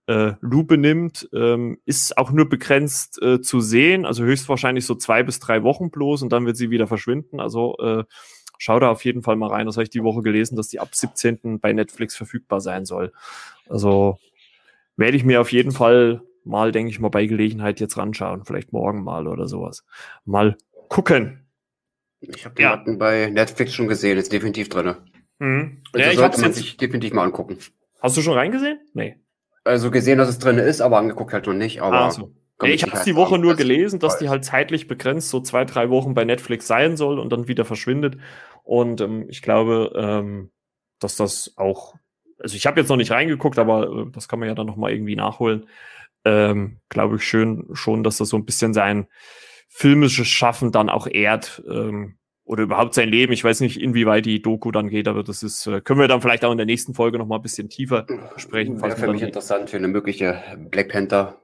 äh, 0.07 0.33
Lupe 0.39 0.77
nimmt, 0.77 1.27
ähm, 1.33 1.79
ist 1.85 2.17
auch 2.17 2.31
nur 2.31 2.47
begrenzt 2.47 3.19
äh, 3.23 3.41
zu 3.41 3.59
sehen, 3.59 4.05
also 4.05 4.23
höchstwahrscheinlich 4.23 4.85
so 4.85 4.95
zwei 4.95 5.23
bis 5.23 5.39
drei 5.39 5.63
Wochen 5.63 5.89
bloß 5.89 6.21
und 6.21 6.31
dann 6.31 6.45
wird 6.45 6.57
sie 6.57 6.69
wieder 6.69 6.87
verschwinden. 6.87 7.39
Also 7.39 7.75
äh, 7.79 8.03
schau 8.61 8.79
da 8.79 8.91
auf 8.91 9.03
jeden 9.05 9.23
Fall 9.23 9.35
mal 9.37 9.49
rein. 9.49 9.65
Das 9.65 9.75
habe 9.75 9.83
ich 9.83 9.89
die 9.89 10.03
Woche 10.03 10.21
gelesen, 10.21 10.55
dass 10.55 10.67
die 10.67 10.79
ab 10.79 10.93
17. 10.93 11.59
bei 11.59 11.73
Netflix 11.73 12.15
verfügbar 12.15 12.61
sein 12.61 12.85
soll. 12.85 13.11
Also 13.67 14.19
werde 14.97 15.17
ich 15.17 15.23
mir 15.23 15.41
auf 15.41 15.51
jeden 15.51 15.71
Fall 15.71 16.21
mal, 16.43 16.71
denke 16.71 16.91
ich 16.91 16.99
mal, 16.99 17.09
bei 17.09 17.25
Gelegenheit 17.25 17.79
jetzt 17.79 17.97
ranschauen. 17.97 18.45
Vielleicht 18.45 18.71
morgen 18.71 19.03
mal 19.03 19.27
oder 19.27 19.47
sowas. 19.47 19.83
Mal 20.25 20.57
gucken. 20.89 21.47
Ich 22.19 22.45
habe 22.45 22.53
den 22.53 22.63
Ja. 22.63 22.75
Button 22.75 22.99
bei 22.99 23.29
Netflix 23.31 23.73
schon 23.73 23.87
gesehen, 23.87 24.19
ist 24.19 24.31
definitiv 24.31 24.69
drin. 24.69 24.95
Mhm. 25.39 25.81
Also 25.91 26.05
Ja, 26.05 26.11
ich 26.11 26.19
sollte 26.19 26.39
man 26.41 26.49
jetzt, 26.51 26.57
sich 26.59 26.77
definitiv 26.77 27.13
mal 27.13 27.23
angucken. 27.23 27.57
hast 27.99 28.15
du 28.15 28.21
schon 28.21 28.33
reingesehen? 28.37 28.79
Nee. 28.93 29.15
Also 29.63 29.89
gesehen, 29.89 30.19
dass 30.19 30.29
es 30.29 30.37
drin 30.37 30.59
ist, 30.59 30.81
aber 30.81 30.99
angeguckt 30.99 31.33
halt 31.33 31.47
noch 31.47 31.53
nicht. 31.53 31.81
Aber 31.81 31.99
Ah, 31.99 32.11
so. 32.11 32.31
ich 32.63 32.83
habe 32.83 32.95
es 32.95 33.03
die 33.05 33.15
Woche 33.15 33.39
nur 33.39 33.55
gelesen, 33.55 33.99
dass 33.99 34.17
die 34.19 34.29
halt 34.29 34.45
zeitlich 34.45 34.87
begrenzt 34.87 35.29
so 35.29 35.39
zwei, 35.39 35.65
drei 35.65 35.89
Wochen 35.89 36.13
bei 36.13 36.25
Netflix 36.25 36.67
sein 36.67 36.95
soll 36.97 37.19
und 37.19 37.31
dann 37.31 37.47
wieder 37.47 37.65
verschwindet. 37.65 38.17
Und 38.63 39.01
ähm, 39.01 39.25
ich 39.29 39.41
glaube, 39.41 39.91
ähm, 39.95 40.51
dass 40.99 41.15
das 41.15 41.53
auch, 41.57 41.95
also 42.39 42.55
ich 42.55 42.65
habe 42.67 42.79
jetzt 42.79 42.89
noch 42.89 42.97
nicht 42.97 43.11
reingeguckt, 43.11 43.59
aber 43.59 44.07
äh, 44.07 44.11
das 44.11 44.27
kann 44.27 44.39
man 44.39 44.47
ja 44.47 44.55
dann 44.55 44.67
noch 44.67 44.77
mal 44.77 44.91
irgendwie 44.91 45.15
nachholen. 45.15 45.67
Ähm, 46.23 46.79
glaube 46.89 47.15
ich 47.15 47.23
schön 47.23 47.67
schon, 47.73 48.03
dass 48.03 48.17
das 48.17 48.29
so 48.29 48.37
ein 48.37 48.45
bisschen 48.45 48.73
sein 48.73 49.07
filmisches 49.67 50.27
Schaffen 50.27 50.71
dann 50.71 50.89
auch 50.89 51.07
ehrt. 51.07 51.63
Ähm, 51.67 52.17
oder 52.43 52.63
überhaupt 52.63 52.93
sein 52.95 53.07
Leben. 53.07 53.31
Ich 53.31 53.45
weiß 53.45 53.61
nicht, 53.61 53.79
inwieweit 53.79 54.25
die 54.25 54.41
Doku 54.41 54.71
dann 54.71 54.89
geht, 54.89 55.07
aber 55.07 55.23
das 55.23 55.41
ist, 55.41 55.67
äh, 55.67 55.79
können 55.79 56.01
wir 56.01 56.09
dann 56.09 56.21
vielleicht 56.21 56.43
auch 56.43 56.51
in 56.51 56.57
der 56.57 56.65
nächsten 56.65 56.93
Folge 56.93 57.17
noch 57.17 57.25
mal 57.25 57.37
ein 57.37 57.41
bisschen 57.41 57.69
tiefer 57.69 58.05
besprechen. 58.33 58.81
Wäre 58.81 58.97
für 58.97 59.11
mich 59.11 59.21
interessant 59.21 59.69
für 59.69 59.77
eine 59.77 59.87
mögliche 59.87 60.43
Black 60.69 60.89
Panther 60.89 61.41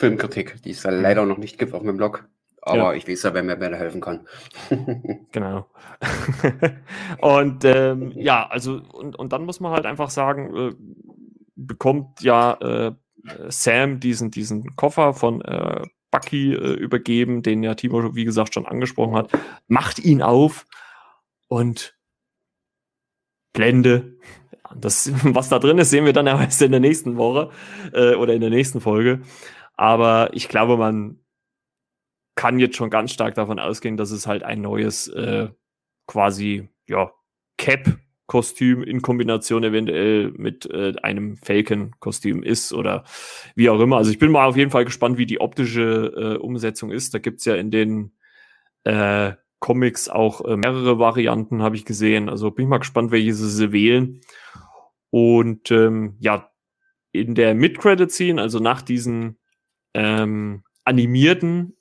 Filmkritik, 0.00 0.60
die 0.62 0.70
es 0.70 0.82
leider 0.82 1.24
noch 1.24 1.38
nicht 1.38 1.58
gibt 1.58 1.72
auf 1.72 1.82
meinem 1.82 1.98
Blog. 1.98 2.28
Aber 2.62 2.76
ja. 2.76 2.92
ich 2.94 3.08
weiß 3.08 3.22
ja, 3.22 3.34
wer 3.34 3.42
mir 3.42 3.56
mehr 3.56 3.76
helfen 3.76 4.00
kann. 4.00 4.26
genau. 5.32 5.66
und 7.20 7.64
ähm, 7.64 8.12
ja, 8.16 8.46
also, 8.46 8.80
und, 8.92 9.16
und 9.16 9.32
dann 9.32 9.44
muss 9.44 9.60
man 9.60 9.72
halt 9.72 9.86
einfach 9.86 10.10
sagen, 10.10 10.56
äh, 10.56 10.74
bekommt 11.56 12.20
ja 12.20 12.54
äh, 12.60 12.92
Sam 13.48 14.00
diesen, 14.00 14.30
diesen 14.30 14.76
Koffer 14.76 15.14
von 15.14 15.42
äh, 15.42 15.82
Bucky 16.10 16.52
äh, 16.52 16.74
übergeben, 16.74 17.42
den 17.42 17.62
ja 17.62 17.74
Timo, 17.74 18.14
wie 18.14 18.24
gesagt, 18.24 18.54
schon 18.54 18.66
angesprochen 18.66 19.14
hat, 19.14 19.30
macht 19.68 19.98
ihn 19.98 20.22
auf 20.22 20.66
und 21.48 21.96
Blende. 23.52 24.16
Das, 24.74 25.10
was 25.24 25.48
da 25.48 25.58
drin 25.58 25.78
ist, 25.78 25.90
sehen 25.90 26.04
wir 26.04 26.12
dann 26.12 26.26
erst 26.26 26.62
in 26.62 26.72
der 26.72 26.80
nächsten 26.80 27.16
Woche 27.16 27.50
äh, 27.92 28.14
oder 28.14 28.34
in 28.34 28.40
der 28.40 28.50
nächsten 28.50 28.80
Folge. 28.80 29.22
Aber 29.76 30.30
ich 30.32 30.48
glaube, 30.48 30.76
man 30.76 31.18
kann 32.34 32.58
jetzt 32.58 32.76
schon 32.76 32.90
ganz 32.90 33.12
stark 33.12 33.34
davon 33.34 33.58
ausgehen, 33.58 33.96
dass 33.96 34.10
es 34.10 34.26
halt 34.26 34.42
ein 34.42 34.60
neues 34.60 35.08
äh, 35.08 35.48
quasi 36.06 36.68
ja 36.88 37.12
Cap 37.56 37.98
Kostüm 38.30 38.84
in 38.84 39.02
Kombination 39.02 39.64
eventuell 39.64 40.30
mit 40.36 40.64
äh, 40.70 40.94
einem 41.02 41.36
Falcon-Kostüm 41.36 42.44
ist 42.44 42.72
oder 42.72 43.02
wie 43.56 43.68
auch 43.68 43.80
immer. 43.80 43.96
Also 43.96 44.12
ich 44.12 44.20
bin 44.20 44.30
mal 44.30 44.46
auf 44.46 44.56
jeden 44.56 44.70
Fall 44.70 44.84
gespannt, 44.84 45.18
wie 45.18 45.26
die 45.26 45.40
optische 45.40 46.12
äh, 46.16 46.38
Umsetzung 46.38 46.92
ist. 46.92 47.12
Da 47.12 47.18
gibt's 47.18 47.44
ja 47.44 47.56
in 47.56 47.72
den 47.72 48.12
äh, 48.84 49.32
Comics 49.58 50.08
auch 50.08 50.44
äh, 50.44 50.56
mehrere 50.56 51.00
Varianten, 51.00 51.60
habe 51.60 51.74
ich 51.74 51.84
gesehen. 51.84 52.28
Also 52.28 52.52
bin 52.52 52.66
ich 52.66 52.70
mal 52.70 52.78
gespannt, 52.78 53.10
welche 53.10 53.34
sie 53.34 53.72
wählen. 53.72 54.20
Und 55.10 55.72
ähm, 55.72 56.14
ja, 56.20 56.52
in 57.10 57.34
der 57.34 57.56
Mid-Credit-Scene, 57.56 58.40
also 58.40 58.60
nach 58.60 58.80
diesen 58.82 59.40
ähm, 59.92 60.62
animierten 60.84 61.76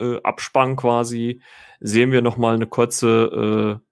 äh, 0.00 0.20
Abspann 0.22 0.76
quasi, 0.76 1.42
sehen 1.80 2.12
wir 2.12 2.22
noch 2.22 2.36
mal 2.36 2.54
eine 2.54 2.66
kurze 2.66 3.80
äh, 3.80 3.84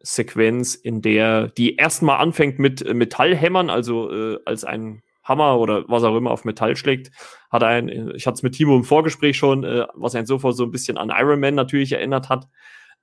Sequenz, 0.00 0.74
in 0.74 1.00
der 1.02 1.48
die 1.48 1.76
erstmal 1.76 2.18
anfängt 2.18 2.58
mit 2.58 2.82
äh, 2.82 2.94
Metallhämmern, 2.94 3.70
also 3.70 4.10
äh, 4.10 4.38
als 4.44 4.64
ein 4.64 5.02
Hammer 5.22 5.58
oder 5.58 5.84
was 5.88 6.02
auch 6.02 6.16
immer 6.16 6.32
auf 6.32 6.44
Metall 6.44 6.76
schlägt, 6.76 7.12
hat 7.50 7.62
ein, 7.62 7.88
ich 8.14 8.26
hatte 8.26 8.34
es 8.34 8.42
mit 8.42 8.54
Timo 8.54 8.76
im 8.76 8.84
Vorgespräch 8.84 9.36
schon, 9.36 9.64
äh, 9.64 9.86
was 9.94 10.14
einen 10.14 10.26
sofort 10.26 10.56
so 10.56 10.64
ein 10.64 10.72
bisschen 10.72 10.98
an 10.98 11.12
Iron 11.14 11.40
Man 11.40 11.54
natürlich 11.54 11.92
erinnert 11.92 12.28
hat. 12.28 12.48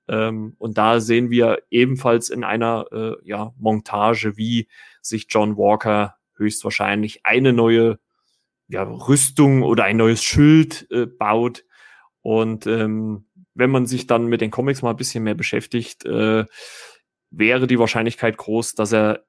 Ähm, 0.08 0.54
und 0.58 0.76
da 0.76 1.00
sehen 1.00 1.30
wir 1.30 1.62
ebenfalls 1.70 2.28
in 2.28 2.44
einer 2.44 2.86
äh, 2.92 3.14
ja, 3.24 3.52
Montage, 3.58 4.36
wie 4.36 4.68
sich 5.00 5.26
John 5.30 5.56
Walker 5.56 6.16
höchstwahrscheinlich 6.36 7.24
eine 7.24 7.52
neue 7.52 7.98
ja, 8.68 8.82
Rüstung 8.82 9.62
oder 9.62 9.84
ein 9.84 9.96
neues 9.96 10.22
Schild 10.22 10.86
äh, 10.90 11.06
baut. 11.06 11.64
Und 12.22 12.66
ähm, 12.66 13.26
wenn 13.54 13.70
man 13.70 13.86
sich 13.86 14.06
dann 14.06 14.26
mit 14.26 14.40
den 14.40 14.50
Comics 14.50 14.82
mal 14.82 14.90
ein 14.90 14.96
bisschen 14.96 15.24
mehr 15.24 15.34
beschäftigt, 15.34 16.04
äh, 16.04 16.44
wäre 17.30 17.66
die 17.66 17.78
Wahrscheinlichkeit 17.78 18.36
groß, 18.36 18.74
dass 18.74 18.92
er 18.92 19.24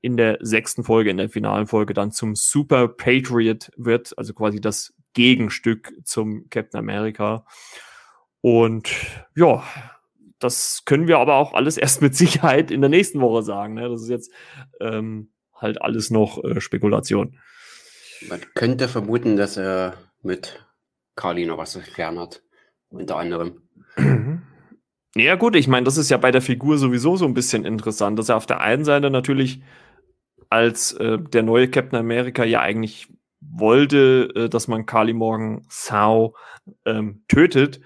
in 0.00 0.16
der 0.16 0.38
sechsten 0.40 0.84
Folge, 0.84 1.10
in 1.10 1.16
der 1.16 1.30
finalen 1.30 1.66
Folge 1.66 1.94
dann 1.94 2.12
zum 2.12 2.34
Super 2.34 2.88
Patriot 2.88 3.70
wird, 3.76 4.16
also 4.18 4.34
quasi 4.34 4.60
das 4.60 4.92
Gegenstück 5.14 5.92
zum 6.04 6.50
Captain 6.50 6.78
America. 6.78 7.46
Und 8.42 8.90
ja, 9.34 9.64
das 10.38 10.82
können 10.84 11.08
wir 11.08 11.18
aber 11.18 11.36
auch 11.36 11.54
alles 11.54 11.76
erst 11.78 12.02
mit 12.02 12.14
Sicherheit 12.14 12.70
in 12.70 12.82
der 12.82 12.90
nächsten 12.90 13.20
Woche 13.20 13.42
sagen. 13.42 13.74
Ne? 13.74 13.88
Das 13.88 14.02
ist 14.02 14.10
jetzt 14.10 14.30
ähm, 14.80 15.32
halt 15.54 15.80
alles 15.80 16.10
noch 16.10 16.42
äh, 16.44 16.60
Spekulation. 16.60 17.38
Man 18.28 18.40
könnte 18.54 18.88
vermuten, 18.88 19.36
dass 19.36 19.56
er 19.56 19.94
mit 20.22 20.66
Carly 21.16 21.46
noch 21.46 21.58
was 21.58 21.72
zu 21.72 21.80
klären 21.80 22.18
hat. 22.18 22.42
Unter 22.88 23.16
anderem. 23.16 23.62
Ja, 25.16 25.36
gut, 25.36 25.54
ich 25.54 25.68
meine, 25.68 25.84
das 25.84 25.96
ist 25.96 26.10
ja 26.10 26.16
bei 26.16 26.32
der 26.32 26.42
Figur 26.42 26.76
sowieso 26.76 27.16
so 27.16 27.24
ein 27.24 27.34
bisschen 27.34 27.64
interessant, 27.64 28.18
dass 28.18 28.30
er 28.30 28.36
auf 28.36 28.46
der 28.46 28.60
einen 28.60 28.84
Seite 28.84 29.10
natürlich 29.10 29.62
als 30.50 30.92
äh, 30.94 31.18
der 31.20 31.44
neue 31.44 31.68
Captain 31.68 31.98
America 31.98 32.44
ja 32.44 32.60
eigentlich 32.60 33.08
wollte, 33.40 34.28
äh, 34.34 34.48
dass 34.48 34.66
man 34.66 34.86
Carly 34.86 35.12
Morgan 35.12 35.64
Sau 35.68 36.34
ähm, 36.84 37.24
tötet. 37.28 37.80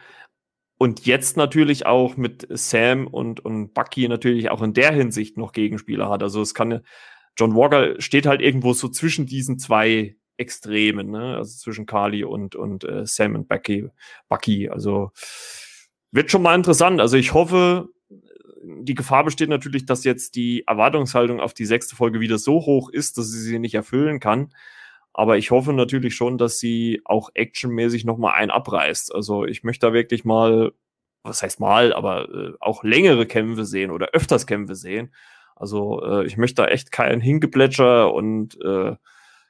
Und 0.78 1.06
jetzt 1.06 1.36
natürlich 1.36 1.86
auch 1.86 2.16
mit 2.16 2.46
Sam 2.50 3.06
und, 3.06 3.40
und 3.40 3.74
Bucky 3.74 4.08
natürlich 4.08 4.50
auch 4.50 4.62
in 4.62 4.72
der 4.72 4.92
Hinsicht 4.92 5.36
noch 5.36 5.52
Gegenspieler 5.52 6.08
hat. 6.08 6.22
Also 6.22 6.40
es 6.40 6.54
kann, 6.54 6.82
John 7.36 7.54
Walker 7.54 8.00
steht 8.00 8.26
halt 8.26 8.40
irgendwo 8.40 8.72
so 8.72 8.88
zwischen 8.88 9.26
diesen 9.26 9.58
zwei 9.58 10.16
Extremen, 10.38 11.10
ne? 11.10 11.36
Also 11.36 11.58
zwischen 11.58 11.86
Carly 11.86 12.24
und, 12.24 12.56
und 12.56 12.84
äh, 12.84 13.06
Sam 13.06 13.34
und 13.34 13.48
Bucky, 13.48 13.88
Bucky. 14.28 14.68
Also 14.68 15.10
wird 16.10 16.30
schon 16.30 16.42
mal 16.42 16.54
interessant. 16.54 17.00
Also 17.00 17.16
ich 17.16 17.34
hoffe, 17.34 17.88
die 18.62 18.94
Gefahr 18.94 19.24
besteht 19.24 19.48
natürlich, 19.48 19.86
dass 19.86 20.04
jetzt 20.04 20.34
die 20.34 20.64
Erwartungshaltung 20.66 21.40
auf 21.40 21.54
die 21.54 21.66
sechste 21.66 21.96
Folge 21.96 22.20
wieder 22.20 22.38
so 22.38 22.60
hoch 22.60 22.90
ist, 22.90 23.18
dass 23.18 23.30
sie 23.30 23.40
sie 23.40 23.58
nicht 23.58 23.74
erfüllen 23.74 24.20
kann. 24.20 24.52
Aber 25.12 25.36
ich 25.36 25.50
hoffe 25.50 25.72
natürlich 25.72 26.14
schon, 26.14 26.38
dass 26.38 26.58
sie 26.58 27.02
auch 27.04 27.30
actionmäßig 27.34 28.04
nochmal 28.04 28.34
einen 28.34 28.50
abreißt. 28.50 29.14
Also 29.14 29.44
ich 29.44 29.64
möchte 29.64 29.86
da 29.86 29.92
wirklich 29.92 30.24
mal, 30.24 30.72
was 31.22 31.42
heißt 31.42 31.60
mal, 31.60 31.92
aber 31.92 32.28
äh, 32.28 32.52
auch 32.60 32.84
längere 32.84 33.26
Kämpfe 33.26 33.64
sehen 33.64 33.90
oder 33.90 34.10
öfters 34.12 34.46
Kämpfe 34.46 34.76
sehen. 34.76 35.12
Also 35.56 36.02
äh, 36.04 36.26
ich 36.26 36.36
möchte 36.36 36.62
da 36.62 36.68
echt 36.68 36.92
keinen 36.92 37.20
Hingeplätscher 37.20 38.12
und 38.14 38.60
äh, 38.62 38.94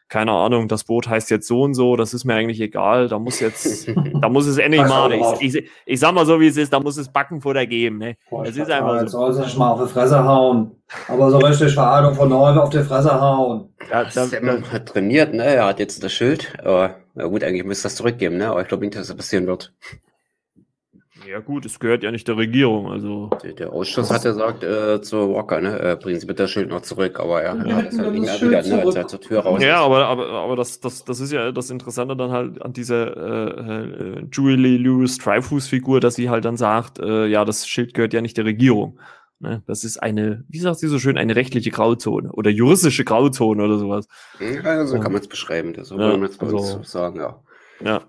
keine 0.08 0.32
Ahnung, 0.32 0.68
das 0.68 0.84
Boot 0.84 1.06
heißt 1.06 1.30
jetzt 1.30 1.46
so 1.46 1.62
und 1.62 1.74
so, 1.74 1.96
das 1.96 2.14
ist 2.14 2.24
mir 2.24 2.34
eigentlich 2.34 2.60
egal. 2.60 3.08
Da 3.08 3.18
muss 3.18 3.40
jetzt, 3.40 3.88
da 4.20 4.28
muss 4.28 4.46
es 4.46 4.56
endlich 4.56 4.82
mal, 4.82 5.12
ich, 5.12 5.54
ich, 5.54 5.70
ich, 5.84 6.00
sag 6.00 6.14
mal 6.14 6.24
so, 6.24 6.40
wie 6.40 6.46
es 6.46 6.56
ist, 6.56 6.72
da 6.72 6.80
muss 6.80 6.96
es 6.96 7.08
Backenfutter 7.08 7.66
geben. 7.66 7.98
Ne? 7.98 8.16
Boah, 8.30 8.44
das 8.44 8.56
ist 8.56 8.70
einfach 8.70 9.00
jetzt 9.00 9.12
so. 9.12 9.26
Jetzt 9.26 9.36
soll 9.36 9.44
sich 9.44 9.56
mal 9.56 9.72
auf 9.72 9.82
die 9.82 9.92
Fresse 9.92 10.24
hauen. 10.24 10.70
Aber 11.08 11.30
so 11.30 11.38
richtig 11.38 11.74
Verhaltung 11.74 12.14
von 12.14 12.30
neu 12.30 12.48
auf 12.58 12.70
die 12.70 12.82
Fresse 12.82 13.20
hauen. 13.20 13.68
Ja, 13.90 14.04
da, 14.04 14.24
Sam 14.24 14.72
hat 14.72 14.86
trainiert, 14.86 15.34
ne? 15.34 15.44
Er 15.44 15.66
hat 15.66 15.78
jetzt 15.78 16.02
das 16.02 16.12
Schild. 16.12 16.54
Aber 16.64 16.94
na 17.14 17.26
gut, 17.26 17.44
eigentlich 17.44 17.64
müsste 17.64 17.84
das 17.84 17.96
zurückgeben, 17.96 18.38
ne? 18.38 18.48
Aber 18.48 18.62
ich 18.62 18.68
glaube 18.68 18.84
nicht, 18.84 18.96
dass 18.96 19.08
das 19.08 19.16
passieren 19.16 19.46
wird. 19.46 19.72
Ja 21.28 21.40
gut, 21.40 21.66
es 21.66 21.78
gehört 21.78 22.02
ja 22.02 22.10
nicht 22.10 22.26
der 22.26 22.38
Regierung, 22.38 22.90
also. 22.90 23.28
Der, 23.42 23.52
der 23.52 23.72
Ausschuss 23.72 24.10
hat 24.10 24.24
ja 24.24 24.30
gesagt 24.30 24.64
äh, 24.64 25.02
zu 25.02 25.34
Walker, 25.34 25.60
ne, 25.60 25.78
äh, 25.78 25.96
bringen 25.96 26.18
Sie 26.18 26.26
bitte 26.26 26.44
das 26.44 26.50
Schild 26.50 26.70
noch 26.70 26.80
zurück, 26.80 27.20
aber 27.20 27.44
ja, 27.44 27.54
ja 27.54 27.82
das 27.82 27.98
halt 27.98 28.26
das 28.26 28.40
wieder, 28.40 28.62
ne, 28.62 28.82
als 28.82 28.94
er 28.94 29.08
zur 29.08 29.20
Tür 29.20 29.40
raus 29.40 29.62
Ja, 29.62 29.82
aber, 29.82 30.06
aber, 30.06 30.30
aber 30.30 30.56
das, 30.56 30.80
das, 30.80 31.04
das 31.04 31.20
ist 31.20 31.30
ja 31.30 31.52
das 31.52 31.68
Interessante 31.68 32.16
dann 32.16 32.30
halt 32.30 32.62
an 32.62 32.72
dieser 32.72 33.14
äh, 33.14 34.20
äh, 34.20 34.26
Julie 34.32 34.78
Lewis 34.78 35.18
Dreyfus 35.18 35.66
Figur, 35.66 36.00
dass 36.00 36.14
sie 36.14 36.30
halt 36.30 36.46
dann 36.46 36.56
sagt, 36.56 36.98
äh, 36.98 37.26
ja, 37.26 37.44
das 37.44 37.68
Schild 37.68 37.92
gehört 37.92 38.14
ja 38.14 38.22
nicht 38.22 38.38
der 38.38 38.46
Regierung. 38.46 38.98
Ne? 39.38 39.62
Das 39.66 39.84
ist 39.84 40.02
eine, 40.02 40.44
wie 40.48 40.60
sagt 40.60 40.78
sie 40.78 40.88
so 40.88 40.98
schön, 40.98 41.18
eine 41.18 41.36
rechtliche 41.36 41.70
Grauzone 41.70 42.32
oder 42.32 42.50
juristische 42.50 43.04
Grauzone 43.04 43.62
oder 43.62 43.76
sowas. 43.76 44.08
Ja, 44.40 44.86
so 44.86 44.98
kann 44.98 45.12
man 45.12 45.20
es 45.20 45.28
beschreiben, 45.28 45.74
das 45.74 45.88
so 45.88 45.98
ja, 45.98 46.10
kann 46.10 46.20
man 46.20 46.30
es 46.30 46.38
bei 46.38 46.46
also, 46.46 46.78
uns 46.78 46.90
sagen, 46.90 47.20
ja. 47.20 47.42
Ja. 47.84 48.02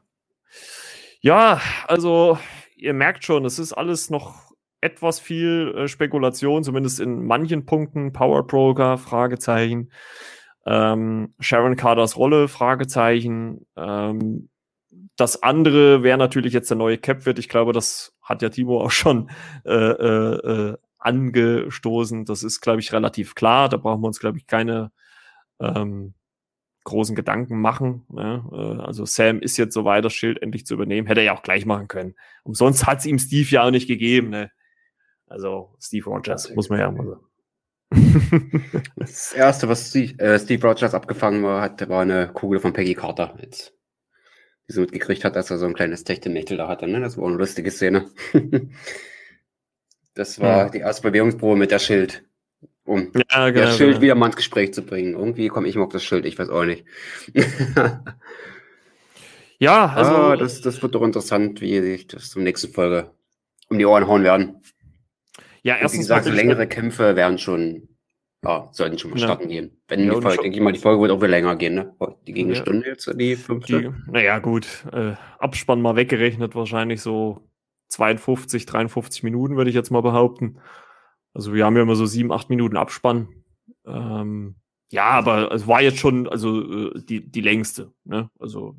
Ja, 1.21 1.59
also 1.85 2.37
ihr 2.79 2.93
merkt 2.93 3.23
schon, 3.23 3.45
es 3.45 3.59
ist 3.59 3.73
alles 3.73 4.09
noch 4.09 4.51
etwas 4.81 5.19
viel 5.19 5.73
äh, 5.75 5.87
Spekulation, 5.87 6.63
zumindest 6.63 6.99
in 6.99 7.25
manchen 7.25 7.65
Punkten. 7.65 8.13
Power 8.13 8.47
Broker, 8.47 8.97
Fragezeichen. 8.97 9.91
Ähm, 10.65 11.33
Sharon 11.39 11.75
Carters 11.75 12.17
Rolle, 12.17 12.47
Fragezeichen. 12.47 13.65
Ähm, 13.75 14.49
das 15.15 15.43
andere 15.43 16.03
wäre 16.03 16.17
natürlich 16.17 16.53
jetzt 16.53 16.69
der 16.69 16.77
neue 16.77 16.97
Cap 16.97 17.25
wird. 17.25 17.39
Ich 17.39 17.49
glaube, 17.49 17.73
das 17.73 18.15
hat 18.21 18.41
ja 18.41 18.49
Timo 18.49 18.81
auch 18.81 18.91
schon 18.91 19.29
äh, 19.65 19.73
äh, 19.73 20.71
äh 20.71 20.77
angestoßen. 21.01 22.25
Das 22.25 22.43
ist, 22.43 22.59
glaube 22.59 22.81
ich, 22.81 22.91
relativ 22.91 23.33
klar. 23.33 23.69
Da 23.69 23.77
brauchen 23.77 24.01
wir 24.01 24.07
uns, 24.07 24.19
glaube 24.19 24.37
ich, 24.37 24.47
keine 24.47 24.91
ähm, 25.61 26.13
großen 26.89 27.15
Gedanken 27.15 27.59
machen. 27.59 28.05
Ne? 28.09 28.43
Äh, 28.51 28.81
also 28.81 29.05
Sam 29.05 29.39
ist 29.39 29.57
jetzt 29.57 29.73
so 29.73 29.85
weit, 29.85 30.05
das 30.05 30.13
Schild 30.13 30.41
endlich 30.41 30.65
zu 30.65 30.73
übernehmen. 30.73 31.07
Hätte 31.07 31.21
er 31.21 31.27
ja 31.27 31.37
auch 31.37 31.43
gleich 31.43 31.65
machen 31.65 31.87
können. 31.87 32.15
Umsonst 32.43 32.85
hat 32.85 32.99
es 32.99 33.05
ihm 33.05 33.19
Steve 33.19 33.47
ja 33.49 33.63
auch 33.63 33.71
nicht 33.71 33.87
gegeben. 33.87 34.29
Ne? 34.29 34.51
Also 35.27 35.75
Steve 35.79 36.05
Rogers, 36.05 36.53
muss 36.55 36.69
man 36.69 36.79
ja 36.79 36.91
mal 36.91 37.07
sagen. 37.07 37.25
das 38.97 39.33
erste, 39.33 39.67
was 39.67 39.89
Steve, 39.89 40.19
äh, 40.19 40.39
Steve 40.39 40.67
Rogers 40.67 40.93
abgefangen 40.93 41.45
hat, 41.45 41.87
war 41.89 42.01
eine 42.01 42.27
Kugel 42.33 42.59
von 42.59 42.73
Peggy 42.73 42.95
Carter. 42.95 43.37
Jetzt, 43.41 43.73
die 44.67 44.73
sie 44.73 44.81
mitgekriegt 44.81 45.25
hat, 45.25 45.35
dass 45.35 45.49
er 45.49 45.57
so 45.57 45.65
ein 45.65 45.73
kleines 45.73 46.03
Techtelmechtel 46.03 46.57
da 46.57 46.67
hatte. 46.67 46.87
Ne? 46.87 46.99
Das 46.99 47.17
war 47.17 47.27
eine 47.27 47.37
lustige 47.37 47.71
Szene. 47.71 48.05
das 50.13 50.39
war 50.39 50.57
ja. 50.57 50.69
die 50.69 50.79
erste 50.79 51.03
Bewegungsprobe 51.03 51.57
mit 51.57 51.71
der 51.71 51.79
Schild 51.79 52.28
um 52.89 53.11
ja, 53.31 53.49
genau, 53.51 53.65
das 53.65 53.77
Schild 53.77 53.91
genau. 53.91 54.01
wieder 54.01 54.15
mal 54.15 54.25
ins 54.27 54.35
Gespräch 54.35 54.73
zu 54.73 54.81
bringen. 54.81 55.13
Irgendwie 55.13 55.47
komme 55.47 55.67
ich 55.67 55.75
immer 55.75 55.85
auf 55.85 55.93
das 55.93 56.03
Schild, 56.03 56.25
ich 56.25 56.37
weiß 56.39 56.49
auch 56.49 56.65
nicht. 56.65 56.85
Ja, 59.61 59.87
also. 59.87 60.11
Ah, 60.11 60.37
das, 60.37 60.61
das 60.61 60.81
wird 60.81 60.95
doch 60.95 61.01
interessant, 61.01 61.59
wie 61.59 61.81
sich 61.81 62.07
das 62.07 62.29
zum 62.29 62.43
nächsten 62.43 62.71
Folge, 62.71 63.11
um 63.69 63.77
die 63.77 63.85
Ohren 63.85 64.07
hauen 64.07 64.23
werden. 64.23 64.61
Ja, 65.63 65.75
Und 65.75 65.81
erstens 65.81 65.99
wie 65.99 66.03
gesagt, 66.03 66.23
so 66.23 66.29
mal 66.29 66.37
längere 66.37 66.65
Kämpfe 66.65 67.17
werden 67.17 67.37
schon, 67.37 67.89
ja, 68.41 68.69
sollten 68.71 68.97
schon 68.97 69.11
mal 69.11 69.19
Ja. 69.19 69.25
starten 69.25 69.49
gehen. 69.49 69.81
Wenn 69.89 70.05
Ja, 70.05 70.15
die 70.15 70.21
Folge, 70.21 70.43
denke 70.43 70.57
ich 70.57 70.63
mal, 70.63 70.71
die 70.71 70.79
Folge 70.79 71.01
wird 71.01 71.11
auch 71.11 71.17
wieder 71.17 71.27
länger 71.27 71.57
gehen, 71.57 71.75
ne? 71.75 71.93
Die 72.25 72.31
gegen 72.31 72.47
eine 72.47 72.55
Ja. 72.55 72.61
Stunde 72.61 72.87
jetzt, 72.87 73.11
die 73.19 73.35
fünfte. 73.35 73.81
Die, 73.81 74.11
naja, 74.11 74.39
gut, 74.39 74.85
äh, 74.93 75.15
Abspann 75.39 75.81
mal 75.81 75.97
weggerechnet, 75.97 76.55
wahrscheinlich 76.55 77.01
so 77.01 77.49
52, 77.89 78.65
53 78.65 79.23
Minuten, 79.23 79.57
würde 79.57 79.69
ich 79.69 79.75
jetzt 79.75 79.91
mal 79.91 80.01
behaupten. 80.01 80.59
Also 81.39 81.53
wir 81.53 81.65
haben 81.65 81.77
ja 81.77 81.83
immer 81.83 81.95
so 81.95 82.05
sieben, 82.05 82.33
acht 82.33 82.49
Minuten 82.49 82.75
Abspann. 82.75 83.29
Ähm, 83.85 84.55
ja, 84.91 85.05
aber 85.05 85.53
es 85.53 85.67
war 85.67 85.81
jetzt 85.81 85.97
schon, 85.99 86.27
also 86.27 86.89
äh, 86.89 87.01
die, 87.01 87.31
die 87.31 87.39
längste, 87.39 87.93
ne? 88.03 88.29
Also 88.39 88.75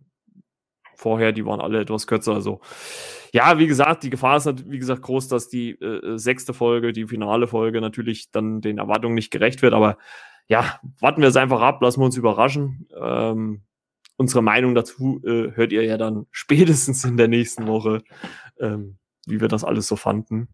vorher, 0.94 1.32
die 1.32 1.46
waren 1.46 1.62
alle 1.62 1.80
etwas 1.80 2.06
kürzer. 2.06 2.34
Also 2.34 2.60
ja, 3.32 3.58
wie 3.58 3.66
gesagt, 3.66 4.02
die 4.02 4.10
Gefahr 4.10 4.36
ist, 4.36 4.44
nat- 4.44 4.70
wie 4.70 4.78
gesagt, 4.78 5.00
groß, 5.00 5.28
dass 5.28 5.48
die 5.48 5.70
äh, 5.80 6.18
sechste 6.18 6.52
Folge, 6.52 6.92
die 6.92 7.06
finale 7.06 7.46
Folge 7.46 7.80
natürlich 7.80 8.30
dann 8.30 8.60
den 8.60 8.76
Erwartungen 8.76 9.14
nicht 9.14 9.30
gerecht 9.30 9.62
wird. 9.62 9.72
Aber 9.72 9.96
ja, 10.46 10.78
warten 10.98 11.22
wir 11.22 11.28
es 11.30 11.36
einfach 11.36 11.62
ab, 11.62 11.80
lassen 11.80 12.02
wir 12.02 12.04
uns 12.04 12.18
überraschen. 12.18 12.86
Ähm, 12.94 13.62
unsere 14.18 14.42
Meinung 14.42 14.74
dazu 14.74 15.22
äh, 15.24 15.52
hört 15.56 15.72
ihr 15.72 15.84
ja 15.84 15.96
dann 15.96 16.26
spätestens 16.30 17.04
in 17.06 17.16
der 17.16 17.28
nächsten 17.28 17.66
Woche, 17.66 18.02
ähm, 18.58 18.98
wie 19.26 19.40
wir 19.40 19.48
das 19.48 19.64
alles 19.64 19.86
so 19.86 19.96
fanden. 19.96 20.48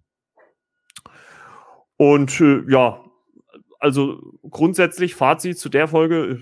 Und 1.96 2.40
äh, 2.40 2.62
ja, 2.68 3.04
also 3.78 4.20
grundsätzlich 4.48 5.14
Fazit 5.14 5.58
zu 5.58 5.68
der 5.68 5.88
Folge. 5.88 6.40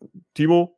äh, 0.00 0.06
Timo, 0.34 0.76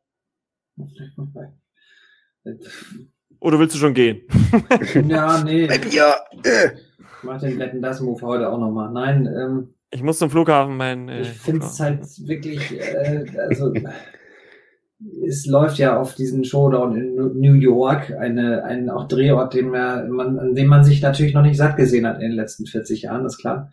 oder 3.39 3.59
willst 3.59 3.75
du 3.75 3.79
schon 3.79 3.93
gehen? 3.93 4.21
Ja, 5.07 5.43
nee. 5.43 5.69
Ja, 5.91 6.15
äh. 6.43 6.71
Ich 6.73 7.23
mach 7.23 7.39
den 7.39 7.59
Wetten 7.59 7.81
das 7.81 7.99
Move 7.99 8.21
heute 8.21 8.49
auch 8.49 8.57
nochmal. 8.57 8.91
Nein, 8.91 9.25
ähm, 9.25 9.73
Ich 9.91 10.01
muss 10.01 10.19
zum 10.19 10.29
Flughafen, 10.29 10.77
mein. 10.77 11.09
Äh, 11.09 11.21
ich 11.21 11.29
finde 11.29 11.65
es 11.65 11.79
halt 11.79 12.01
wirklich, 12.27 12.79
äh, 12.79 13.25
also 13.49 13.73
es 15.25 15.45
läuft 15.45 15.77
ja 15.77 15.97
auf 15.97 16.15
diesen 16.15 16.43
Showdown 16.43 16.95
in 16.95 17.15
New 17.39 17.53
York, 17.53 18.11
eine, 18.19 18.65
ein 18.65 18.89
auch 18.89 19.07
Drehort, 19.07 19.53
den 19.53 19.69
man, 19.69 20.39
an 20.39 20.55
dem 20.55 20.67
man 20.67 20.83
sich 20.83 21.01
natürlich 21.01 21.33
noch 21.33 21.41
nicht 21.41 21.55
satt 21.55 21.77
gesehen 21.77 22.05
hat 22.05 22.15
in 22.15 22.29
den 22.29 22.31
letzten 22.33 22.65
40 22.65 23.03
Jahren, 23.03 23.25
ist 23.25 23.37
klar. 23.37 23.71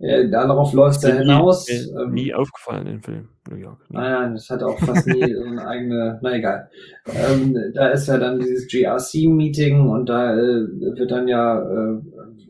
Äh, 0.00 0.28
darauf 0.28 0.72
läuft 0.72 0.98
es 0.98 1.02
ja 1.04 1.14
nie, 1.14 1.18
hinaus. 1.20 1.68
äh, 1.68 1.86
ähm, 2.02 2.12
nie 2.12 2.34
aufgefallen 2.34 2.86
im 2.88 3.00
Film 3.02 3.28
New 3.48 3.56
York. 3.56 3.78
Nie. 3.90 3.96
Nein, 3.96 4.12
nein, 4.12 4.32
das 4.34 4.50
hat 4.50 4.64
auch 4.64 4.78
fast 4.80 5.06
nie 5.06 5.32
so 5.34 5.44
eine 5.44 5.66
eigene, 5.66 6.18
na 6.20 6.34
egal. 6.34 6.68
Ähm, 7.06 7.56
da 7.72 7.88
ist 7.88 8.08
ja 8.08 8.18
dann 8.18 8.40
dieses 8.40 8.66
GRC-Meeting 8.66 9.88
und 9.88 10.08
da 10.08 10.34
äh, 10.34 10.66
wird 10.96 11.12
dann 11.12 11.28
ja, 11.28 11.60
äh, 11.60 12.00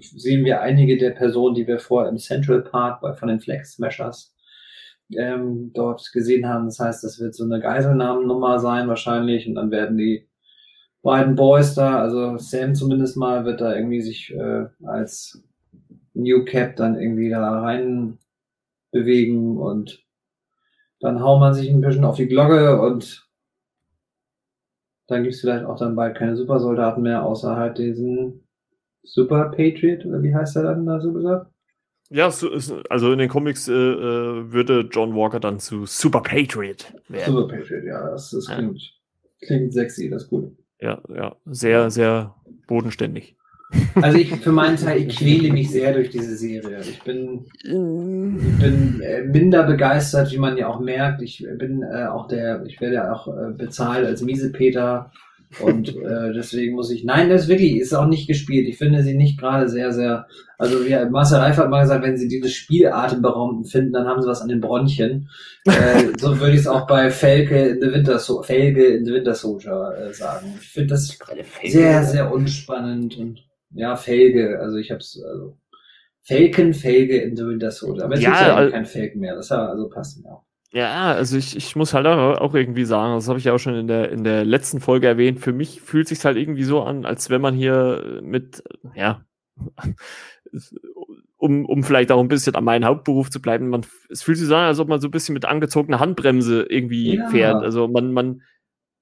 sehen 0.01 0.47
wir 0.47 0.63
einige 0.63 0.97
der 0.97 1.11
Personen, 1.11 1.55
die 1.55 1.67
wir 1.67 1.79
vorher 1.79 2.11
im 2.11 2.17
Central 2.17 2.63
Park 2.63 3.03
bei, 3.03 3.13
von 3.13 3.29
den 3.29 3.41
Flex 3.41 3.75
Smashers 3.75 4.36
ähm, 5.11 5.73
dort 5.75 6.11
gesehen 6.13 6.49
haben. 6.49 6.67
Das 6.67 6.81
heißt, 6.81 7.05
das 7.05 7.21
wird 7.21 7.35
so 7.35 7.45
eine 7.45 7.61
Geiselnahmennummer 7.61 8.59
sein 8.59 8.89
wahrscheinlich 8.89 9.49
und 9.49 9.55
dann 9.55 9.71
werden 9.71 9.97
die 9.97 10.29
beiden 11.03 11.37
Boys 11.37 11.75
da, 11.75 12.01
also 12.01 12.37
Sam 12.39 12.75
zumindest 12.75 13.17
mal, 13.17 13.45
wird 13.45 13.61
da 13.61 13.75
irgendwie 13.75 14.01
sich 14.01 14.35
äh, 14.35 14.67
als 14.85 15.43
New 16.15 16.45
Cap 16.45 16.77
dann 16.77 16.99
irgendwie 16.99 17.31
da 17.31 17.61
rein 17.61 18.19
bewegen 18.91 19.59
und 19.59 20.05
dann 21.01 21.23
haut 21.23 21.41
man 21.41 21.55
sich 21.55 21.71
ein 21.71 21.81
bisschen 21.81 22.05
auf 22.05 22.17
die 22.17 22.27
Glocke 22.27 22.81
und 22.81 23.29
dann 25.07 25.23
gibt's 25.23 25.41
vielleicht 25.41 25.65
auch 25.65 25.79
dann 25.79 25.95
bald 25.95 26.17
keine 26.17 26.37
Supersoldaten 26.37 27.03
mehr, 27.03 27.25
außer 27.25 27.57
halt 27.57 27.79
diesen 27.79 28.49
Super 29.05 29.51
Patriot, 29.51 30.05
oder 30.05 30.23
wie 30.23 30.35
heißt 30.35 30.57
er 30.57 30.65
dann 30.65 30.87
da 30.87 31.01
so 31.01 31.13
gesagt? 31.13 31.53
Ja, 32.11 32.27
also 32.89 33.13
in 33.13 33.19
den 33.19 33.29
Comics 33.29 33.69
äh, 33.69 33.73
äh, 33.73 34.53
würde 34.53 34.89
John 34.93 35.15
Walker 35.15 35.41
dann 35.41 35.59
zu 35.59 35.87
Super 35.87 36.21
Patriot 36.21 36.95
werden. 37.09 37.35
Super 37.35 37.49
Patriot, 37.57 37.85
ja, 37.85 38.11
das, 38.11 38.31
das 38.31 38.49
Ja. 38.49 38.57
klingt, 38.57 38.81
klingt 39.41 39.73
sexy, 39.73 40.09
das 40.09 40.25
ist 40.25 40.29
gut. 40.31 40.53
Ja, 40.81 41.01
ja, 41.15 41.35
sehr, 41.47 41.91
sehr 41.91 42.35
bodenständig. 42.69 43.35
Also 44.01 44.19
ich 44.19 44.31
für 44.31 44.53
meinen 44.53 44.77
Teil, 44.77 44.99
ich 45.09 45.17
quäle 45.19 45.53
mich 45.53 45.71
sehr 45.71 45.93
durch 45.93 46.11
diese 46.11 46.37
Serie. 46.37 46.79
Ich 46.83 47.03
bin 47.03 47.47
Ich 47.65 48.59
bin 48.61 49.01
äh, 49.01 49.23
minder 49.25 49.65
begeistert, 49.65 50.31
wie 50.31 50.39
man 50.39 50.57
ja 50.57 50.69
auch 50.69 50.79
merkt. 50.79 51.23
Ich 51.23 51.45
bin 51.59 51.83
äh, 51.83 52.07
auch 52.07 52.29
der, 52.29 52.65
ich 52.67 52.81
werde 52.81 52.95
ja 52.97 53.13
auch 53.13 53.27
äh, 53.27 53.51
bezahlt 53.53 54.07
als 54.07 54.23
Miesepeter 54.23 55.11
und 55.61 55.89
äh, 55.97 56.33
deswegen 56.35 56.75
muss 56.75 56.91
ich, 56.91 57.05
nein, 57.05 57.29
das 57.31 57.43
ist 57.43 57.49
wirklich, 57.49 57.77
ist 57.77 57.93
auch 57.95 58.07
nicht 58.07 58.27
gespielt. 58.27 58.69
Ich 58.69 58.79
finde 58.79 59.03
sie 59.03 59.15
nicht 59.15 59.39
gerade 59.39 59.69
sehr, 59.69 59.93
sehr, 59.93 60.27
also 60.59 60.85
wie 60.85 60.95
Marcel 61.11 61.39
Reif 61.39 61.57
hat 61.57 61.71
mal 61.71 61.83
gesagt, 61.83 62.05
wenn 62.05 62.17
sie 62.17 62.29
dieses 62.29 62.53
Spiel 62.53 62.89
atemberaubend 62.89 63.69
finden, 63.71 63.93
dann 63.93 64.07
haben 64.07 64.21
sie 64.23 64.29
was 64.29 64.41
an 64.43 64.49
den 64.49 64.61
Bronchien. 64.61 65.29
Äh, 65.65 66.09
so 66.19 66.39
würde 66.41 66.55
ich 66.55 66.61
es 66.61 66.67
auch 66.67 66.87
bei 66.87 67.11
Felke 67.11 67.57
in 67.69 67.81
the 67.81 67.93
Winter, 67.93 68.19
so 68.19 68.43
Felge 68.43 68.85
in 68.87 69.05
the 69.05 69.13
Winter 69.13 69.35
Soldier 69.35 69.95
äh, 69.99 70.13
sagen. 70.13 70.55
Ich 70.61 70.69
finde 70.69 70.89
das 70.95 71.19
sehr, 71.65 72.03
sehr 72.05 72.33
unspannend 72.33 73.17
und 73.17 73.45
ja, 73.71 73.97
Felge, 73.97 74.59
also 74.61 74.77
ich 74.77 74.91
hab's, 74.91 75.21
also 75.23 75.57
Falcon, 76.23 76.75
Felge 76.75 77.19
in 77.21 77.37
the 77.37 77.47
Winter 77.47 77.71
Soldier. 77.71 78.05
Aber 78.05 78.15
es 78.15 78.21
Ja, 78.23 78.31
gibt 78.31 78.41
ja 78.43 78.57
al- 78.57 78.71
kein 78.71 78.85
Falcon 78.87 79.21
mehr, 79.21 79.37
das 79.37 79.51
also 79.53 79.89
passt 79.89 80.23
mir 80.23 80.31
auch. 80.33 80.43
Ja, 80.73 81.13
also 81.15 81.37
ich, 81.39 81.57
ich 81.57 81.77
muss 81.77 81.95
halt 81.95 82.07
auch 82.07 82.55
irgendwie 82.55 82.85
sagen, 82.85 83.15
das 83.15 83.29
habe 83.29 83.39
ich 83.39 83.45
ja 83.45 83.55
auch 83.55 83.59
schon 83.59 83.77
in 83.77 83.87
der, 83.87 84.11
in 84.11 84.25
der 84.25 84.45
letzten 84.45 84.81
Folge 84.81 85.07
erwähnt, 85.07 85.41
für 85.41 85.53
mich 85.53 85.81
fühlt 85.81 86.09
sich 86.09 86.23
halt 86.25 86.37
irgendwie 86.37 86.65
so 86.65 86.83
an, 86.83 87.07
als 87.07 87.31
wenn 87.31 87.41
man 87.41 87.55
hier 87.55 88.21
mit, 88.23 88.63
ja, 88.95 89.23
um, 91.39 91.65
um 91.67 91.83
vielleicht 91.85 92.11
auch 92.13 92.21
ein 92.21 92.29
bisschen 92.29 92.55
an 92.55 92.65
meinen 92.65 92.85
Hauptberuf 92.85 93.31
zu 93.31 93.41
bleiben, 93.41 93.69
man, 93.69 93.85
es 94.11 94.23
fühlt 94.23 94.39
sich 94.39 94.49
so 94.49 94.57
an, 94.57 94.65
als 94.65 94.79
ob 94.79 94.89
man 94.89 95.01
so 95.01 95.09
ein 95.09 95.13
bisschen 95.13 95.35
mit 95.35 95.45
angezogener 95.45 96.01
Handbremse 96.01 96.63
irgendwie 96.69 97.17
Ja. 97.17 97.27
fährt. 97.29 97.63
Also 97.63 97.89
man, 97.89 98.13
man, 98.13 98.43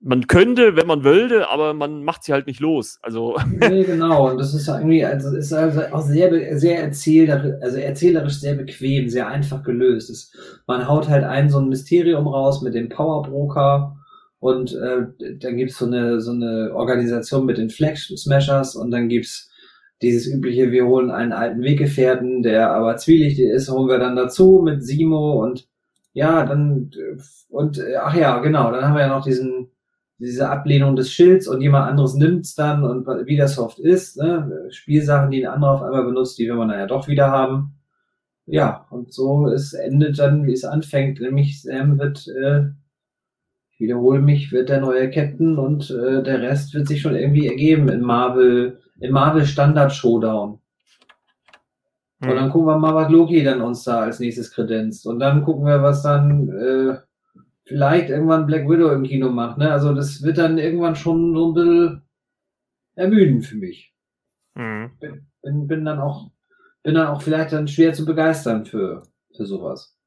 man 0.04 0.26
könnte, 0.26 0.76
wenn 0.76 0.86
man 0.86 1.02
wollte, 1.02 1.48
aber 1.48 1.72
man 1.72 2.04
macht 2.04 2.24
sie 2.24 2.32
halt 2.34 2.46
nicht 2.46 2.60
los. 2.60 2.98
Also, 3.00 3.36
Nee, 3.58 3.84
genau, 3.84 4.30
und 4.30 4.38
das 4.38 4.52
ist 4.52 4.68
irgendwie, 4.68 5.04
also 5.04 5.34
ist 5.34 5.52
also 5.52 5.80
auch 5.92 6.02
sehr, 6.02 6.58
sehr 6.58 6.82
erzählerisch, 6.82 7.54
also 7.62 7.78
erzählerisch 7.78 8.38
sehr 8.38 8.54
bequem, 8.54 9.08
sehr 9.08 9.28
einfach 9.28 9.62
gelöst. 9.62 10.10
Es, 10.10 10.30
man 10.66 10.86
haut 10.86 11.08
halt 11.08 11.24
ein 11.24 11.48
so 11.48 11.58
ein 11.58 11.70
Mysterium 11.70 12.26
raus 12.26 12.60
mit 12.60 12.74
dem 12.74 12.90
Powerbroker 12.90 13.96
und 14.40 14.74
äh, 14.74 15.06
dann 15.40 15.56
gibt's 15.56 15.78
so 15.78 15.86
eine, 15.86 16.20
so 16.20 16.32
eine 16.32 16.72
Organisation 16.74 17.46
mit 17.46 17.56
den 17.56 17.70
Flag 17.70 17.96
Smashers 17.96 18.76
und 18.76 18.90
dann 18.90 19.08
gibt's 19.08 19.50
dieses 20.02 20.26
übliche, 20.26 20.70
wir 20.70 20.84
holen 20.84 21.10
einen 21.10 21.32
alten 21.32 21.62
Weggefährten, 21.62 22.42
der 22.42 22.72
aber 22.72 22.98
zwielichtig 22.98 23.46
ist, 23.46 23.70
holen 23.70 23.88
wir 23.88 23.98
dann 23.98 24.16
dazu 24.16 24.60
mit 24.62 24.84
Simo 24.84 25.42
und 25.42 25.66
ja, 26.12 26.44
dann 26.44 26.90
und 27.48 27.82
ach 27.98 28.14
ja, 28.14 28.38
genau, 28.40 28.70
dann 28.70 28.84
haben 28.84 28.94
wir 28.94 29.02
ja 29.02 29.08
noch 29.08 29.24
diesen 29.24 29.70
diese 30.24 30.48
Ablehnung 30.48 30.96
des 30.96 31.12
Schilds 31.12 31.48
und 31.48 31.60
jemand 31.60 31.88
anderes 31.88 32.14
nimmt's 32.14 32.54
dann 32.54 32.84
und 32.84 33.06
wie 33.26 33.36
das 33.36 33.58
oft 33.58 33.78
ist, 33.78 34.16
ne? 34.16 34.68
Spielsachen, 34.70 35.30
die 35.30 35.46
ein 35.46 35.52
anderer 35.52 35.72
auf 35.72 35.82
einmal 35.82 36.04
benutzt, 36.04 36.38
die 36.38 36.48
will 36.48 36.56
man 36.56 36.68
dann 36.68 36.78
ja 36.78 36.86
doch 36.86 37.08
wieder 37.08 37.30
haben. 37.30 37.74
Ja, 38.46 38.86
und 38.90 39.12
so 39.12 39.48
es 39.48 39.72
endet 39.72 40.18
dann, 40.18 40.46
wie 40.46 40.52
es 40.52 40.64
anfängt, 40.64 41.20
nämlich 41.20 41.62
Sam 41.62 41.98
wird, 41.98 42.28
äh, 42.28 42.64
ich 43.72 43.80
wiederhole 43.80 44.20
mich, 44.20 44.52
wird 44.52 44.68
der 44.68 44.80
neue 44.80 45.10
Captain 45.10 45.58
und 45.58 45.90
äh, 45.90 46.22
der 46.22 46.42
Rest 46.42 46.74
wird 46.74 46.88
sich 46.88 47.00
schon 47.00 47.16
irgendwie 47.16 47.46
ergeben 47.48 47.88
in 47.88 48.00
Marvel, 48.02 48.80
im 49.00 49.12
Marvel 49.12 49.44
Standard 49.46 49.92
Showdown. 49.92 50.60
Und 52.20 52.36
dann 52.36 52.50
gucken 52.50 52.68
wir 52.68 52.78
mal, 52.78 52.94
was 52.94 53.10
Loki 53.10 53.42
dann 53.42 53.60
uns 53.60 53.84
da 53.84 54.00
als 54.00 54.20
nächstes 54.20 54.50
kredenzt. 54.50 55.06
Und 55.06 55.18
dann 55.18 55.42
gucken 55.42 55.66
wir, 55.66 55.82
was 55.82 56.02
dann 56.02 56.48
äh, 56.48 56.96
vielleicht 57.64 58.10
irgendwann 58.10 58.46
Black 58.46 58.68
Widow 58.68 58.92
im 58.92 59.04
Kino 59.04 59.30
macht. 59.30 59.58
Ne? 59.58 59.70
Also 59.70 59.94
das 59.94 60.22
wird 60.22 60.38
dann 60.38 60.58
irgendwann 60.58 60.96
schon 60.96 61.34
so 61.34 61.50
ein 61.50 61.54
bisschen 61.54 62.02
ermüdend 62.94 63.46
für 63.46 63.56
mich. 63.56 63.94
Mhm. 64.54 64.90
Bin, 65.00 65.26
bin, 65.42 65.66
bin 65.66 65.84
dann 65.84 65.98
auch 65.98 66.30
bin 66.84 66.94
dann 66.94 67.08
auch 67.08 67.22
vielleicht 67.22 67.52
dann 67.52 67.66
schwer 67.66 67.92
zu 67.92 68.04
begeistern 68.04 68.64
für, 68.66 69.02
für 69.34 69.46
sowas. 69.46 69.98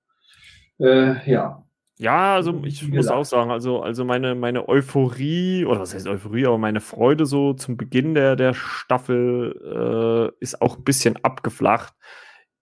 Äh, 0.80 1.30
ja. 1.30 1.64
Ja, 2.00 2.36
also 2.36 2.62
ich 2.64 2.84
Wie 2.84 2.90
muss 2.90 3.08
gesagt. 3.08 3.18
auch 3.18 3.26
sagen, 3.26 3.50
also, 3.50 3.82
also 3.82 4.06
meine, 4.06 4.36
meine 4.36 4.70
Euphorie, 4.70 5.66
oder 5.66 5.80
was 5.80 5.96
heißt 5.96 6.08
Euphorie, 6.08 6.46
aber 6.46 6.60
meine 6.60 6.80
Freude 6.80 7.26
so 7.26 7.54
zum 7.54 7.76
Beginn 7.76 8.14
der, 8.14 8.36
der 8.36 8.54
Staffel 8.54 10.32
äh, 10.32 10.38
ist 10.40 10.62
auch 10.62 10.78
ein 10.78 10.84
bisschen 10.84 11.18
abgeflacht. 11.24 11.96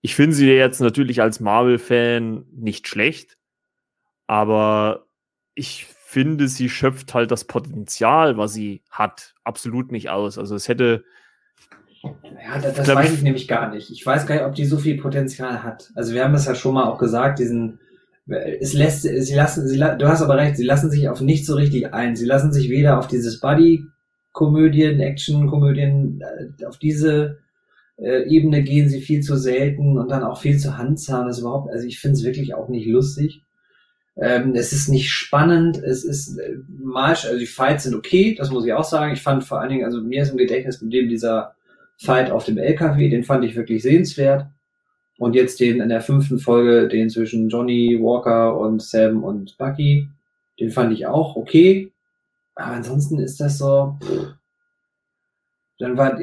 Ich 0.02 0.16
finde 0.16 0.36
sie 0.36 0.50
jetzt 0.50 0.80
natürlich 0.80 1.22
als 1.22 1.41
Marvel-Fan 1.41 2.46
nicht 2.54 2.88
schlecht, 2.88 3.38
aber 4.28 5.05
ich 5.53 5.86
finde, 5.86 6.47
sie 6.47 6.69
schöpft 6.69 7.13
halt 7.13 7.32
das 7.32 7.45
Potenzial, 7.45 8.38
was 8.38 8.53
sie 8.53 8.82
hat, 8.89 9.34
absolut 9.43 9.91
nicht 9.91 10.09
aus. 10.09 10.38
Also 10.38 10.55
es 10.55 10.67
hätte, 10.67 11.03
Ja, 12.03 12.59
das, 12.61 12.76
das 12.76 12.93
weiß 12.95 13.09
ich- 13.09 13.17
ich 13.17 13.23
nämlich 13.23 13.47
gar 13.47 13.69
nicht. 13.73 13.89
Ich 13.91 14.05
weiß 14.05 14.26
gar 14.28 14.36
nicht, 14.36 14.45
ob 14.45 14.55
die 14.55 14.65
so 14.65 14.78
viel 14.78 14.97
Potenzial 15.01 15.63
hat. 15.63 15.91
Also 15.95 16.13
wir 16.13 16.23
haben 16.23 16.36
es 16.36 16.45
ja 16.45 16.53
schon 16.55 16.73
mal 16.76 16.86
auch 16.86 16.99
gesagt, 16.99 17.39
diesen 17.39 17.80
es 18.28 18.73
lässt, 18.73 19.03
sie 19.03 19.36
lassen, 19.36 19.67
sie, 19.67 19.78
du 19.78 20.07
hast 20.07 20.23
aber 20.23 20.36
recht, 20.38 20.57
sie 20.57 20.63
lassen 20.65 20.89
sich 20.89 21.07
auf 21.09 21.21
nicht 21.21 21.45
so 21.45 21.53
richtig 21.55 21.93
ein. 21.93 22.15
Sie 22.15 22.26
lassen 22.26 22.51
sich 22.51 22.69
weder 22.69 22.97
auf 22.97 23.07
dieses 23.07 23.39
Buddy-Komödien, 23.39 24.99
Action-Komödien, 24.99 26.21
äh, 26.21 26.65
auf 26.65 26.80
diese 26.80 27.38
äh, 27.97 28.23
Ebene 28.28 28.63
gehen 28.63 28.89
sie 28.89 29.01
viel 29.01 29.21
zu 29.21 29.36
selten 29.36 29.97
und 29.99 30.09
dann 30.09 30.23
auch 30.23 30.39
viel 30.41 30.57
zu 30.57 30.76
handzahn. 30.78 31.28
Das 31.28 31.39
überhaupt, 31.39 31.71
also 31.71 31.86
ich 31.88 31.99
finde 31.99 32.15
es 32.17 32.23
wirklich 32.23 32.55
auch 32.55 32.67
nicht 32.67 32.88
lustig. 32.88 33.41
Ähm, 34.18 34.55
es 34.55 34.72
ist 34.72 34.88
nicht 34.88 35.11
spannend, 35.11 35.78
es 35.78 36.05
ist 36.05 36.38
äh, 36.38 36.57
marsch, 36.68 37.26
also 37.26 37.38
die 37.38 37.45
Fights 37.45 37.84
sind 37.84 37.95
okay, 37.95 38.34
das 38.34 38.49
muss 38.49 38.66
ich 38.66 38.74
auch 38.74 38.86
sagen. 38.86 39.13
Ich 39.13 39.22
fand 39.22 39.43
vor 39.43 39.59
allen 39.59 39.70
Dingen, 39.70 39.86
also 39.86 40.01
mir 40.01 40.22
ist 40.22 40.32
im 40.32 40.38
Gedächtnis 40.38 40.82
mit 40.82 40.93
dem 40.93 41.09
dieser 41.09 41.55
Fight 41.97 42.32
auf 42.32 42.45
dem 42.45 42.57
LKW, 42.57 43.09
den 43.09 43.24
fand 43.24 43.43
ich 43.43 43.55
wirklich 43.55 43.84
sehenswert. 43.84 44.47
Und 45.18 45.34
jetzt 45.34 45.59
den 45.59 45.82
in 45.82 45.89
der 45.89 46.01
fünften 46.01 46.39
Folge, 46.39 46.88
den 46.88 47.09
zwischen 47.09 47.49
Johnny 47.49 47.97
Walker 48.01 48.57
und 48.57 48.82
Sam 48.82 49.24
und 49.24 49.57
Bucky, 49.57 50.09
den 50.59 50.72
fand 50.72 50.93
ich 50.93 51.07
auch 51.07 51.36
okay. 51.36 51.91
Aber 52.55 52.74
ansonsten 52.74 53.20
ist 53.20 53.39
das 53.39 53.57
so. 53.57 53.97
Pff. 54.01 54.36
Dann 55.78 55.97
war 55.97 56.18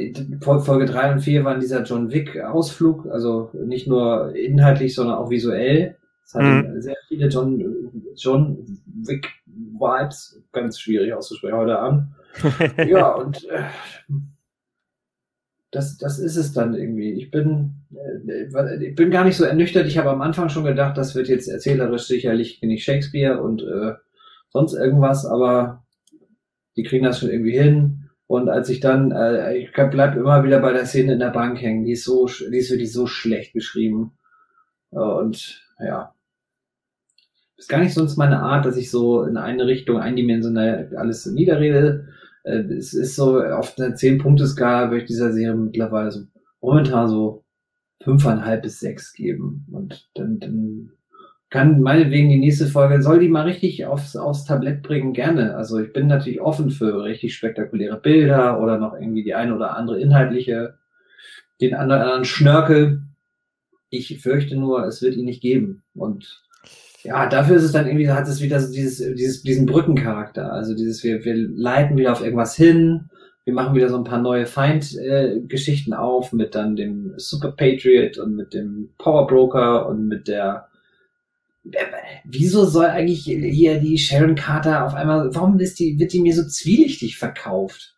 Folge 0.63 0.87
drei 0.87 1.13
und 1.13 1.21
vier 1.21 1.45
waren 1.45 1.61
dieser 1.61 1.83
John 1.83 2.11
Wick 2.11 2.41
Ausflug, 2.41 3.07
also 3.07 3.51
nicht 3.53 3.87
nur 3.87 4.35
inhaltlich, 4.35 4.95
sondern 4.95 5.17
auch 5.17 5.29
visuell. 5.29 5.97
Es 6.33 6.41
hatten 6.41 6.75
mhm. 6.75 6.81
sehr 6.81 6.97
viele 7.09 7.29
John, 7.29 7.93
John 8.17 8.59
Wick 9.05 9.29
Vibes, 9.45 10.43
ganz 10.53 10.81
schwierig 10.81 11.13
auszusprechen 11.13 11.57
heute 11.57 11.79
an. 11.79 12.15
ja, 12.89 13.11
und 13.11 13.45
äh, 13.51 13.65
das, 15.71 15.99
das 15.99 16.19
ist 16.19 16.37
es 16.37 16.55
dann 16.55 16.75
irgendwie. 16.75 17.13
Ich 17.13 17.31
bin, 17.31 17.75
äh, 17.95 18.83
ich 18.83 18.95
bin 18.95 19.11
gar 19.11 19.25
nicht 19.25 19.37
so 19.37 19.45
ernüchtert. 19.45 19.87
Ich 19.87 19.99
habe 19.99 20.11
am 20.11 20.23
Anfang 20.23 20.49
schon 20.49 20.65
gedacht, 20.65 20.97
das 20.97 21.15
wird 21.15 21.29
jetzt 21.29 21.49
erzählerisch 21.49 22.05
sicherlich 22.05 22.63
nicht 22.63 22.85
Shakespeare 22.85 23.43
und 23.43 23.63
äh, 23.63 23.93
sonst 24.49 24.73
irgendwas, 24.73 25.27
aber 25.27 25.85
die 26.77 26.83
kriegen 26.83 27.05
das 27.05 27.21
schon 27.21 27.29
irgendwie 27.29 27.59
hin. 27.59 28.09
Und 28.27 28.49
als 28.49 28.71
ich 28.71 28.81
dann, 28.81 29.13
äh, 29.13 29.59
ich 29.59 29.73
bleib 29.73 30.17
immer 30.17 30.45
wieder 30.45 30.61
bei 30.61 30.73
der 30.73 30.87
Szene 30.87 31.13
in 31.13 31.19
der 31.19 31.31
Bank 31.31 31.61
hängen, 31.61 31.85
die 31.85 31.93
ist 31.93 32.05
so, 32.05 32.27
die 32.27 32.57
ist 32.57 32.71
wirklich 32.71 32.93
so 32.93 33.07
schlecht 33.07 33.53
geschrieben. 33.53 34.13
Und 34.89 35.63
ja, 35.79 36.15
ist 37.63 37.69
gar 37.69 37.81
nicht 37.81 37.95
sonst 37.95 38.17
meine 38.17 38.41
Art, 38.41 38.67
dass 38.67 38.77
ich 38.77 38.91
so 38.91 39.25
in 39.25 39.37
eine 39.37 39.67
Richtung 39.67 39.99
eindimensional 39.99 40.91
alles 40.97 41.27
niederrede 41.27 42.09
äh, 42.45 42.63
es 42.75 42.95
ist 42.95 43.17
so 43.17 43.43
auf 43.43 43.75
der 43.75 43.95
10-Punkte-Skala 43.97 44.91
würde 44.91 45.03
ich 45.03 45.07
dieser 45.07 45.33
Serie 45.33 45.55
mittlerweile 45.55 46.11
so 46.11 46.23
momentan 46.61 47.09
so 47.09 47.45
fünfeinhalb 48.03 48.63
bis 48.63 48.81
sechs 48.81 49.13
geben. 49.13 49.67
Und 49.73 50.09
dann, 50.15 50.39
dann 50.41 50.93
kann 51.51 51.81
meinetwegen 51.81 52.31
die 52.31 52.39
nächste 52.39 52.67
Folge, 52.67 53.03
soll 53.03 53.21
die 53.21 53.29
mal 53.29 53.45
richtig 53.45 53.87
aufs, 53.87 54.17
aufs 54.17 54.45
Tablett 54.45 54.83
bringen, 54.83 55.13
gerne. 55.13 55.57
Also 55.57 55.79
ich 55.79 55.93
bin 55.93 56.07
natürlich 56.07 56.41
offen 56.41 56.71
für 56.71 57.03
richtig 57.03 57.35
spektakuläre 57.35 58.01
Bilder 58.01 58.61
oder 58.61 58.79
noch 58.79 58.95
irgendwie 58.95 59.23
die 59.23 59.35
eine 59.35 59.55
oder 59.55 59.77
andere 59.77 60.01
inhaltliche, 60.01 60.79
den 61.61 61.75
anderen, 61.75 62.03
anderen 62.03 62.25
Schnörkel. 62.25 63.03
Ich 63.91 64.21
fürchte 64.21 64.57
nur, 64.57 64.85
es 64.87 65.03
wird 65.03 65.17
ihn 65.17 65.27
nicht 65.27 65.43
geben. 65.43 65.83
Und 65.95 66.43
ja, 67.05 67.27
dafür 67.27 67.57
ist 67.57 67.65
es 67.65 67.73
dann 67.73 67.87
irgendwie, 67.87 68.09
hat 68.09 68.29
es 68.29 68.41
wieder 68.41 68.61
so 68.61 68.73
dieses, 68.73 68.99
dieses, 69.15 69.43
diesen 69.43 69.67
Brückencharakter. 69.67 70.53
Also 70.53 70.75
dieses, 70.75 71.03
wir, 71.03 71.25
wir 71.25 71.35
leiten 71.35 71.97
wieder 71.97 72.13
auf 72.13 72.23
irgendwas 72.23 72.55
hin, 72.55 73.11
wir 73.45 73.55
machen 73.55 73.75
wieder 73.75 73.89
so 73.89 73.97
ein 73.97 74.05
paar 74.05 74.21
neue 74.21 74.47
Feindgeschichten 74.47 75.93
äh, 75.93 75.97
auf 75.97 76.33
mit 76.33 76.55
dann 76.55 76.77
dem 76.77 77.15
Super 77.17 77.51
Patriot 77.53 78.19
und 78.19 78.37
mit 78.37 78.55
dem 78.55 78.91
Power 78.99 79.27
Broker 79.27 79.89
und 79.89 80.07
mit 80.07 80.29
der 80.29 80.69
äh, 81.65 81.85
Wieso 82.25 82.65
soll 82.65 82.87
eigentlich 82.87 83.25
hier 83.25 83.81
die 83.81 83.99
Sharon 83.99 84.37
Carter 84.37 84.87
auf 84.87 84.95
einmal, 84.95 85.35
warum 85.35 85.59
ist 85.59 85.81
die, 85.81 85.99
wird 85.99 86.13
die 86.13 86.21
mir 86.21 86.35
so 86.35 86.47
zwielichtig 86.47 87.19
verkauft? 87.19 87.97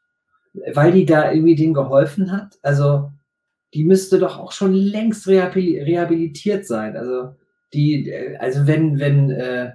Weil 0.72 0.92
die 0.92 1.04
da 1.04 1.30
irgendwie 1.30 1.56
denen 1.56 1.74
geholfen 1.74 2.32
hat? 2.32 2.58
Also, 2.62 3.10
die 3.74 3.84
müsste 3.84 4.18
doch 4.18 4.38
auch 4.38 4.52
schon 4.52 4.72
längst 4.72 5.26
rehabilitiert 5.26 6.64
sein. 6.66 6.96
Also, 6.96 7.34
die, 7.74 8.08
äh, 8.08 8.36
also 8.36 8.66
wenn, 8.66 8.98
wenn, 8.98 9.30
äh, 9.30 9.72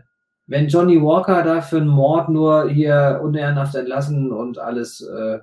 wenn 0.48 0.68
Johnny 0.68 1.02
Walker 1.02 1.44
da 1.44 1.62
für 1.62 1.78
einen 1.78 1.88
Mord 1.88 2.30
nur 2.30 2.70
hier 2.70 3.22
unehrenhaft 3.24 3.76
entlassen 3.76 4.32
und 4.32 4.58
alles, 4.58 5.02
äh, 5.02 5.40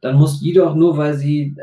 dann 0.00 0.16
muss 0.16 0.40
die 0.40 0.52
doch 0.52 0.74
nur, 0.74 0.96
weil 0.96 1.14
sie 1.14 1.56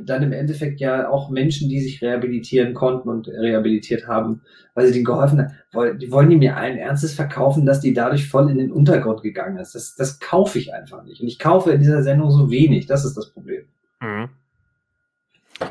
dann 0.00 0.22
im 0.22 0.32
Endeffekt 0.32 0.80
ja 0.80 1.08
auch 1.08 1.30
Menschen, 1.30 1.68
die 1.68 1.80
sich 1.80 2.02
rehabilitieren 2.02 2.74
konnten 2.74 3.08
und 3.08 3.28
rehabilitiert 3.28 4.06
haben, 4.06 4.42
weil 4.74 4.86
sie 4.86 4.92
denen 4.94 5.04
geholfen 5.04 5.40
haben, 5.72 5.98
die 5.98 6.10
wollen 6.10 6.30
die 6.30 6.36
mir 6.36 6.56
allen 6.56 6.78
Ernstes 6.78 7.14
verkaufen, 7.14 7.66
dass 7.66 7.80
die 7.80 7.92
dadurch 7.92 8.28
voll 8.28 8.50
in 8.50 8.58
den 8.58 8.72
Untergrund 8.72 9.22
gegangen 9.22 9.58
ist. 9.58 9.74
Das, 9.74 9.94
das 9.94 10.18
kaufe 10.18 10.58
ich 10.58 10.72
einfach 10.72 11.04
nicht. 11.04 11.20
Und 11.20 11.28
ich 11.28 11.38
kaufe 11.38 11.72
in 11.72 11.80
dieser 11.80 12.02
Sendung 12.02 12.30
so 12.30 12.50
wenig. 12.50 12.86
Das 12.86 13.04
ist 13.04 13.16
das 13.16 13.30
Problem. 13.30 13.64
Mhm. 14.00 14.30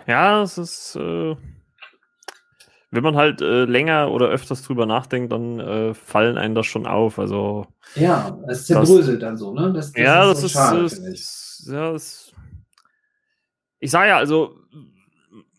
Ja, 0.08 0.44
es 0.44 0.58
ist, 0.58 0.96
äh, 0.96 1.36
wenn 2.92 3.04
man 3.04 3.16
halt 3.16 3.42
äh, 3.42 3.64
länger 3.64 4.12
oder 4.12 4.28
öfters 4.28 4.64
drüber 4.64 4.86
nachdenkt, 4.86 5.32
dann 5.32 5.60
äh, 5.60 5.94
fallen 5.94 6.38
einem 6.38 6.56
das 6.56 6.68
schon 6.68 6.86
auf. 6.86 7.18
Also 7.20 7.66
ja, 7.96 8.38
es 8.50 8.66
zerbröselt 8.66 9.22
dann 9.22 9.38
so, 9.38 9.54
ne? 9.54 9.72
Das, 9.74 9.94
das 9.94 10.04
ja, 10.04 10.24
ist 10.24 10.32
das, 10.32 10.40
so 10.40 10.46
ist, 10.46 10.52
schade, 10.52 11.12
ist, 11.12 11.70
ja, 11.72 11.92
das, 11.94 12.34
ich 13.80 13.92
sage 13.92 14.10
ja, 14.10 14.18
also 14.18 14.56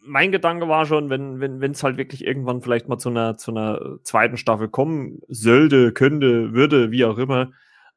mein 0.05 0.31
Gedanke 0.31 0.69
war 0.69 0.85
schon, 0.85 1.09
wenn 1.09 1.41
wenn 1.41 1.61
wenn 1.61 1.73
es 1.73 1.83
halt 1.83 1.97
wirklich 1.97 2.27
irgendwann 2.27 2.61
vielleicht 2.61 2.89
mal 2.89 2.99
zu 2.99 3.09
einer 3.09 3.39
zu 3.39 3.51
einer 3.51 3.99
zweiten 4.03 4.37
Staffel 4.37 4.69
kommen 4.69 5.21
sollte, 5.29 5.93
könnte, 5.93 6.53
würde, 6.53 6.91
wie 6.91 7.05
auch 7.05 7.19
immer. 7.19 7.53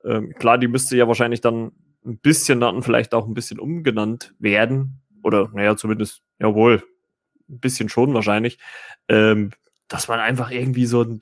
Ähm, 0.06 0.34
klar, 0.40 0.58
die 0.58 0.68
müsste 0.68 0.96
ja 0.96 1.08
wahrscheinlich 1.08 1.42
dann 1.42 1.72
ein 2.06 2.20
bisschen 2.20 2.62
dann 2.62 2.84
vielleicht 2.84 3.14
auch 3.14 3.28
ein 3.28 3.34
bisschen 3.34 3.60
umgenannt 3.60 4.34
werden 4.40 5.02
oder 5.24 5.50
naja, 5.54 5.76
zumindest 5.76 6.22
jawohl, 6.40 6.84
bisschen 7.48 7.90
schon 7.90 8.14
wahrscheinlich, 8.14 8.60
ähm, 9.10 9.52
dass 9.88 10.08
man 10.08 10.20
einfach 10.20 10.52
irgendwie 10.52 10.86
so 10.86 11.04
ein, 11.04 11.20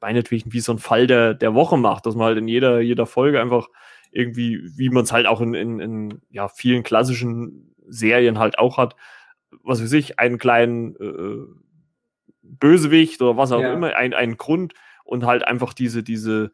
meinetwegen 0.00 0.52
wie 0.52 0.60
so 0.60 0.72
ein 0.72 0.78
Fall 0.78 1.06
der, 1.06 1.34
der 1.34 1.54
Woche 1.54 1.76
macht, 1.76 2.06
dass 2.06 2.14
man 2.14 2.26
halt 2.26 2.38
in 2.38 2.48
jeder, 2.48 2.80
jeder 2.80 3.06
Folge 3.06 3.40
einfach 3.40 3.68
irgendwie, 4.10 4.60
wie 4.76 4.90
man 4.90 5.04
es 5.04 5.12
halt 5.12 5.26
auch 5.26 5.40
in, 5.40 5.54
in, 5.54 5.80
in 5.80 6.20
ja, 6.30 6.48
vielen 6.48 6.82
klassischen 6.82 7.74
Serien 7.88 8.38
halt 8.38 8.58
auch 8.58 8.78
hat, 8.78 8.96
was 9.62 9.82
weiß 9.82 9.92
ich, 9.92 10.18
einen 10.18 10.38
kleinen 10.38 10.94
äh, 10.96 11.46
Bösewicht 12.42 13.20
oder 13.22 13.36
was 13.36 13.52
auch 13.52 13.60
ja. 13.60 13.72
immer, 13.72 13.96
ein, 13.96 14.14
einen 14.14 14.36
Grund 14.36 14.74
und 15.04 15.26
halt 15.26 15.46
einfach 15.46 15.74
diese, 15.74 16.02
diese, 16.02 16.52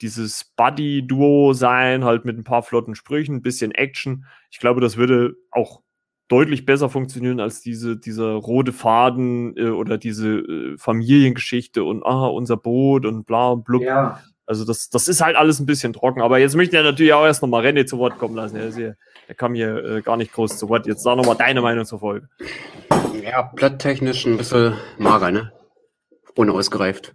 dieses 0.00 0.52
Buddy-Duo 0.56 1.52
sein, 1.52 2.04
halt 2.04 2.24
mit 2.24 2.36
ein 2.36 2.44
paar 2.44 2.62
flotten 2.62 2.94
Sprüchen, 2.94 3.36
ein 3.36 3.42
bisschen 3.42 3.72
Action. 3.72 4.26
Ich 4.50 4.58
glaube, 4.58 4.80
das 4.80 4.96
würde 4.96 5.36
auch 5.50 5.82
deutlich 6.28 6.66
besser 6.66 6.88
funktionieren 6.88 7.40
als 7.40 7.60
diese, 7.60 7.96
dieser 7.96 8.32
rote 8.32 8.72
Faden 8.72 9.56
äh, 9.56 9.68
oder 9.68 9.98
diese 9.98 10.38
äh, 10.38 10.78
Familiengeschichte 10.78 11.84
und 11.84 12.04
ah, 12.04 12.26
unser 12.26 12.56
Boot 12.56 13.06
und 13.06 13.24
bla 13.24 13.48
und 13.48 13.64
blub. 13.64 13.82
Ja. 13.82 14.20
Also 14.46 14.64
das, 14.64 14.88
das 14.88 15.08
ist 15.08 15.20
halt 15.20 15.36
alles 15.36 15.60
ein 15.60 15.66
bisschen 15.66 15.92
trocken. 15.92 16.22
Aber 16.22 16.38
jetzt 16.38 16.54
möchte 16.54 16.76
ich 16.76 16.82
ja 16.82 16.88
natürlich 16.88 17.12
auch 17.12 17.24
erst 17.24 17.42
nochmal 17.42 17.66
René 17.66 17.86
zu 17.86 17.98
Wort 17.98 18.18
kommen 18.18 18.34
lassen. 18.34 18.56
Er, 18.56 18.72
hier, 18.72 18.96
er 19.26 19.34
kam 19.34 19.54
hier 19.54 19.84
äh, 19.84 20.02
gar 20.02 20.16
nicht 20.16 20.32
groß 20.32 20.56
zu 20.56 20.68
Wort. 20.68 20.86
Jetzt 20.86 21.02
sag 21.02 21.16
nochmal 21.16 21.36
deine 21.36 21.60
Meinung 21.60 21.84
zur 21.84 22.00
Folge. 22.00 22.28
Ja, 23.22 23.42
platttechnisch 23.42 24.26
ein 24.26 24.38
bisschen 24.38 24.74
mager, 24.96 25.30
ne? 25.30 25.52
Unausgereift. 26.34 27.14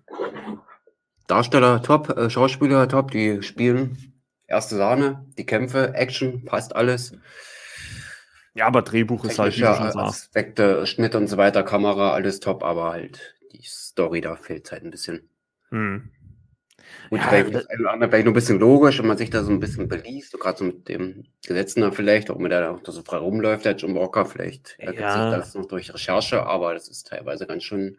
Darsteller 1.28 1.82
top, 1.82 2.10
äh, 2.10 2.30
Schauspieler 2.30 2.88
top, 2.88 3.12
die 3.12 3.42
spielen 3.42 4.14
erste 4.54 4.76
Sahne, 4.76 5.26
die 5.38 5.46
Kämpfe, 5.46 5.94
Action, 5.96 6.46
passt 6.46 6.76
alles. 6.76 7.14
Ja, 8.56 8.68
aber 8.68 8.84
Drehbuch 8.84 9.26
ist 9.26 9.40
halt, 9.40 9.58
wie 9.58 9.62
du 9.62 9.74
schon 9.74 9.92
sagst. 9.92 9.98
Aspekte, 9.98 10.86
Schnitt 10.86 11.16
und 11.16 11.28
so 11.28 11.38
weiter, 11.38 11.64
Kamera, 11.64 12.14
alles 12.14 12.40
top, 12.40 12.64
aber 12.64 12.92
halt 12.92 13.36
die 13.52 13.64
Story, 13.64 14.22
da 14.22 14.36
fehlt 14.36 14.72
halt 14.72 14.84
ein 14.84 14.92
bisschen. 14.92 15.30
Hm. 15.70 16.12
Gut, 17.10 17.20
ja, 17.20 17.28
vielleicht, 17.28 17.56
das, 17.56 17.66
vielleicht 17.68 18.26
noch 18.26 18.32
ein 18.32 18.34
bisschen 18.34 18.60
logisch, 18.60 19.00
wenn 19.00 19.08
man 19.08 19.18
sich 19.18 19.30
da 19.30 19.44
so 19.44 19.52
ein 19.52 19.60
bisschen 19.60 19.88
beliest, 19.88 20.32
so 20.32 20.38
gerade 20.38 20.58
so 20.58 20.66
mit 20.66 20.88
dem 20.88 21.26
Gesetzen 21.46 21.82
da 21.82 21.92
vielleicht, 21.92 22.30
auch 22.30 22.38
mit 22.38 22.52
der 22.52 22.74
da 22.74 22.92
so 22.92 23.02
frei 23.02 23.18
rumläuft, 23.18 23.66
der 23.66 23.76
John 23.76 23.96
Walker, 23.96 24.26
vielleicht 24.26 24.76
ergibt 24.80 25.02
ja. 25.02 25.30
sich 25.30 25.40
das 25.40 25.56
noch 25.56 25.68
durch 25.68 25.94
Recherche, 25.94 26.44
aber 26.44 26.74
das 26.74 26.88
ist 26.88 27.08
teilweise 27.08 27.46
ganz 27.46 27.64
schön 27.64 27.98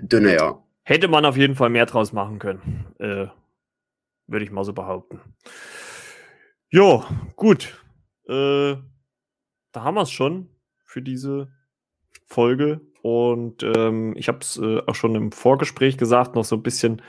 dünne, 0.00 0.34
ja. 0.34 0.62
Hätte 0.82 1.08
man 1.08 1.24
auf 1.24 1.36
jeden 1.36 1.54
Fall 1.54 1.70
mehr 1.70 1.86
draus 1.86 2.12
machen 2.12 2.38
können, 2.38 2.86
äh, 2.98 3.26
würde 4.26 4.44
ich 4.44 4.50
mal 4.50 4.64
so 4.64 4.72
behaupten. 4.72 5.20
Jo, 6.70 7.04
gut. 7.36 7.80
Äh, 8.28 8.76
da 9.74 9.82
haben 9.82 9.96
wir 9.96 10.02
es 10.02 10.10
schon 10.10 10.48
für 10.84 11.02
diese 11.02 11.48
Folge. 12.26 12.80
Und 13.02 13.62
ähm, 13.62 14.14
ich 14.16 14.28
habe 14.28 14.38
es 14.40 14.56
äh, 14.56 14.80
auch 14.86 14.94
schon 14.94 15.14
im 15.14 15.32
Vorgespräch 15.32 15.98
gesagt, 15.98 16.34
noch 16.34 16.44
so 16.44 16.56
ein 16.56 16.62
bisschen, 16.62 17.02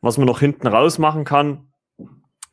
was 0.00 0.18
man 0.18 0.26
noch 0.26 0.38
hinten 0.38 0.68
raus 0.68 0.98
machen 0.98 1.24
kann. 1.24 1.72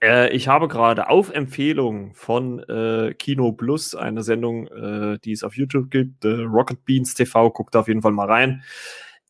Äh, 0.02 0.32
ich 0.32 0.48
habe 0.48 0.70
gerade 0.70 1.10
auf 1.10 1.30
Empfehlung 1.30 2.16
von 2.16 2.60
äh, 2.64 3.14
Kino 3.14 3.52
Plus 3.52 3.94
eine 3.96 4.24
Sendung, 4.24 4.68
äh, 4.68 5.20
die 5.20 5.34
es 5.34 5.44
auf 5.44 5.56
YouTube 5.56 5.92
gibt, 5.92 6.26
äh, 6.26 6.30
Rocket 6.30 6.84
Beans 6.86 7.14
TV, 7.14 7.52
guckt 7.52 7.76
auf 7.76 7.90
jeden 7.90 8.02
Fall 8.02 8.14
mal 8.14 8.28
rein. 8.28 8.64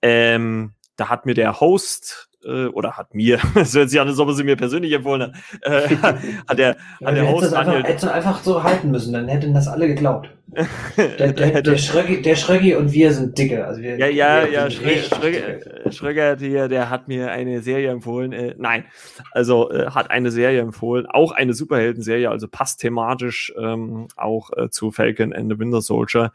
Ähm, 0.01 0.75
da 0.95 1.09
hat 1.09 1.25
mir 1.25 1.33
der 1.33 1.59
Host 1.59 2.28
äh, 2.45 2.65
oder 2.65 2.97
hat 2.97 3.13
mir, 3.13 3.39
es 3.55 3.75
hört 3.75 3.89
sich 3.89 3.99
an, 3.99 4.07
als 4.07 4.19
ob 4.19 4.29
er 4.29 4.33
sie 4.33 4.43
mir 4.43 4.55
persönlich 4.55 4.91
empfohlen 4.93 5.21
hat, 5.21 5.33
äh, 5.61 5.95
hat 6.47 6.57
der, 6.57 6.77
hat 7.03 7.15
der 7.15 7.29
Host 7.31 7.53
einfach, 7.53 7.65
Daniel, 7.65 7.83
hätte 7.83 8.11
einfach 8.11 8.41
so 8.43 8.63
halten 8.63 8.91
müssen, 8.91 9.13
dann 9.13 9.27
hätten 9.27 9.53
das 9.53 9.67
alle 9.67 9.87
geglaubt. 9.87 10.29
Der, 10.97 11.31
der, 11.31 11.61
der, 11.61 11.77
Schröggi, 11.77 12.23
der 12.23 12.35
Schröggi 12.35 12.73
und 12.73 12.91
wir 12.91 13.13
sind 13.13 13.37
dicke. 13.37 13.65
Also 13.65 13.81
wir, 13.81 13.99
Ja, 13.99 14.07
ja, 14.07 14.43
wir 14.45 14.51
ja, 14.51 14.69
Schröger, 14.71 16.35
dicke. 16.35 16.45
äh, 16.45 16.49
hier, 16.49 16.67
der 16.67 16.89
hat 16.89 17.07
mir 17.07 17.29
eine 17.31 17.61
Serie 17.61 17.91
empfohlen. 17.91 18.33
Äh, 18.33 18.55
nein, 18.57 18.85
also 19.31 19.69
äh, 19.69 19.91
hat 19.91 20.09
eine 20.09 20.31
Serie 20.31 20.61
empfohlen, 20.61 21.05
auch 21.05 21.33
eine 21.33 21.53
Superhelden-Serie, 21.53 22.31
also 22.31 22.47
passt 22.47 22.81
thematisch 22.81 23.53
ähm, 23.59 24.07
auch 24.15 24.49
äh, 24.57 24.69
zu 24.71 24.91
Falcon 24.91 25.33
and 25.33 25.51
the 25.51 25.59
Winter 25.59 25.81
Soldier. 25.81 26.31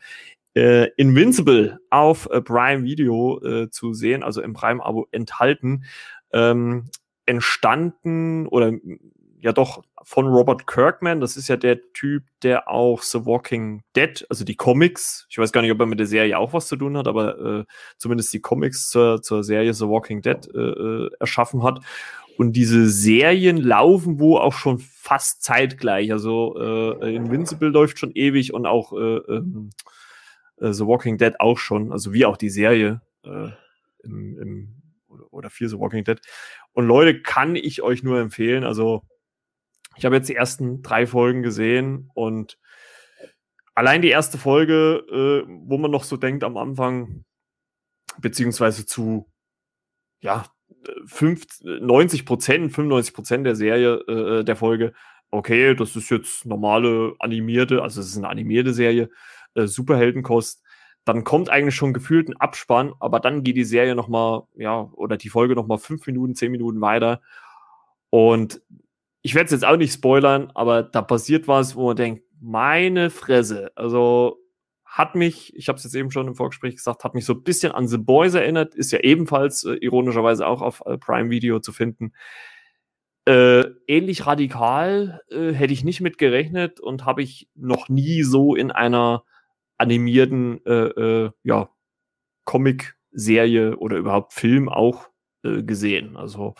Äh, 0.55 0.91
Invincible 0.97 1.79
auf 1.91 2.29
äh, 2.31 2.41
Prime 2.41 2.85
Video 2.85 3.43
äh, 3.43 3.71
zu 3.71 3.93
sehen, 3.93 4.23
also 4.23 4.41
im 4.41 4.53
Prime-Abo 4.53 5.09
enthalten, 5.11 5.85
ähm, 6.33 6.91
entstanden 7.27 8.47
oder 8.47 8.73
ja 9.41 9.53
doch 9.53 9.83
von 10.03 10.27
Robert 10.27 10.67
Kirkman. 10.67 11.21
Das 11.21 11.37
ist 11.37 11.49
ja 11.49 11.57
der 11.57 11.93
Typ, 11.93 12.25
der 12.43 12.69
auch 12.69 13.03
The 13.03 13.27
Walking 13.27 13.83
Dead, 13.95 14.25
also 14.31 14.45
die 14.45 14.57
Comics, 14.57 15.27
ich 15.29 15.39
weiß 15.39 15.53
gar 15.53 15.61
nicht, 15.61 15.71
ob 15.71 15.81
er 15.81 15.87
mit 15.87 15.99
der 15.99 16.07
Serie 16.07 16.39
auch 16.39 16.53
was 16.53 16.67
zu 16.67 16.77
tun 16.77 16.97
hat, 16.97 17.09
aber 17.09 17.39
äh, 17.39 17.65
zumindest 17.99 18.33
die 18.33 18.41
Comics 18.41 18.89
zur, 18.89 19.23
zur 19.23 19.45
Serie 19.45 19.75
The 19.75 19.87
Walking 19.87 20.23
Dead 20.23 20.49
äh, 20.55 20.59
äh, 20.59 21.11
erschaffen 21.21 21.63
hat. 21.63 21.81
Und 22.39 22.53
diese 22.53 22.89
Serien 22.89 23.59
laufen 23.59 24.19
wo 24.19 24.39
auch 24.39 24.55
schon 24.55 24.79
fast 24.79 25.43
zeitgleich. 25.43 26.11
Also 26.11 26.57
äh, 26.59 27.15
Invincible 27.15 27.69
läuft 27.69 27.99
schon 27.99 28.13
ewig 28.13 28.55
und 28.55 28.67
auch 28.67 28.93
äh, 28.93 29.17
äh, 29.17 29.43
The 30.59 30.87
Walking 30.87 31.19
Dead 31.19 31.41
auch 31.41 31.59
schon, 31.59 31.93
also 31.93 32.13
wie 32.13 32.27
auch 32.27 32.37
die 32.37 32.51
Serie 32.51 33.03
äh, 33.25 33.49
im, 34.03 34.39
im, 34.39 34.83
oder, 35.31 35.51
für 35.51 35.69
The 35.69 35.79
Walking 35.79 36.05
Dead. 36.05 36.21
Und 36.73 36.87
Leute, 36.87 37.21
kann 37.21 37.57
ich 37.57 37.83
euch 37.83 38.03
nur 38.03 38.21
empfehlen. 38.21 38.65
Also 38.65 39.03
ich 39.97 40.05
habe 40.05 40.17
jetzt 40.17 40.29
die 40.29 40.37
ersten 40.37 40.83
drei 40.83 41.07
Folgen 41.07 41.43
gesehen 41.43 42.11
und 42.15 42.59
allein 43.75 44.03
die 44.03 44.11
erste 44.11 44.39
Folge, 44.39 45.05
äh, 45.11 45.49
wo 45.49 45.79
man 45.79 45.91
noch 45.91 46.05
so 46.05 46.17
denkt 46.17 46.45
am 46.45 46.57
Anfang, 46.57 47.25
beziehungsweise 48.19 48.87
zu 48.87 49.31
ja, 50.21 50.47
5, 51.07 51.45
90 51.63 52.27
Prozent, 52.27 52.73
95 52.73 53.15
Prozent 53.15 53.47
der 53.47 53.57
Serie, 53.57 53.95
äh, 54.09 54.45
der 54.45 54.57
Folge, 54.57 54.95
okay, 55.31 55.75
das 55.75 55.97
ist 55.97 56.11
jetzt 56.11 56.47
normale 56.47 57.15
animierte, 57.19 57.83
also 57.83 58.01
es 58.01 58.09
ist 58.09 58.17
eine 58.17 58.29
animierte 58.29 58.73
Serie, 58.73 59.11
äh, 59.55 59.67
Superheldenkost. 59.67 60.63
Dann 61.05 61.25
kommt 61.25 61.51
eigentlich 61.51 61.75
schon 61.75 61.93
gefühlt 61.93 62.29
ein 62.29 62.37
Abspann, 62.37 62.95
aber 62.99 63.21
dann 63.21 63.43
geht 63.43 63.57
die 63.57 63.65
Serie 63.65 63.95
noch 63.95 64.09
mal, 64.09 64.47
ja, 64.57 64.91
oder 64.93 65.17
die 65.17 65.29
Folge 65.29 65.55
noch 65.55 65.67
mal 65.67 65.79
fünf 65.79 66.07
Minuten, 66.07 66.35
zehn 66.35 66.51
Minuten 66.51 66.81
weiter. 66.81 67.21
Und 68.11 68.63
ich 69.23 69.35
werde 69.35 69.47
es 69.47 69.53
jetzt 69.53 69.65
auch 69.65 69.77
nicht 69.77 69.93
spoilern, 69.93 70.51
aber 70.55 70.83
da 70.83 71.03
passiert 71.03 71.49
was, 71.49 71.77
wo 71.77 71.87
man 71.89 71.97
denkt, 71.97 72.25
meine 72.41 73.11
Fresse, 73.11 73.73
also 73.75 74.39
hat 74.85 75.17
mich, 75.17 75.55
ich 75.57 75.69
habe 75.69 75.77
es 75.77 75.85
jetzt 75.85 75.97
eben 75.97 76.11
schon 76.11 76.29
im 76.29 76.37
Vorgespräch 76.37 76.77
gesagt, 76.77 77.03
hat 77.03 77.15
mich 77.15 77.25
so 77.25 77.33
ein 77.33 77.43
bisschen 77.43 77.73
an 77.73 77.89
The 77.89 77.99
Boys 77.99 78.35
erinnert, 78.35 78.75
ist 78.75 78.93
ja 78.93 79.01
ebenfalls 79.01 79.65
äh, 79.65 79.75
ironischerweise 79.75 80.47
auch 80.47 80.63
auf 80.63 80.83
äh, 80.87 80.99
Prime 80.99 81.31
Video 81.31 81.59
zu 81.59 81.73
finden. 81.73 82.13
Äh, 83.25 83.65
ähnlich 83.89 84.27
radikal 84.27 85.23
äh, 85.31 85.53
hätte 85.53 85.73
ich 85.73 85.83
nicht 85.83 86.01
mit 86.01 86.19
gerechnet 86.19 86.79
und 86.79 87.07
habe 87.07 87.23
ich 87.23 87.49
noch 87.55 87.89
nie 87.89 88.23
so 88.23 88.55
in 88.55 88.71
einer 88.71 89.25
animierten 89.79 90.65
äh, 90.67 90.73
äh, 90.73 91.31
ja, 91.43 91.71
Comic-Serie 92.45 93.77
oder 93.77 93.97
überhaupt 93.97 94.33
Film 94.33 94.69
auch 94.69 95.09
äh, 95.43 95.63
gesehen. 95.63 96.17
Also 96.17 96.55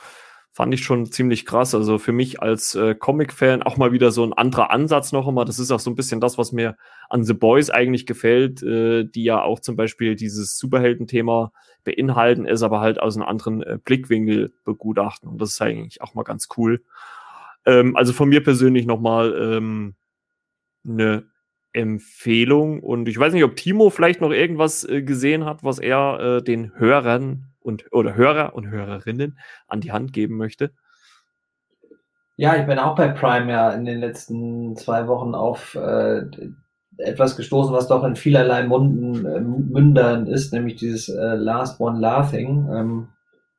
fand 0.55 0.73
ich 0.73 0.85
schon 0.85 1.07
ziemlich 1.07 1.47
krass. 1.47 1.75
Also 1.75 1.99
für 1.99 2.13
mich 2.13 2.41
als 2.41 2.77
äh, 2.77 2.95
Comic-Fan 2.95 3.65
auch 3.65 3.77
mal 3.77 3.91
wieder 3.91 4.13
so 4.13 4.25
ein 4.25 4.33
anderer 4.33 4.71
Ansatz 4.71 5.11
noch 5.11 5.27
immer. 5.27 5.45
Das 5.45 5.59
ist 5.59 5.73
auch 5.73 5.81
so 5.81 5.91
ein 5.91 5.97
bisschen 5.97 6.21
das, 6.21 6.39
was 6.39 6.53
mir 6.53 6.77
an 7.09 7.25
The 7.25 7.35
Boys 7.35 7.71
eigentlich 7.71 8.07
gefällt, 8.07 8.63
äh, 8.63 9.05
die 9.05 9.25
ja 9.25 9.43
auch 9.43 9.59
zum 9.59 9.75
Beispiel 9.75 10.15
dieses 10.15 10.57
Superhelden-Thema 10.59 11.53
beinhalten, 11.83 12.47
es 12.47 12.63
aber 12.63 12.81
halt 12.81 13.01
aus 13.01 13.17
einem 13.17 13.27
anderen 13.27 13.63
äh, 13.63 13.79
Blickwinkel 13.85 14.55
begutachten. 14.65 15.29
Und 15.29 15.41
das 15.41 15.51
ist 15.51 15.61
eigentlich 15.61 16.01
auch 16.03 16.15
mal 16.15 16.23
ganz 16.23 16.47
cool. 16.57 16.85
Ähm, 17.67 17.97
also 17.97 18.13
von 18.13 18.29
mir 18.29 18.43
persönlich 18.43 18.87
nochmal 18.87 19.35
ähm, 19.37 19.97
eine 20.87 21.29
Empfehlung. 21.75 22.81
Und 22.81 23.09
ich 23.09 23.19
weiß 23.19 23.33
nicht, 23.35 23.45
ob 23.45 23.57
Timo 23.57 23.91
vielleicht 23.91 24.21
noch 24.21 24.31
irgendwas 24.31 24.85
äh, 24.85 25.03
gesehen 25.03 25.45
hat, 25.45 25.63
was 25.63 25.79
er 25.79 26.21
äh, 26.21 26.43
den 26.43 26.73
Hörern 26.77 27.49
und 27.61 27.93
oder 27.93 28.15
Hörer 28.15 28.55
und 28.55 28.71
Hörerinnen 28.71 29.39
an 29.69 29.81
die 29.81 29.93
Hand 29.93 30.13
geben 30.13 30.37
möchte. 30.37 30.73
Ja, 32.37 32.57
ich 32.57 32.67
bin 32.67 32.79
auch 32.79 32.97
bei 32.97 33.09
Prime 33.09 33.51
ja 33.51 33.71
in 33.71 33.85
den 33.85 34.01
letzten 34.01 34.77
zwei 34.77 35.07
Wochen 35.07 35.35
auf 35.35 35.75
äh, 35.77 36.23
etwas 36.99 37.37
gestoßen, 37.37 37.73
was 37.73 37.89
doch 37.89 38.05
in 38.05 38.17
vielerlei 38.17 38.65
Munden, 38.65 39.27
äh, 39.27 39.41
Mündern 39.41 40.27
ist, 40.27 40.53
nämlich 40.53 40.77
dieses 40.77 41.09
äh, 41.09 41.35
Last 41.35 41.81
One 41.81 42.01
Laughing. 42.01 42.69
Ähm, 42.73 43.09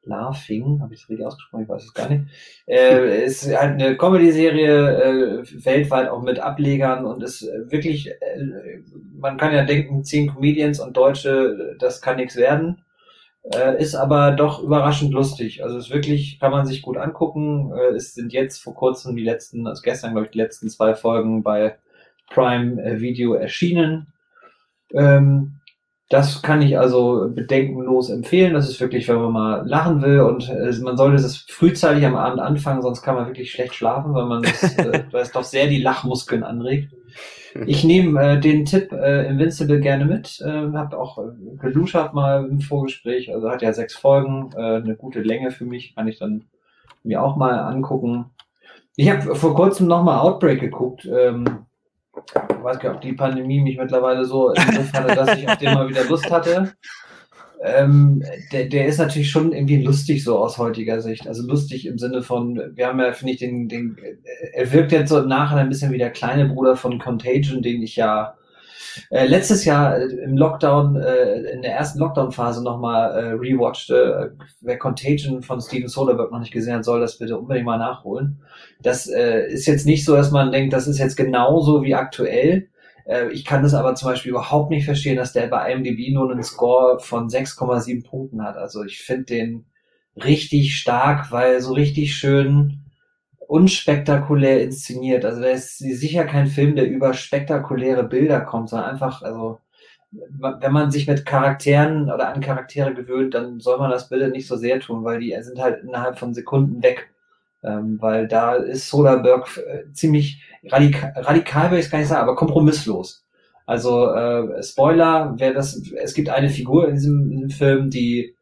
Laughing, 0.05 0.79
habe 0.81 0.93
ich 0.93 1.03
es 1.03 1.09
richtig 1.09 1.25
ausgesprochen, 1.25 1.63
ich 1.63 1.69
weiß 1.69 1.83
es 1.83 1.93
gar 1.93 2.09
nicht. 2.09 2.23
Äh, 2.67 3.25
ist 3.25 3.45
halt 3.47 3.81
eine 3.81 3.97
Comedy-Serie, 3.97 5.41
äh, 5.41 5.65
weltweit 5.65 6.09
auch 6.09 6.21
mit 6.21 6.39
Ablegern 6.39 7.05
und 7.05 7.23
ist 7.23 7.47
wirklich, 7.69 8.09
äh, 8.09 8.81
man 9.17 9.37
kann 9.37 9.53
ja 9.53 9.63
denken, 9.63 10.03
zehn 10.03 10.33
Comedians 10.33 10.79
und 10.79 10.95
Deutsche, 10.95 11.75
das 11.79 12.01
kann 12.01 12.17
nichts 12.17 12.35
werden. 12.35 12.81
Äh, 13.53 13.79
ist 13.81 13.93
aber 13.93 14.31
doch 14.31 14.63
überraschend 14.63 15.13
lustig. 15.13 15.63
Also 15.63 15.77
ist 15.77 15.91
wirklich, 15.91 16.39
kann 16.39 16.51
man 16.51 16.65
sich 16.65 16.81
gut 16.81 16.97
angucken. 16.97 17.71
Äh, 17.77 17.95
es 17.95 18.15
sind 18.15 18.33
jetzt 18.33 18.61
vor 18.63 18.73
kurzem 18.73 19.15
die 19.15 19.23
letzten, 19.23 19.67
also 19.67 19.83
gestern 19.83 20.11
glaube 20.11 20.25
ich, 20.25 20.31
die 20.31 20.39
letzten 20.39 20.67
zwei 20.69 20.95
Folgen 20.95 21.43
bei 21.43 21.77
Prime 22.29 22.81
äh, 22.81 22.99
Video 22.99 23.33
erschienen. 23.35 24.07
Ähm, 24.93 25.54
das 26.09 26.41
kann 26.43 26.61
ich 26.61 26.77
also 26.77 27.31
bedenkenlos 27.33 28.09
empfehlen. 28.09 28.53
Das 28.53 28.69
ist 28.69 28.79
wirklich, 28.79 29.07
wenn 29.07 29.21
man 29.21 29.31
mal 29.31 29.67
lachen 29.67 30.01
will 30.01 30.21
und 30.21 30.49
äh, 30.49 30.71
man 30.81 30.97
sollte 30.97 31.21
das 31.21 31.37
frühzeitig 31.37 32.05
am 32.05 32.15
Abend 32.15 32.39
anfangen, 32.39 32.81
sonst 32.81 33.01
kann 33.01 33.15
man 33.15 33.25
wirklich 33.25 33.51
schlecht 33.51 33.73
schlafen, 33.73 34.13
weil 34.13 34.25
man 34.25 34.43
das, 34.43 34.63
äh, 34.77 35.03
weil 35.11 35.23
es 35.23 35.31
doch 35.31 35.43
sehr 35.43 35.67
die 35.67 35.81
Lachmuskeln 35.81 36.43
anregt. 36.43 36.93
Ich 37.65 37.83
nehme 37.83 38.21
äh, 38.21 38.39
den 38.39 38.65
Tipp 38.65 38.91
äh, 38.91 39.27
Invincible 39.27 39.79
gerne 39.79 40.05
mit. 40.05 40.41
Äh, 40.41 40.71
hab 40.73 40.93
auch 40.93 41.17
äh, 41.17 41.57
geluschert 41.57 42.13
mal 42.13 42.45
im 42.45 42.59
Vorgespräch. 42.59 43.33
Also 43.33 43.49
hat 43.49 43.61
ja 43.61 43.73
sechs 43.73 43.95
Folgen, 43.95 44.51
äh, 44.55 44.75
eine 44.75 44.95
gute 44.95 45.21
Länge 45.21 45.51
für 45.51 45.65
mich. 45.65 45.95
Kann 45.95 46.07
ich 46.07 46.19
dann 46.19 46.45
mir 47.03 47.23
auch 47.23 47.37
mal 47.37 47.57
angucken. 47.59 48.25
Ich 48.97 49.09
habe 49.09 49.35
vor 49.35 49.55
kurzem 49.55 49.87
nochmal 49.87 50.19
Outbreak 50.19 50.59
geguckt. 50.59 51.05
Ähm, 51.05 51.65
ich 52.17 52.63
weiß 52.63 52.77
nicht, 52.77 52.91
ob 52.91 53.01
die 53.01 53.13
Pandemie 53.13 53.61
mich 53.61 53.77
mittlerweile 53.77 54.25
so 54.25 54.53
hatte, 54.55 55.15
dass 55.15 55.37
ich 55.37 55.47
auf 55.47 55.57
den 55.57 55.73
mal 55.73 55.89
wieder 55.89 56.05
Lust 56.05 56.29
hatte. 56.31 56.73
Ähm, 57.63 58.21
der, 58.51 58.65
der 58.65 58.87
ist 58.87 58.99
natürlich 58.99 59.29
schon 59.31 59.51
irgendwie 59.51 59.81
lustig 59.81 60.23
so 60.23 60.37
aus 60.37 60.57
heutiger 60.57 61.01
Sicht. 61.01 61.27
Also 61.27 61.47
lustig 61.47 61.85
im 61.85 61.97
Sinne 61.97 62.21
von, 62.21 62.61
wir 62.73 62.87
haben 62.87 62.99
ja, 62.99 63.13
finde 63.13 63.33
ich, 63.33 63.39
den, 63.39 63.67
den, 63.67 63.97
er 64.53 64.71
wirkt 64.71 64.91
jetzt 64.91 65.09
so 65.09 65.19
im 65.19 65.27
Nachhinein 65.27 65.65
ein 65.65 65.69
bisschen 65.69 65.91
wie 65.91 65.97
der 65.97 66.11
kleine 66.11 66.47
Bruder 66.47 66.75
von 66.75 66.99
Contagion, 66.99 67.61
den 67.61 67.81
ich 67.81 67.95
ja 67.95 68.35
äh, 69.09 69.25
letztes 69.25 69.65
Jahr 69.65 69.97
äh, 69.97 70.05
im 70.23 70.37
Lockdown, 70.37 70.95
äh, 70.95 71.41
in 71.51 71.61
der 71.61 71.73
ersten 71.73 71.99
Lockdown-Phase 71.99 72.63
nochmal 72.63 73.11
äh, 73.11 73.31
rewatchte. 73.31 74.35
Wer 74.61 74.77
Contagion 74.77 75.41
von 75.41 75.61
Steven 75.61 75.87
Soderbergh 75.87 76.31
noch 76.31 76.39
nicht 76.39 76.53
gesehen 76.53 76.75
hat, 76.75 76.85
soll 76.85 76.99
das 76.99 77.17
bitte 77.17 77.37
unbedingt 77.37 77.65
mal 77.65 77.77
nachholen. 77.77 78.41
Das 78.81 79.07
äh, 79.07 79.47
ist 79.47 79.65
jetzt 79.65 79.85
nicht 79.85 80.05
so, 80.05 80.15
dass 80.15 80.31
man 80.31 80.51
denkt, 80.51 80.73
das 80.73 80.87
ist 80.87 80.99
jetzt 80.99 81.15
genauso 81.15 81.83
wie 81.83 81.95
aktuell. 81.95 82.69
Äh, 83.05 83.31
ich 83.31 83.45
kann 83.45 83.63
das 83.63 83.73
aber 83.73 83.95
zum 83.95 84.09
Beispiel 84.09 84.31
überhaupt 84.31 84.69
nicht 84.69 84.85
verstehen, 84.85 85.17
dass 85.17 85.33
der 85.33 85.47
bei 85.47 85.71
IMDb 85.71 86.13
nur 86.13 86.31
einen 86.31 86.43
Score 86.43 86.99
von 86.99 87.29
6,7 87.29 88.07
Punkten 88.07 88.43
hat. 88.43 88.57
Also 88.57 88.83
ich 88.83 88.99
finde 88.99 89.25
den 89.25 89.65
richtig 90.15 90.77
stark, 90.77 91.31
weil 91.31 91.61
so 91.61 91.73
richtig 91.73 92.15
schön 92.15 92.84
unspektakulär 93.47 94.61
inszeniert. 94.63 95.25
Also 95.25 95.41
der 95.41 95.51
ist 95.51 95.77
sicher 95.77 96.25
kein 96.25 96.47
Film, 96.47 96.75
der 96.75 96.87
über 96.87 97.13
spektakuläre 97.13 98.03
Bilder 98.03 98.41
kommt, 98.41 98.69
sondern 98.69 98.89
einfach, 98.89 99.21
also 99.21 99.59
wenn 100.11 100.71
man 100.71 100.91
sich 100.91 101.07
mit 101.07 101.25
Charakteren 101.25 102.11
oder 102.11 102.29
an 102.33 102.41
Charaktere 102.41 102.93
gewöhnt, 102.93 103.33
dann 103.33 103.59
soll 103.59 103.77
man 103.79 103.91
das 103.91 104.09
bitte 104.09 104.29
nicht 104.29 104.47
so 104.47 104.55
sehr 104.55 104.79
tun, 104.79 105.03
weil 105.03 105.19
die 105.19 105.35
sind 105.41 105.59
halt 105.59 105.83
innerhalb 105.83 106.17
von 106.17 106.33
Sekunden 106.33 106.81
weg. 106.81 107.09
Ähm, 107.63 107.97
weil 107.99 108.27
da 108.27 108.55
ist 108.55 108.89
Soderbergh 108.89 109.59
äh, 109.59 109.91
ziemlich 109.91 110.41
radikal, 110.65 111.13
radikal 111.15 111.71
will 111.71 111.79
ich 111.79 111.85
es 111.85 111.91
gar 111.91 111.97
nicht 111.97 112.07
sagen, 112.07 112.21
aber 112.21 112.35
kompromisslos. 112.35 113.25
Also 113.65 114.11
äh, 114.13 114.61
Spoiler, 114.61 115.33
wer 115.37 115.53
das, 115.53 115.81
es 116.01 116.13
gibt 116.13 116.29
eine 116.29 116.49
Figur 116.49 116.87
in 116.87 116.95
diesem, 116.95 117.31
in 117.31 117.37
diesem 117.37 117.49
Film, 117.49 117.89
die 117.89 118.34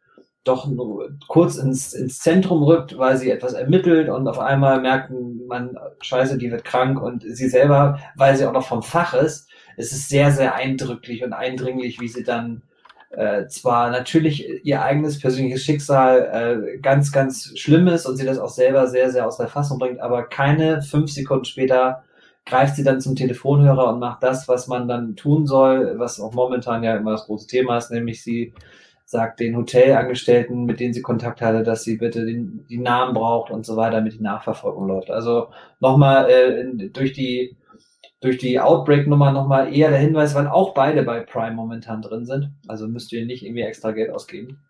doch 0.44 0.68
nur 0.68 1.12
kurz 1.28 1.56
ins, 1.56 1.94
ins 1.94 2.20
Zentrum 2.20 2.64
rückt, 2.64 2.98
weil 2.98 3.18
sie 3.18 3.32
etwas 3.32 3.54
ermittelt 3.54 4.10
und 4.10 4.28
auf 4.28 4.40
einmal 4.40 4.82
merkt 4.82 5.12
man, 5.48 5.78
scheiße, 6.02 6.38
die 6.38 6.52
wird 6.52 6.66
krank 6.66 7.02
und 7.02 7.24
sie 7.24 7.48
selber, 7.48 8.00
weil 8.16 8.36
sie 8.36 8.46
auch 8.46 8.52
noch 8.52 8.68
vom 8.68 8.84
Fach 8.84 9.14
ist, 9.14 9.48
es 9.78 9.92
ist 9.92 10.10
sehr, 10.10 10.32
sehr 10.32 10.56
eindrücklich 10.56 11.24
und 11.24 11.34
eindringlich, 11.34 12.00
wie 12.00 12.08
sie 12.08 12.24
dann 12.24 12.62
äh, 13.12 13.48
zwar 13.48 13.92
natürlich 13.92 14.66
ihr 14.66 14.82
eigenes 14.82 15.20
persönliches 15.20 15.64
Schicksal 15.64 16.76
äh, 16.76 16.80
ganz, 16.80 17.12
ganz 17.12 17.58
schlimm 17.58 17.88
ist 17.88 18.06
und 18.06 18.18
sie 18.18 18.26
das 18.26 18.40
auch 18.40 18.50
selber 18.50 18.88
sehr, 18.88 19.12
sehr 19.12 19.28
aus 19.28 19.38
der 19.38 19.48
Fassung 19.48 19.80
bringt, 19.80 20.00
aber 20.00 20.24
keine 20.24 20.82
fünf 20.82 21.12
Sekunden 21.12 21.46
später 21.46 22.04
greift 22.46 22.76
sie 22.76 22.84
dann 22.84 23.00
zum 23.00 23.16
Telefonhörer 23.16 23.94
und 23.94 24.00
macht 24.00 24.24
das, 24.24 24.48
was 24.48 24.68
man 24.68 24.88
dann 24.88 25.16
tun 25.16 25.46
soll, 25.48 25.98
was 25.98 26.20
auch 26.20 26.34
momentan 26.34 26.84
ja 26.84 26.98
immer 26.98 27.12
das 27.12 27.26
große 27.26 27.48
Thema 27.48 27.78
ist, 27.78 27.92
nämlich 27.92 28.22
sie 28.22 28.54
sagt 29.14 29.40
den 29.40 29.56
Hotelangestellten, 29.56 30.66
mit 30.66 30.82
denen 30.82 30.94
sie 30.94 31.02
Kontakt 31.02 31.42
hatte, 31.42 31.64
dass 31.64 31.84
sie 31.84 31.96
bitte 31.96 32.26
den, 32.26 32.66
die 32.70 32.78
Namen 32.78 33.14
braucht 33.14 33.50
und 33.52 33.66
so 33.66 33.78
weiter, 33.78 33.98
damit 33.98 34.16
die 34.16 34.22
Nachverfolgung 34.22 34.88
läuft. 34.88 35.10
Also 35.10 35.48
nochmal 35.80 36.30
äh, 36.30 36.90
durch 36.90 37.14
die 37.14 37.56
durch 38.20 38.38
die 38.38 38.60
Outbreak-Nummer 38.60 39.34
nochmal 39.34 39.74
eher 39.76 39.90
der 39.90 40.00
Hinweis, 40.00 40.34
weil 40.34 40.48
auch 40.48 40.74
beide 40.74 41.04
bei 41.04 41.20
Prime 41.20 41.56
momentan 41.56 42.02
drin 42.02 42.26
sind. 42.26 42.52
Also 42.68 42.88
müsst 42.88 43.12
ihr 43.12 43.26
nicht 43.26 43.46
irgendwie 43.46 43.64
extra 43.64 43.92
Geld 43.92 44.12
ausgeben. 44.12 44.64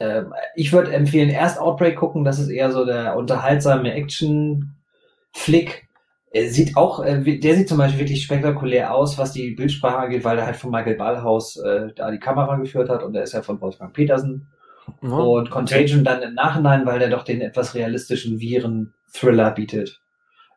Ähm, 0.00 0.34
ich 0.56 0.72
würde 0.72 0.92
empfehlen, 0.92 1.30
erst 1.30 1.60
Outbreak 1.60 1.96
gucken, 1.96 2.24
das 2.24 2.40
ist 2.40 2.48
eher 2.48 2.72
so 2.72 2.84
der 2.84 3.16
unterhaltsame 3.16 3.92
Action-Flick 3.94 5.88
sieht 6.34 6.76
auch, 6.76 7.04
äh, 7.04 7.38
der 7.38 7.54
sieht 7.54 7.68
zum 7.68 7.78
Beispiel 7.78 8.00
wirklich 8.00 8.22
spektakulär 8.22 8.94
aus, 8.94 9.18
was 9.18 9.32
die 9.32 9.50
Bildsprache 9.50 9.98
angeht, 9.98 10.24
weil 10.24 10.38
er 10.38 10.46
halt 10.46 10.56
von 10.56 10.70
Michael 10.70 10.96
Ballhaus 10.96 11.56
äh, 11.58 11.88
da 11.94 12.10
die 12.10 12.18
Kamera 12.18 12.56
geführt 12.56 12.88
hat 12.88 13.02
und 13.02 13.12
der 13.12 13.24
ist 13.24 13.34
ja 13.34 13.42
von 13.42 13.60
Wolfgang 13.60 13.92
Petersen. 13.92 14.48
Mhm. 15.00 15.12
Und 15.12 15.50
Contagion 15.50 16.04
dann 16.04 16.22
im 16.22 16.34
Nachhinein, 16.34 16.86
weil 16.86 16.98
der 16.98 17.10
doch 17.10 17.24
den 17.24 17.40
etwas 17.40 17.74
realistischen 17.74 18.40
Viren-Thriller 18.40 19.50
bietet. 19.52 20.00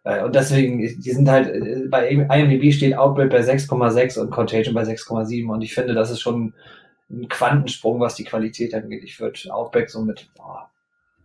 Äh, 0.03 0.23
und 0.23 0.35
deswegen, 0.35 0.79
die 0.79 1.11
sind 1.11 1.29
halt, 1.29 1.49
äh, 1.49 1.87
bei 1.89 2.09
IMDb 2.09 2.71
steht 2.71 2.97
Outbreak 2.97 3.29
bei 3.29 3.41
6,6 3.41 4.19
und 4.19 4.29
Contagion 4.31 4.73
bei 4.73 4.83
6,7 4.83 5.49
und 5.49 5.61
ich 5.61 5.73
finde, 5.73 5.93
das 5.93 6.09
ist 6.09 6.21
schon 6.21 6.53
ein 7.09 7.27
Quantensprung, 7.27 7.99
was 7.99 8.15
die 8.15 8.23
Qualität 8.23 8.73
angeht. 8.73 9.03
Ich 9.03 9.19
würde 9.19 9.39
Outbreak 9.51 9.89
so 9.89 10.01
mit 10.03 10.29
boah, 10.35 10.69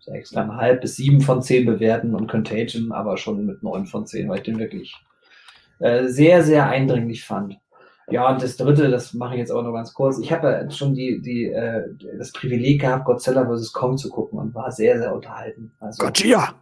6,5 0.06 0.80
bis 0.80 0.96
7 0.96 1.20
von 1.20 1.42
10 1.42 1.66
bewerten 1.66 2.14
und 2.14 2.26
Contagion 2.28 2.92
aber 2.92 3.16
schon 3.16 3.46
mit 3.46 3.62
9 3.62 3.86
von 3.86 4.06
10, 4.06 4.28
weil 4.28 4.38
ich 4.38 4.44
den 4.44 4.58
wirklich 4.58 4.96
äh, 5.78 6.06
sehr, 6.08 6.42
sehr 6.42 6.68
eindringlich 6.68 7.24
fand. 7.24 7.58
Ja, 8.10 8.28
und 8.28 8.42
das 8.42 8.56
dritte, 8.56 8.90
das 8.90 9.14
mache 9.14 9.34
ich 9.34 9.38
jetzt 9.38 9.52
auch 9.52 9.62
noch 9.62 9.72
ganz 9.72 9.94
kurz. 9.94 10.18
Ich 10.18 10.32
habe 10.32 10.48
ja 10.48 10.70
schon 10.70 10.94
die, 10.94 11.20
die, 11.22 11.44
äh, 11.44 11.84
das 12.18 12.32
Privileg 12.32 12.80
gehabt, 12.80 13.04
Godzilla 13.04 13.46
vs. 13.46 13.72
Kong 13.72 13.96
zu 13.96 14.10
gucken 14.10 14.38
und 14.38 14.54
war 14.54 14.72
sehr, 14.72 14.98
sehr 14.98 15.14
unterhalten. 15.14 15.70
Also, 15.78 16.04
Godzilla! 16.04 16.54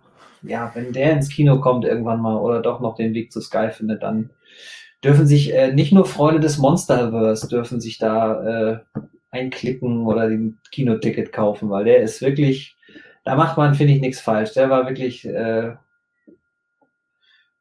Ja, 0.42 0.70
wenn 0.74 0.92
der 0.92 1.12
ins 1.12 1.30
Kino 1.30 1.58
kommt 1.60 1.84
irgendwann 1.84 2.20
mal 2.20 2.36
oder 2.36 2.60
doch 2.60 2.80
noch 2.80 2.94
den 2.94 3.14
Weg 3.14 3.32
zu 3.32 3.40
Sky 3.40 3.70
findet, 3.70 4.02
dann 4.02 4.30
dürfen 5.02 5.26
sich 5.26 5.54
äh, 5.54 5.72
nicht 5.72 5.92
nur 5.92 6.04
Freunde 6.04 6.40
des 6.40 6.58
Monsterverse 6.58 7.48
dürfen 7.48 7.80
sich 7.80 7.98
da 7.98 8.74
äh, 8.74 8.78
einklicken 9.30 10.06
oder 10.06 10.28
den 10.28 10.58
Kinoticket 10.70 11.32
kaufen, 11.32 11.70
weil 11.70 11.84
der 11.84 12.02
ist 12.02 12.20
wirklich 12.20 12.76
da 13.28 13.34
macht 13.34 13.58
man, 13.58 13.74
finde 13.74 13.92
ich, 13.92 14.00
nichts 14.00 14.20
falsch. 14.22 14.54
Der 14.54 14.70
war 14.70 14.86
wirklich 14.86 15.22
äh, 15.28 15.74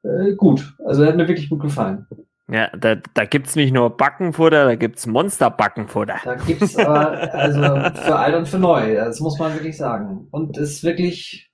äh, 0.02 0.34
gut. 0.38 0.76
Also 0.86 1.02
der 1.02 1.10
hat 1.10 1.18
mir 1.18 1.28
wirklich 1.28 1.50
gut 1.50 1.60
gefallen. 1.60 2.08
Ja, 2.50 2.70
da, 2.70 2.96
da 3.14 3.26
gibt 3.26 3.48
es 3.48 3.58
nicht 3.58 3.74
nur 3.74 3.90
Backenfutter, 3.90 4.64
da 4.64 4.76
gibt 4.76 4.98
es 4.98 5.08
Monster-Backenfutter. 5.08 6.20
Da 6.24 6.36
gibt 6.36 6.62
es 6.62 6.78
aber, 6.78 7.34
also 7.34 7.60
für 7.60 8.16
alt 8.16 8.36
und 8.36 8.48
für 8.48 8.60
neu, 8.60 8.96
das 8.96 9.20
muss 9.20 9.38
man 9.38 9.54
wirklich 9.56 9.76
sagen. 9.76 10.30
Und 10.32 10.56
es 10.58 10.76
ist 10.76 10.84
wirklich, 10.86 11.52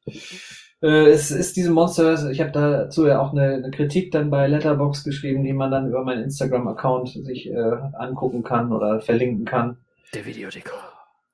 äh, 0.83 1.09
es 1.09 1.31
ist 1.31 1.57
diese 1.57 1.71
Monster, 1.71 2.29
ich 2.29 2.39
habe 2.39 2.51
dazu 2.51 3.07
ja 3.07 3.19
auch 3.19 3.31
eine, 3.31 3.55
eine, 3.55 3.71
Kritik 3.71 4.11
dann 4.11 4.29
bei 4.29 4.45
Letterbox 4.45 5.03
geschrieben, 5.03 5.43
die 5.43 5.53
man 5.53 5.71
dann 5.71 5.87
über 5.87 6.03
meinen 6.03 6.25
Instagram-Account 6.25 7.09
sich 7.09 7.49
äh, 7.49 7.71
angucken 7.93 8.43
kann 8.43 8.71
oder 8.71 9.01
verlinken 9.01 9.45
kann. 9.45 9.77
Der 10.13 10.23
Videodekor. 10.23 10.77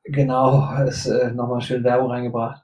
Genau, 0.05 0.73
ist 0.88 1.07
äh, 1.07 1.32
nochmal 1.32 1.59
schön 1.59 1.84
Werbung 1.84 2.09
reingebracht. 2.09 2.63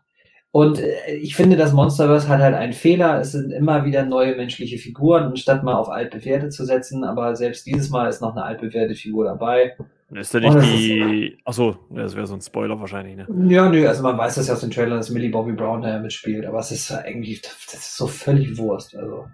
Und 0.55 0.79
äh, 0.79 1.15
ich 1.15 1.35
finde, 1.35 1.57
das 1.57 1.73
Monsterverse 1.73 2.29
hat 2.29 2.39
halt 2.39 2.55
einen 2.55 2.71
Fehler. 2.71 3.19
Es 3.19 3.33
sind 3.33 3.51
immer 3.51 3.83
wieder 3.83 4.05
neue 4.05 4.37
menschliche 4.37 4.77
Figuren, 4.77 5.23
anstatt 5.23 5.65
mal 5.65 5.73
auf 5.75 5.89
altbewährte 5.89 6.47
zu 6.47 6.63
setzen. 6.63 7.03
Aber 7.03 7.35
selbst 7.35 7.65
dieses 7.65 7.89
Mal 7.89 8.07
ist 8.07 8.21
noch 8.21 8.37
eine 8.37 8.45
altbewährte 8.45 8.95
Figur 8.95 9.25
dabei. 9.25 9.75
Ist 10.11 10.33
da 10.33 10.39
nicht 10.39 10.61
die. 10.61 11.37
Achso, 11.43 11.75
das 11.89 12.15
wäre 12.15 12.25
so 12.25 12.35
ein 12.35 12.41
Spoiler 12.41 12.79
wahrscheinlich, 12.79 13.17
ne? 13.17 13.27
Ja, 13.49 13.67
nö, 13.67 13.85
also 13.85 14.01
man 14.01 14.17
weiß 14.17 14.35
das 14.35 14.47
ja 14.47 14.53
aus 14.53 14.61
den 14.61 14.71
Trailern, 14.71 14.95
dass 14.95 15.09
Millie 15.09 15.29
Bobby 15.29 15.51
Brown 15.51 15.81
da 15.81 15.99
mitspielt, 15.99 16.45
aber 16.45 16.59
es 16.59 16.71
ist 16.71 16.89
eigentlich, 16.89 17.41
das 17.41 17.73
ist 17.73 17.97
so 17.97 18.07
völlig 18.07 18.57
Wurst. 18.57 18.95
Also, 18.95 19.25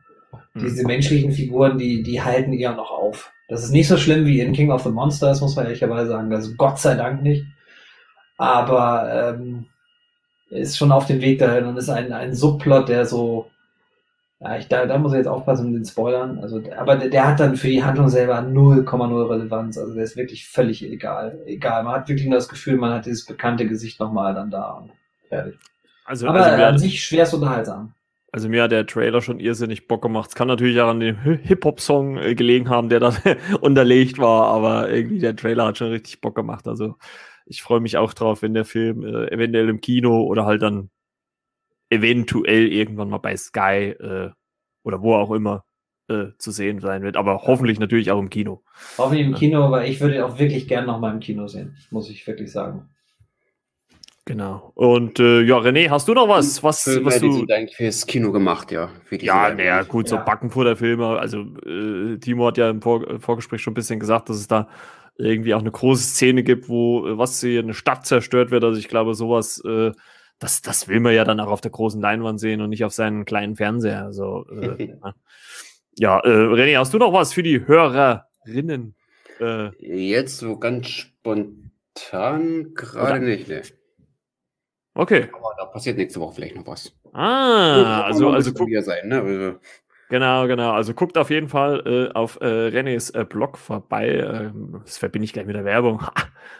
hm. 0.53 0.63
diese 0.63 0.87
menschlichen 0.87 1.31
Figuren, 1.33 1.77
die, 1.77 2.01
die 2.01 2.19
halten 2.19 2.51
eher 2.51 2.73
noch 2.73 2.89
auf. 2.89 3.31
Das 3.47 3.63
ist 3.63 3.69
nicht 3.69 3.87
so 3.87 3.97
schlimm 3.97 4.25
wie 4.25 4.39
in 4.39 4.53
King 4.53 4.71
of 4.71 4.81
the 4.81 4.89
Monsters, 4.89 5.39
muss 5.39 5.55
man 5.55 5.65
ehrlicherweise 5.65 6.09
sagen. 6.09 6.33
Also 6.33 6.53
Gott 6.57 6.79
sei 6.79 6.95
Dank 6.95 7.21
nicht. 7.21 7.45
Aber 8.37 9.35
ähm, 9.37 9.67
ist 10.51 10.77
schon 10.77 10.91
auf 10.91 11.05
dem 11.05 11.21
Weg 11.21 11.39
dahin 11.39 11.65
und 11.65 11.77
ist 11.77 11.89
ein, 11.89 12.11
ein 12.11 12.33
Subplot, 12.33 12.89
der 12.89 13.05
so, 13.05 13.49
ja, 14.39 14.57
ich, 14.57 14.67
da, 14.67 14.85
da 14.85 14.97
muss 14.97 15.13
ich 15.13 15.19
jetzt 15.19 15.27
aufpassen 15.27 15.71
mit 15.71 15.75
den 15.75 15.85
Spoilern. 15.85 16.39
Also, 16.39 16.61
aber 16.77 16.97
der, 16.97 17.09
der 17.09 17.27
hat 17.27 17.39
dann 17.39 17.55
für 17.55 17.67
die 17.67 17.83
Handlung 17.83 18.09
selber 18.09 18.39
0,0 18.39 19.29
Relevanz. 19.29 19.77
Also 19.77 19.93
der 19.93 20.03
ist 20.03 20.17
wirklich 20.17 20.47
völlig 20.47 20.83
egal. 20.83 21.39
Egal. 21.45 21.83
Man 21.83 21.93
hat 21.93 22.09
wirklich 22.09 22.27
nur 22.27 22.35
das 22.35 22.49
Gefühl, 22.49 22.77
man 22.77 22.93
hat 22.93 23.05
dieses 23.05 23.25
bekannte 23.25 23.67
Gesicht 23.67 23.99
nochmal 23.99 24.33
dann 24.33 24.51
da 24.51 24.71
und 24.71 24.91
fertig. 25.29 25.57
Also, 26.05 26.27
aber 26.27 26.43
also 26.43 26.63
an 26.63 26.77
sich 26.77 27.03
schwer 27.03 27.31
unterhaltsam. 27.33 27.93
Also 28.33 28.47
mir 28.47 28.63
hat 28.63 28.71
der 28.71 28.85
Trailer 28.85 29.21
schon 29.21 29.39
irrsinnig 29.39 29.87
Bock 29.87 30.01
gemacht. 30.01 30.29
Es 30.29 30.35
kann 30.35 30.47
natürlich 30.47 30.79
auch 30.79 30.89
an 30.89 31.01
dem 31.01 31.17
Hip-Hop-Song 31.17 32.17
äh, 32.17 32.33
gelegen 32.33 32.69
haben, 32.69 32.89
der 32.89 32.99
da 32.99 33.13
unterlegt 33.61 34.17
war, 34.19 34.47
aber 34.47 34.89
irgendwie 34.89 35.19
der 35.19 35.35
Trailer 35.35 35.67
hat 35.67 35.77
schon 35.77 35.89
richtig 35.89 36.21
Bock 36.21 36.35
gemacht. 36.35 36.67
Also 36.67 36.95
ich 37.51 37.61
freue 37.61 37.81
mich 37.81 37.97
auch 37.97 38.13
drauf, 38.13 38.41
wenn 38.41 38.53
der 38.53 38.63
Film 38.63 39.03
äh, 39.03 39.27
eventuell 39.29 39.67
im 39.67 39.81
Kino 39.81 40.23
oder 40.23 40.45
halt 40.45 40.61
dann 40.61 40.89
eventuell 41.89 42.71
irgendwann 42.71 43.09
mal 43.09 43.17
bei 43.17 43.35
Sky 43.35 43.93
äh, 43.99 44.31
oder 44.83 45.01
wo 45.01 45.15
auch 45.15 45.31
immer 45.31 45.65
äh, 46.07 46.27
zu 46.37 46.51
sehen 46.51 46.79
sein 46.79 47.03
wird. 47.03 47.17
Aber 47.17 47.41
hoffentlich 47.43 47.77
natürlich 47.77 48.09
auch 48.09 48.19
im 48.19 48.29
Kino. 48.29 48.63
Hoffentlich 48.97 49.27
im 49.27 49.35
Kino, 49.35 49.65
aber 49.65 49.85
ich 49.85 49.99
würde 49.99 50.25
auch 50.25 50.39
wirklich 50.39 50.69
gern 50.69 50.85
noch 50.85 51.01
mal 51.01 51.13
im 51.13 51.19
Kino 51.19 51.47
sehen, 51.47 51.75
muss 51.89 52.09
ich 52.09 52.25
wirklich 52.25 52.51
sagen. 52.51 52.89
Genau. 54.23 54.71
Und 54.75 55.19
äh, 55.19 55.41
ja, 55.41 55.57
René, 55.57 55.89
hast 55.89 56.07
du 56.07 56.13
noch 56.13 56.29
was? 56.29 56.63
was, 56.63 56.83
Filme, 56.83 57.07
was 57.07 57.19
du 57.19 57.33
sind 57.33 57.51
eigentlich 57.51 57.75
fürs 57.75 58.05
Kino 58.05 58.31
gemacht, 58.31 58.71
ja. 58.71 58.89
ja, 59.09 59.53
naja, 59.53 59.83
gut, 59.83 60.07
so 60.07 60.15
ja. 60.15 60.21
Backenfutter-Filme. 60.21 61.19
Also 61.19 61.41
äh, 61.65 62.17
Timo 62.17 62.47
hat 62.47 62.57
ja 62.57 62.69
im 62.69 62.81
Vor 62.81 63.19
Vorgespräch 63.19 63.61
schon 63.61 63.71
ein 63.71 63.75
bisschen 63.75 63.99
gesagt, 63.99 64.29
dass 64.29 64.37
es 64.37 64.47
da 64.47 64.69
irgendwie 65.15 65.53
auch 65.53 65.59
eine 65.59 65.71
große 65.71 66.03
Szene 66.03 66.43
gibt, 66.43 66.69
wo 66.69 67.07
äh, 67.07 67.17
was 67.17 67.39
hier 67.39 67.61
eine 67.61 67.73
Stadt 67.73 68.05
zerstört 68.05 68.51
wird. 68.51 68.63
Also 68.63 68.79
ich 68.79 68.87
glaube, 68.87 69.13
sowas, 69.13 69.61
äh, 69.65 69.91
das, 70.39 70.61
das 70.61 70.87
will 70.87 70.99
man 70.99 71.13
ja 71.13 71.23
dann 71.23 71.39
auch 71.39 71.51
auf 71.51 71.61
der 71.61 71.71
großen 71.71 72.01
Leinwand 72.01 72.39
sehen 72.39 72.61
und 72.61 72.69
nicht 72.69 72.83
auf 72.83 72.93
seinen 72.93 73.25
kleinen 73.25 73.55
Fernseher. 73.55 74.03
Also 74.03 74.45
äh, 74.49 74.93
ja, 75.97 76.19
äh, 76.19 76.29
René, 76.29 76.77
hast 76.77 76.93
du 76.93 76.97
noch 76.97 77.13
was 77.13 77.33
für 77.33 77.43
die 77.43 77.65
Hörerinnen? 77.65 78.95
Äh, 79.39 79.69
Jetzt 79.79 80.37
so 80.37 80.57
ganz 80.57 80.87
spontan 80.87 82.73
gerade 82.73 83.25
nicht, 83.25 83.47
ne? 83.47 83.61
Okay. 84.93 85.29
Aber 85.31 85.55
da 85.57 85.65
passiert 85.65 85.97
nächste 85.97 86.19
Woche 86.19 86.35
vielleicht 86.35 86.55
noch 86.55 86.67
was. 86.67 86.93
Ah, 87.13 88.01
also, 88.03 88.29
also 88.29 88.53
guck, 88.53 88.69
sein, 88.81 89.07
ne? 89.07 89.59
Genau, 90.11 90.45
genau. 90.45 90.73
Also 90.73 90.93
guckt 90.93 91.17
auf 91.17 91.29
jeden 91.29 91.47
Fall 91.47 91.83
äh, 91.85 92.13
auf 92.13 92.37
äh, 92.41 92.45
Renés 92.45 93.17
äh, 93.17 93.23
Blog 93.23 93.57
vorbei. 93.57 94.09
Ähm, 94.09 94.81
das 94.83 94.97
verbinde 94.97 95.23
ich 95.23 95.31
gleich 95.31 95.45
mit 95.45 95.55
der 95.55 95.63
Werbung. 95.63 96.01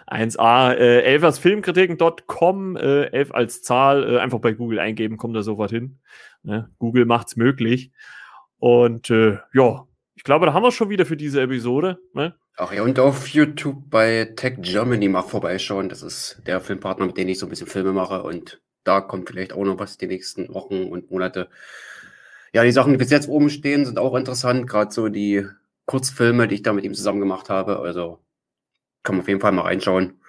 1a, 0.07 0.71
äh, 0.71 1.01
elfersfilmkritiken.com, 1.01 2.77
äh, 2.77 3.07
11 3.07 3.33
als 3.33 3.61
Zahl, 3.61 4.09
äh, 4.09 4.19
einfach 4.19 4.39
bei 4.39 4.53
Google 4.53 4.79
eingeben, 4.79 5.17
kommt 5.17 5.35
da 5.35 5.43
sofort 5.43 5.69
hin. 5.69 5.99
Ne? 6.43 6.69
Google 6.79 7.03
macht's 7.03 7.35
möglich. 7.35 7.91
Und 8.57 9.09
äh, 9.09 9.39
ja, 9.53 9.85
ich 10.15 10.23
glaube, 10.23 10.45
da 10.45 10.53
haben 10.53 10.63
wir 10.63 10.71
schon 10.71 10.89
wieder 10.89 11.05
für 11.05 11.17
diese 11.17 11.41
Episode. 11.41 11.99
Ne? 12.13 12.33
Ach 12.55 12.71
ja, 12.71 12.83
und 12.83 12.99
auf 12.99 13.27
YouTube 13.27 13.89
bei 13.89 14.31
Tech 14.37 14.59
Germany 14.59 15.09
mal 15.09 15.23
vorbeischauen. 15.23 15.89
Das 15.89 16.03
ist 16.03 16.41
der 16.47 16.61
Filmpartner, 16.61 17.05
mit 17.05 17.17
dem 17.17 17.27
ich 17.27 17.37
so 17.37 17.47
ein 17.47 17.49
bisschen 17.49 17.67
Filme 17.67 17.91
mache. 17.91 18.23
Und 18.23 18.61
da 18.85 19.01
kommt 19.01 19.27
vielleicht 19.27 19.51
auch 19.51 19.65
noch 19.65 19.77
was 19.77 19.97
die 19.97 20.07
nächsten 20.07 20.53
Wochen 20.53 20.85
und 20.85 21.11
Monate. 21.11 21.49
Ja, 22.53 22.63
die 22.63 22.71
Sachen, 22.71 22.91
die 22.91 22.97
bis 22.97 23.11
jetzt 23.11 23.29
oben 23.29 23.49
stehen, 23.49 23.85
sind 23.85 23.97
auch 23.97 24.15
interessant. 24.15 24.67
Gerade 24.67 24.91
so 24.91 25.07
die 25.07 25.45
Kurzfilme, 25.85 26.47
die 26.47 26.55
ich 26.55 26.63
da 26.63 26.73
mit 26.73 26.83
ihm 26.83 26.93
zusammen 26.93 27.19
gemacht 27.19 27.49
habe. 27.49 27.79
Also 27.79 28.19
kann 29.03 29.15
man 29.15 29.21
auf 29.21 29.27
jeden 29.27 29.39
Fall 29.39 29.51
mal 29.51 29.63
reinschauen. 29.63 30.21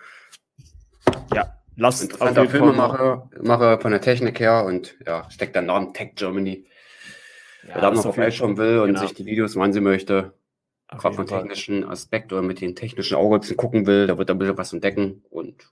Ja, 1.35 1.59
lasst 1.77 2.21
auf 2.21 2.37
jeden 2.37 2.49
Filme 2.49 2.73
mache, 2.73 3.29
mache 3.41 3.79
von 3.81 3.91
der 3.91 4.01
Technik 4.01 4.41
her 4.41 4.65
und 4.65 4.97
ja, 5.07 5.29
steckt 5.31 5.55
der 5.55 5.63
Name 5.63 5.93
Tech 5.93 6.13
Germany. 6.15 6.67
Ja, 7.65 7.75
Wer 7.75 7.83
da 7.83 7.91
noch 7.91 8.03
vorbeischauen 8.03 8.57
will 8.57 8.79
und 8.79 8.89
genau. 8.89 9.01
sich 9.01 9.15
die 9.15 9.27
Videos 9.27 9.55
mal 9.55 9.67
ansehen 9.67 9.85
möchte, 9.85 10.33
gerade 10.89 11.15
vom 11.15 11.27
technischen 11.27 11.85
Aspekt 11.85 12.33
oder 12.33 12.43
mit 12.43 12.61
den 12.61 12.75
technischen 12.75 13.17
Augen 13.17 13.35
ein 13.35 13.41
bisschen 13.41 13.57
gucken 13.57 13.87
will, 13.87 14.07
da 14.07 14.19
wird 14.19 14.31
er 14.31 14.35
ein 14.35 14.39
bisschen 14.39 14.59
was 14.59 14.73
entdecken 14.73 15.25
und 15.31 15.71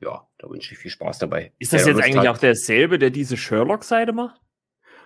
ja, 0.00 0.26
da 0.38 0.48
wünsche 0.48 0.72
ich 0.72 0.78
viel 0.78 0.90
Spaß 0.90 1.18
dabei. 1.18 1.52
Ist 1.58 1.74
das 1.74 1.86
jetzt 1.86 2.00
eigentlich 2.00 2.26
hat. 2.26 2.36
auch 2.36 2.38
derselbe, 2.38 2.98
der 2.98 3.10
diese 3.10 3.36
Sherlock-Seite 3.36 4.12
macht? 4.12 4.40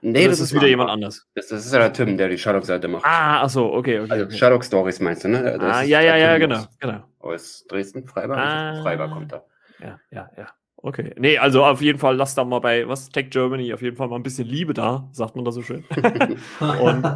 Nee, 0.07 0.29
das, 0.29 0.39
ist 0.39 0.53
wieder 0.53 0.67
jemand 0.67 0.91
anders. 0.91 1.27
Das, 1.35 1.49
das 1.49 1.65
ist 1.65 1.73
ja 1.73 1.79
der 1.79 1.93
Tim, 1.93 2.19
der 2.19 2.29
die 2.29 2.37
Shadok-Seite 2.37 2.89
macht. 2.89 3.07
Ah, 3.07 3.41
ach 3.43 3.49
so, 3.49 3.73
okay, 3.73 4.01
okay. 4.01 4.11
also 4.13 4.25
okay. 4.27 4.37
Shadok 4.37 4.63
Stories 4.63 5.01
meinst 5.01 5.25
du, 5.25 5.29
ne? 5.29 5.57
Das 5.59 5.77
ah, 5.77 5.83
ja, 5.83 6.03
ja, 6.03 6.17
ja, 6.17 6.37
genau, 6.37 6.57
aus, 6.57 6.79
genau. 6.79 7.05
aus 7.21 7.65
Dresden, 7.69 8.07
Freiburg. 8.07 8.37
Ah. 8.37 8.83
Freiburg 8.83 9.11
kommt 9.13 9.33
er. 9.33 9.47
Ja, 9.81 9.99
ja, 10.11 10.31
ja. 10.37 10.47
Okay. 10.77 11.15
Nee, 11.19 11.39
also 11.39 11.65
auf 11.65 11.81
jeden 11.81 11.99
Fall 11.99 12.17
lasst 12.17 12.37
da 12.37 12.45
mal 12.45 12.59
bei, 12.59 12.87
was, 12.87 13.09
Tech 13.09 13.31
Germany, 13.31 13.73
auf 13.73 13.81
jeden 13.81 13.97
Fall 13.97 14.09
mal 14.09 14.17
ein 14.17 14.23
bisschen 14.23 14.47
Liebe 14.47 14.75
da, 14.75 15.09
sagt 15.13 15.37
man 15.37 15.45
da 15.47 15.53
so 15.53 15.63
schön. 15.63 15.85
Und- 16.61 17.07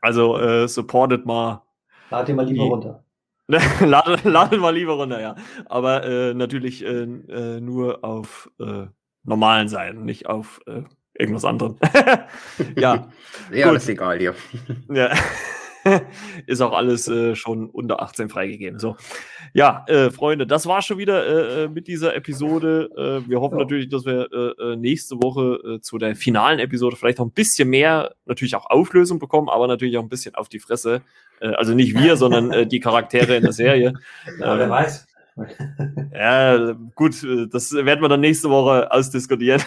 Also 0.00 0.38
äh, 0.38 0.66
supportet 0.66 1.24
mal. 1.24 1.62
Lad 2.10 2.26
dir 2.26 2.34
mal 2.34 2.46
lieber 2.46 2.64
Die- 2.64 2.68
runter. 2.68 3.04
ladet, 3.80 4.24
ladet 4.24 4.60
mal 4.60 4.74
lieber 4.74 4.94
runter, 4.94 5.20
ja. 5.20 5.36
Aber 5.66 6.04
äh, 6.04 6.34
natürlich 6.34 6.84
äh, 6.84 7.02
äh, 7.02 7.60
nur 7.60 8.04
auf 8.04 8.50
äh, 8.58 8.86
normalen 9.22 9.68
Seiten, 9.68 10.04
nicht 10.04 10.26
auf 10.26 10.60
äh, 10.66 10.82
irgendwas 11.20 11.44
anderem. 11.44 11.76
ja, 12.76 13.08
Ja, 13.52 13.62
Gut. 13.64 13.66
alles 13.66 13.88
egal 13.88 14.18
hier. 14.18 14.34
ja. 14.92 15.10
Ist 16.46 16.60
auch 16.60 16.74
alles 16.74 17.08
äh, 17.08 17.34
schon 17.34 17.70
unter 17.70 18.02
18 18.02 18.28
freigegeben. 18.28 18.78
So. 18.78 18.96
Ja, 19.54 19.84
äh, 19.88 20.10
Freunde, 20.10 20.46
das 20.46 20.66
war 20.66 20.82
schon 20.82 20.98
wieder 20.98 21.26
äh, 21.26 21.64
äh, 21.64 21.68
mit 21.68 21.88
dieser 21.88 22.14
Episode. 22.14 22.90
Äh, 23.24 23.28
wir 23.30 23.40
hoffen 23.40 23.56
Ja. 23.56 23.64
natürlich, 23.64 23.88
dass 23.88 24.04
wir 24.04 24.28
äh, 24.60 24.76
nächste 24.76 25.16
Woche 25.22 25.78
zu 25.80 25.96
der 25.96 26.14
finalen 26.16 26.58
Episode 26.58 26.96
vielleicht 26.96 27.16
noch 27.18 27.24
ein 27.26 27.32
bisschen 27.32 27.70
mehr, 27.70 28.14
natürlich 28.26 28.56
auch 28.56 28.66
Auflösung 28.68 29.18
bekommen, 29.18 29.48
aber 29.48 29.66
natürlich 29.68 29.96
auch 29.96 30.02
ein 30.02 30.10
bisschen 30.10 30.34
auf 30.34 30.50
die 30.50 30.58
Fresse. 30.58 31.00
Also 31.40 31.72
nicht 31.72 31.98
wir, 31.98 32.16
sondern 32.18 32.68
die 32.68 32.80
Charaktere 32.80 33.34
in 33.36 33.42
der 33.42 33.52
Serie. 33.52 33.94
Ja, 34.38 34.58
wer 34.58 34.64
Ähm, 34.64 34.70
weiß. 34.70 35.06
Ja, 36.12 36.72
gut, 36.94 37.14
das 37.50 37.72
werden 37.72 38.02
wir 38.02 38.08
dann 38.10 38.20
nächste 38.20 38.50
Woche 38.50 38.92
ausdiskutieren. 38.92 39.62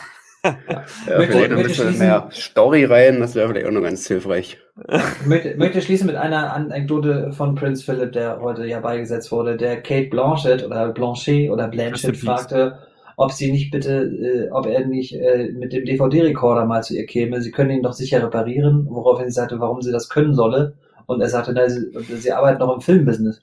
Ja, 0.46 1.18
Möchte- 1.18 1.34
vielleicht 1.34 1.52
ein 1.52 1.64
bisschen 1.64 1.98
mehr 1.98 2.28
Story 2.32 2.84
rein, 2.86 3.20
das 3.22 3.34
wäre 3.36 3.48
vielleicht 3.48 3.66
auch 3.66 3.72
noch 3.72 3.82
ganz 3.82 4.06
hilfreich. 4.08 4.58
Ich 4.90 5.26
möchte, 5.26 5.56
möchte 5.56 5.82
schließen 5.82 6.08
mit 6.08 6.18
einer 6.18 6.54
Anekdote 6.54 7.32
von 7.32 7.56
Prinz 7.56 7.84
Philip, 7.84 8.12
der 8.12 8.42
heute 8.42 8.66
ja 8.66 8.80
beigesetzt 8.82 9.32
wurde, 9.32 9.56
der 9.56 9.82
Kate 9.82 10.10
Blanchett 10.10 10.66
oder 10.66 10.90
Blanchet 10.90 11.50
oder 11.50 11.68
Blanchett 11.70 12.18
fragte, 12.18 12.80
ob 13.16 13.32
sie 13.32 13.52
nicht 13.52 13.72
bitte, 13.72 14.04
äh, 14.04 14.52
ob 14.52 14.66
er 14.66 14.86
nicht 14.86 15.14
äh, 15.16 15.50
mit 15.54 15.72
dem 15.72 15.86
DVD-Rekorder 15.86 16.66
mal 16.66 16.84
zu 16.84 16.96
ihr 16.96 17.06
käme. 17.06 17.42
Sie 17.42 17.52
können 17.52 17.70
ihn 17.70 17.84
doch 17.84 17.94
sicher 17.94 18.22
reparieren, 18.24 18.88
woraufhin 18.90 19.28
sie 19.28 19.34
sagte, 19.36 19.60
warum 19.60 19.82
sie 19.82 19.92
das 19.92 20.10
können 20.10 20.34
solle. 20.34 20.74
Und 21.06 21.22
er 21.22 21.30
sagte, 21.30 21.54
na, 21.54 21.70
sie, 21.70 21.92
sie 22.18 22.32
arbeiten 22.32 22.60
noch 22.60 22.74
im 22.74 22.82
Filmbusiness. 22.82 23.42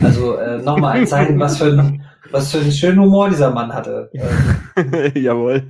Also 0.00 0.36
äh, 0.36 0.58
nochmal 0.62 0.98
ein 0.98 1.06
Zeichen, 1.06 1.38
was 1.38 1.58
für, 1.58 1.66
ein, 1.66 2.04
was 2.30 2.52
für 2.52 2.58
einen 2.58 2.72
schönen 2.72 3.00
Humor 3.00 3.28
dieser 3.28 3.50
Mann 3.50 3.72
hatte. 3.72 4.10
Äh, 4.76 5.18
Jawohl. 5.20 5.62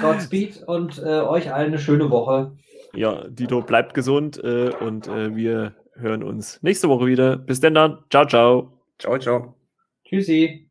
Godspeed 0.00 0.62
und 0.66 0.98
äh, 0.98 1.20
euch 1.20 1.52
allen 1.52 1.68
eine 1.68 1.78
schöne 1.78 2.10
Woche. 2.10 2.52
ja, 2.94 3.26
Dito, 3.28 3.62
bleibt 3.62 3.94
gesund 3.94 4.42
äh, 4.42 4.70
und 4.80 5.08
äh, 5.08 5.34
wir 5.34 5.74
hören 5.94 6.22
uns 6.22 6.62
nächste 6.62 6.88
Woche 6.88 7.06
wieder. 7.06 7.36
Bis 7.36 7.60
denn 7.60 7.74
dann. 7.74 7.98
Ciao, 8.10 8.26
ciao. 8.26 8.72
Ciao, 8.98 9.18
ciao. 9.18 9.54
Tschüssi. 10.04 10.67